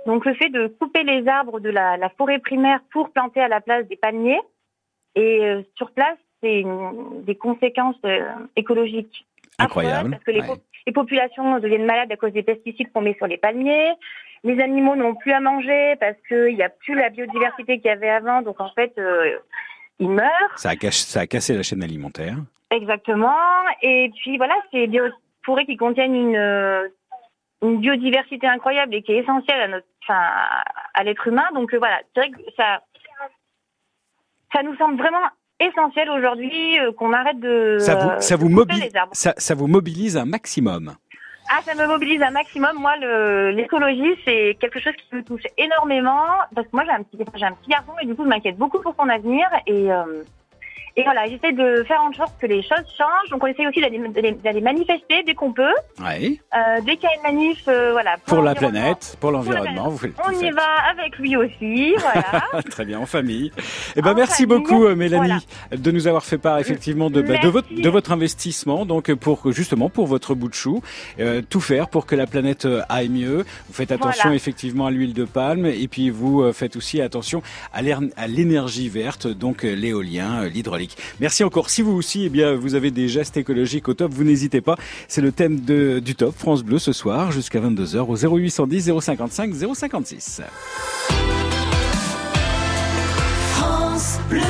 [0.05, 3.47] Donc le fait de couper les arbres de la, la forêt primaire pour planter à
[3.47, 4.41] la place des palmiers
[5.15, 6.63] et euh, sur place c'est
[7.23, 8.23] des conséquences euh,
[8.55, 9.25] écologiques
[9.59, 10.11] Incroyable.
[10.11, 13.27] parce que les, po- les populations deviennent malades à cause des pesticides qu'on met sur
[13.27, 13.93] les palmiers.
[14.43, 17.89] Les animaux n'ont plus à manger parce qu'il n'y a plus la biodiversité qu'il y
[17.89, 18.43] avait avant.
[18.43, 19.37] Donc en fait, euh,
[19.99, 20.57] ils meurent.
[20.57, 22.35] Ça a, caché- ça a cassé la chaîne alimentaire.
[22.69, 23.33] Exactement.
[23.81, 24.99] Et puis voilà, c'est des
[25.43, 26.87] forêts qui contiennent une, euh,
[27.63, 30.21] une biodiversité incroyable et qui est essentielle à notre, enfin,
[30.93, 31.47] à l'être humain.
[31.55, 32.83] Donc euh, voilà, c'est vrai que ça,
[34.53, 35.23] ça nous semble vraiment
[35.59, 39.11] essentiel aujourd'hui euh, qu'on arrête de Ça vous, ça, de vous couper mobili- les arbres.
[39.13, 40.95] ça, ça vous mobilise un maximum.
[41.49, 42.75] Ah, ça me mobilise un maximum.
[42.77, 42.95] Moi,
[43.51, 47.45] l'écologie, c'est quelque chose qui me touche énormément parce que moi, j'ai un petit, j'ai
[47.45, 50.23] un petit garçon et du coup, je m'inquiète beaucoup pour son avenir et euh,
[50.97, 53.29] et voilà, j'essaie de faire en sorte que les choses changent.
[53.29, 55.75] Donc, on essaie aussi d'aller, manifester dès qu'on peut.
[55.99, 56.41] Oui.
[56.55, 58.17] Euh, dès qu'il y a une manif, euh, voilà.
[58.25, 60.07] Pour la planète, pour l'environnement, vous.
[60.27, 62.63] On y va avec lui aussi, voilà.
[62.71, 63.51] Très bien, en famille.
[63.95, 67.47] Eh ben, merci beaucoup, euh, Mélanie, de nous avoir fait part effectivement de, bah, de,
[67.47, 70.81] votre, de votre investissement, donc pour justement pour votre bout de chou,
[71.19, 73.45] euh, tout faire pour que la planète euh, aille mieux.
[73.67, 74.35] Vous faites attention Voilà.
[74.35, 77.41] effectivement à l'huile de palme, et puis vous euh, faites aussi attention
[77.73, 80.49] à l'énergie verte, donc l'éolien, euh,
[81.19, 81.69] Merci encore.
[81.69, 84.77] Si vous aussi, eh bien, vous avez des gestes écologiques au top, vous n'hésitez pas.
[85.07, 89.53] C'est le thème de, du top France Bleu ce soir jusqu'à 22h au 0810 055
[89.73, 90.41] 056.
[93.53, 94.41] France Bleu.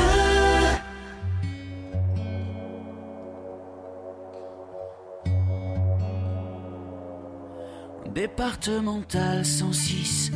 [8.13, 10.31] Départemental 106,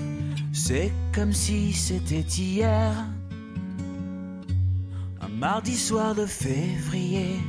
[0.54, 2.94] c'est comme si c'était hier.
[5.42, 7.40] Mardi soir de février,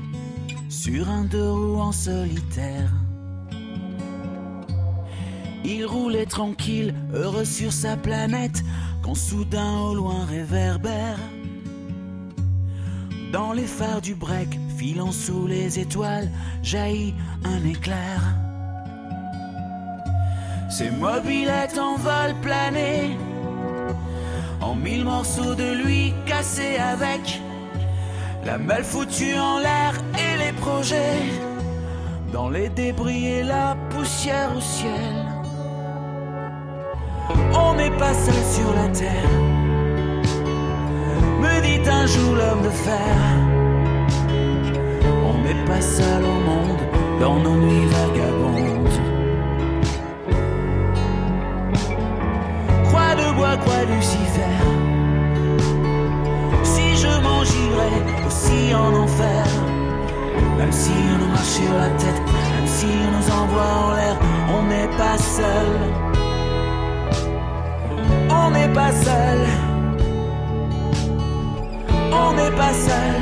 [0.70, 2.90] sur un deux roues en solitaire.
[5.62, 8.62] Il roulait tranquille, heureux sur sa planète,
[9.02, 11.19] quand soudain au loin réverbère.
[13.31, 16.31] Dans les phares du break, filant sous les étoiles,
[16.62, 17.12] jaillit
[17.44, 18.23] un éclair.
[20.70, 23.19] Ses mobilettes en vol plané,
[24.62, 27.43] en mille morceaux de lui cassés avec
[28.44, 31.23] la malle foutue en l'air et les projets
[32.32, 35.14] dans les débris et la poussière au ciel.
[37.55, 39.31] On n'est pas seul sur la terre,
[41.40, 43.16] me dit un jour l'homme de fer.
[45.24, 46.81] On n'est pas seul au monde
[47.20, 49.01] dans nos nuits vagabondes.
[52.85, 54.82] Croix de bois, croix Lucifer.
[57.03, 59.47] Je m'en girais aussi en enfer,
[60.57, 62.23] même si on nous marche sur la tête,
[62.55, 64.16] même si on nous envoie en l'air,
[64.57, 65.73] on n'est pas seul.
[68.31, 69.41] On n'est pas seul.
[72.24, 73.20] On n'est pas seul,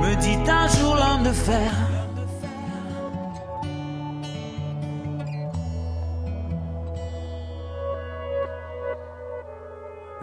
[0.00, 1.95] me dit un jour l'homme de fer.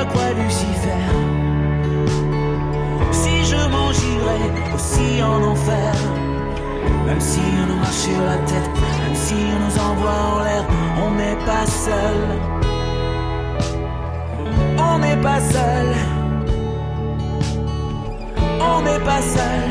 [0.00, 1.04] Croix Lucifer?
[3.12, 5.94] Si je m'en girais aussi en enfer,
[7.06, 8.70] même si on nous marche sur la tête,
[9.04, 10.64] même si on nous envoie en l'air,
[11.04, 12.20] on n'est pas seul.
[14.78, 15.88] On n'est pas seul.
[18.60, 19.68] On n'est pas seul.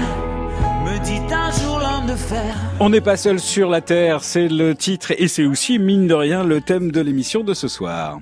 [0.86, 2.56] Me dit un jour l'homme de fer.
[2.80, 6.14] On n'est pas seul sur la Terre, c'est le titre et c'est aussi, mine de
[6.14, 8.20] rien, le thème de l'émission de ce soir.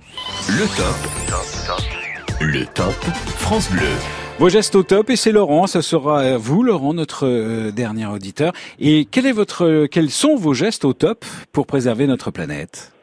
[0.47, 1.28] Le top.
[2.41, 2.93] Le top
[3.37, 3.91] France Bleu.
[4.39, 8.05] Vos gestes au top et c'est Laurent, ça sera à vous Laurent, notre euh, dernier
[8.05, 8.53] auditeur.
[8.79, 12.93] Et quel est votre, quels sont vos gestes au top pour préserver notre planète?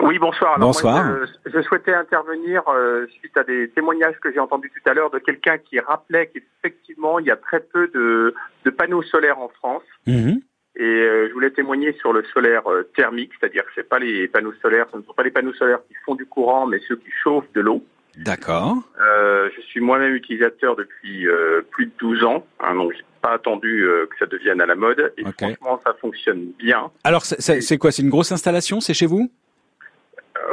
[0.00, 0.54] Oui, bonsoir.
[0.54, 1.04] Alors, Bonsoir.
[1.04, 4.94] moi, je, je souhaitais intervenir euh, suite à des témoignages que j'ai entendus tout à
[4.94, 8.32] l'heure de quelqu'un qui rappelait qu'effectivement, il y a très peu de,
[8.64, 9.82] de panneaux solaires en France.
[10.06, 10.40] Mhm.
[10.76, 14.28] Et euh, je voulais témoigner sur le solaire euh, thermique, c'est-à-dire que c'est pas les
[14.28, 16.94] panneaux solaires, ce ne sont pas les panneaux solaires qui font du courant, mais ceux
[16.94, 17.82] qui chauffent de l'eau.
[18.18, 18.76] D'accord.
[19.00, 23.32] Euh, je suis moi-même utilisateur depuis euh, plus de 12 ans, hein, donc j'ai pas
[23.32, 25.12] attendu euh, que ça devienne à la mode.
[25.16, 26.90] Et franchement, ça fonctionne bien.
[27.04, 29.30] Alors c'est- quoi C'est une grosse installation C'est chez vous?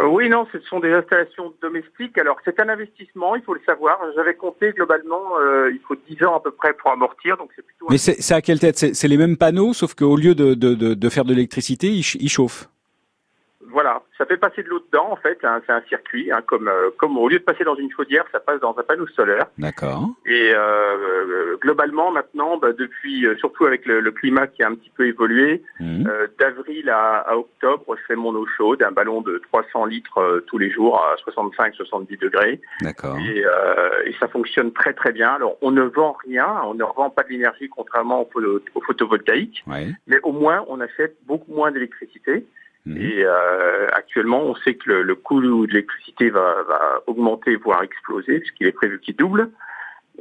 [0.09, 2.17] Oui, non, ce sont des installations domestiques.
[2.17, 3.99] Alors, c'est un investissement, il faut le savoir.
[4.15, 7.65] J'avais compté globalement, euh, il faut 10 ans à peu près pour amortir, donc c'est
[7.65, 7.87] plutôt...
[7.89, 8.77] Mais c'est à quelle tête?
[8.77, 12.29] C'est les mêmes panneaux, sauf qu'au lieu de, de, de, de faire de l'électricité, ils
[12.29, 12.67] chauffent?
[13.75, 15.37] Voilà, ça fait passer de l'eau dedans, en fait.
[15.43, 18.23] hein, c'est un circuit, hein, comme, euh, comme au lieu de passer dans une chaudière,
[18.31, 19.47] ça passe dans un panneau solaire.
[19.57, 20.07] D'accord.
[20.25, 24.69] Et euh, euh, globalement, maintenant, bah, depuis, euh, surtout avec le, le climat qui a
[24.69, 26.07] un petit peu évolué, Mhm.
[26.07, 30.41] euh, d'avril à, à octobre, je fais mon eau chaude, un ballon de 300 litres
[30.47, 32.61] tous les jours à 65-70 degrés.
[32.81, 33.17] D'accord.
[33.19, 35.33] Et, euh, et ça fonctionne très très bien.
[35.33, 38.81] Alors, on ne vend rien, on ne revend pas de l'énergie contrairement au, photo- au
[38.81, 39.87] photovoltaïque, Ouais.
[40.07, 42.45] mais au moins on achète beaucoup moins d'électricité.
[42.87, 47.81] Et euh, actuellement, on sait que le, le coût de l'électricité va, va augmenter, voire
[47.81, 49.49] exploser, puisqu'il est prévu qu'il double.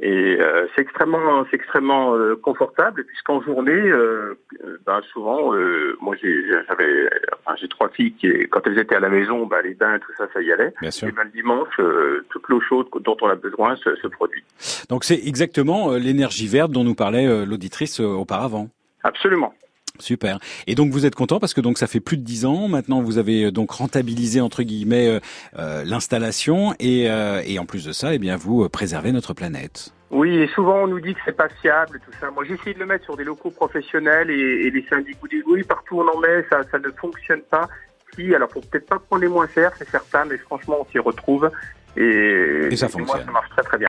[0.01, 4.37] Et euh, c'est extrêmement, c'est extrêmement euh, confortable, puisqu'en journée, euh,
[4.85, 8.99] ben souvent, euh, moi j'ai, j'avais, enfin, j'ai trois filles qui, quand elles étaient à
[8.99, 10.73] la maison, ben, les bains, tout ça, ça y allait.
[10.81, 11.07] Bien sûr.
[11.07, 14.43] Et ben, le dimanche, euh, toute l'eau chaude dont on a besoin se, se produit.
[14.89, 18.69] Donc c'est exactement l'énergie verte dont nous parlait l'auditrice auparavant.
[19.03, 19.53] Absolument.
[19.99, 20.39] Super.
[20.67, 23.01] Et donc vous êtes content parce que donc ça fait plus de dix ans maintenant
[23.01, 25.19] vous avez euh, donc rentabilisé entre guillemets euh,
[25.57, 29.91] euh, l'installation et, euh, et en plus de ça eh bien vous préservez notre planète.
[30.11, 32.29] Oui, et souvent on nous dit que c'est pas fiable, tout ça.
[32.31, 35.27] Moi, j'ai essayé de le mettre sur des locaux professionnels et, et les syndics vous
[35.27, 37.67] disent oui, partout on en met, ça, ça ne fonctionne pas.
[38.15, 40.99] Si, alors faut peut-être pas prendre les moins chers, c'est certain, mais franchement on s'y
[40.99, 41.49] retrouve
[41.97, 43.25] et, Et ça moi fonctionne.
[43.25, 43.83] ça marche très très bien.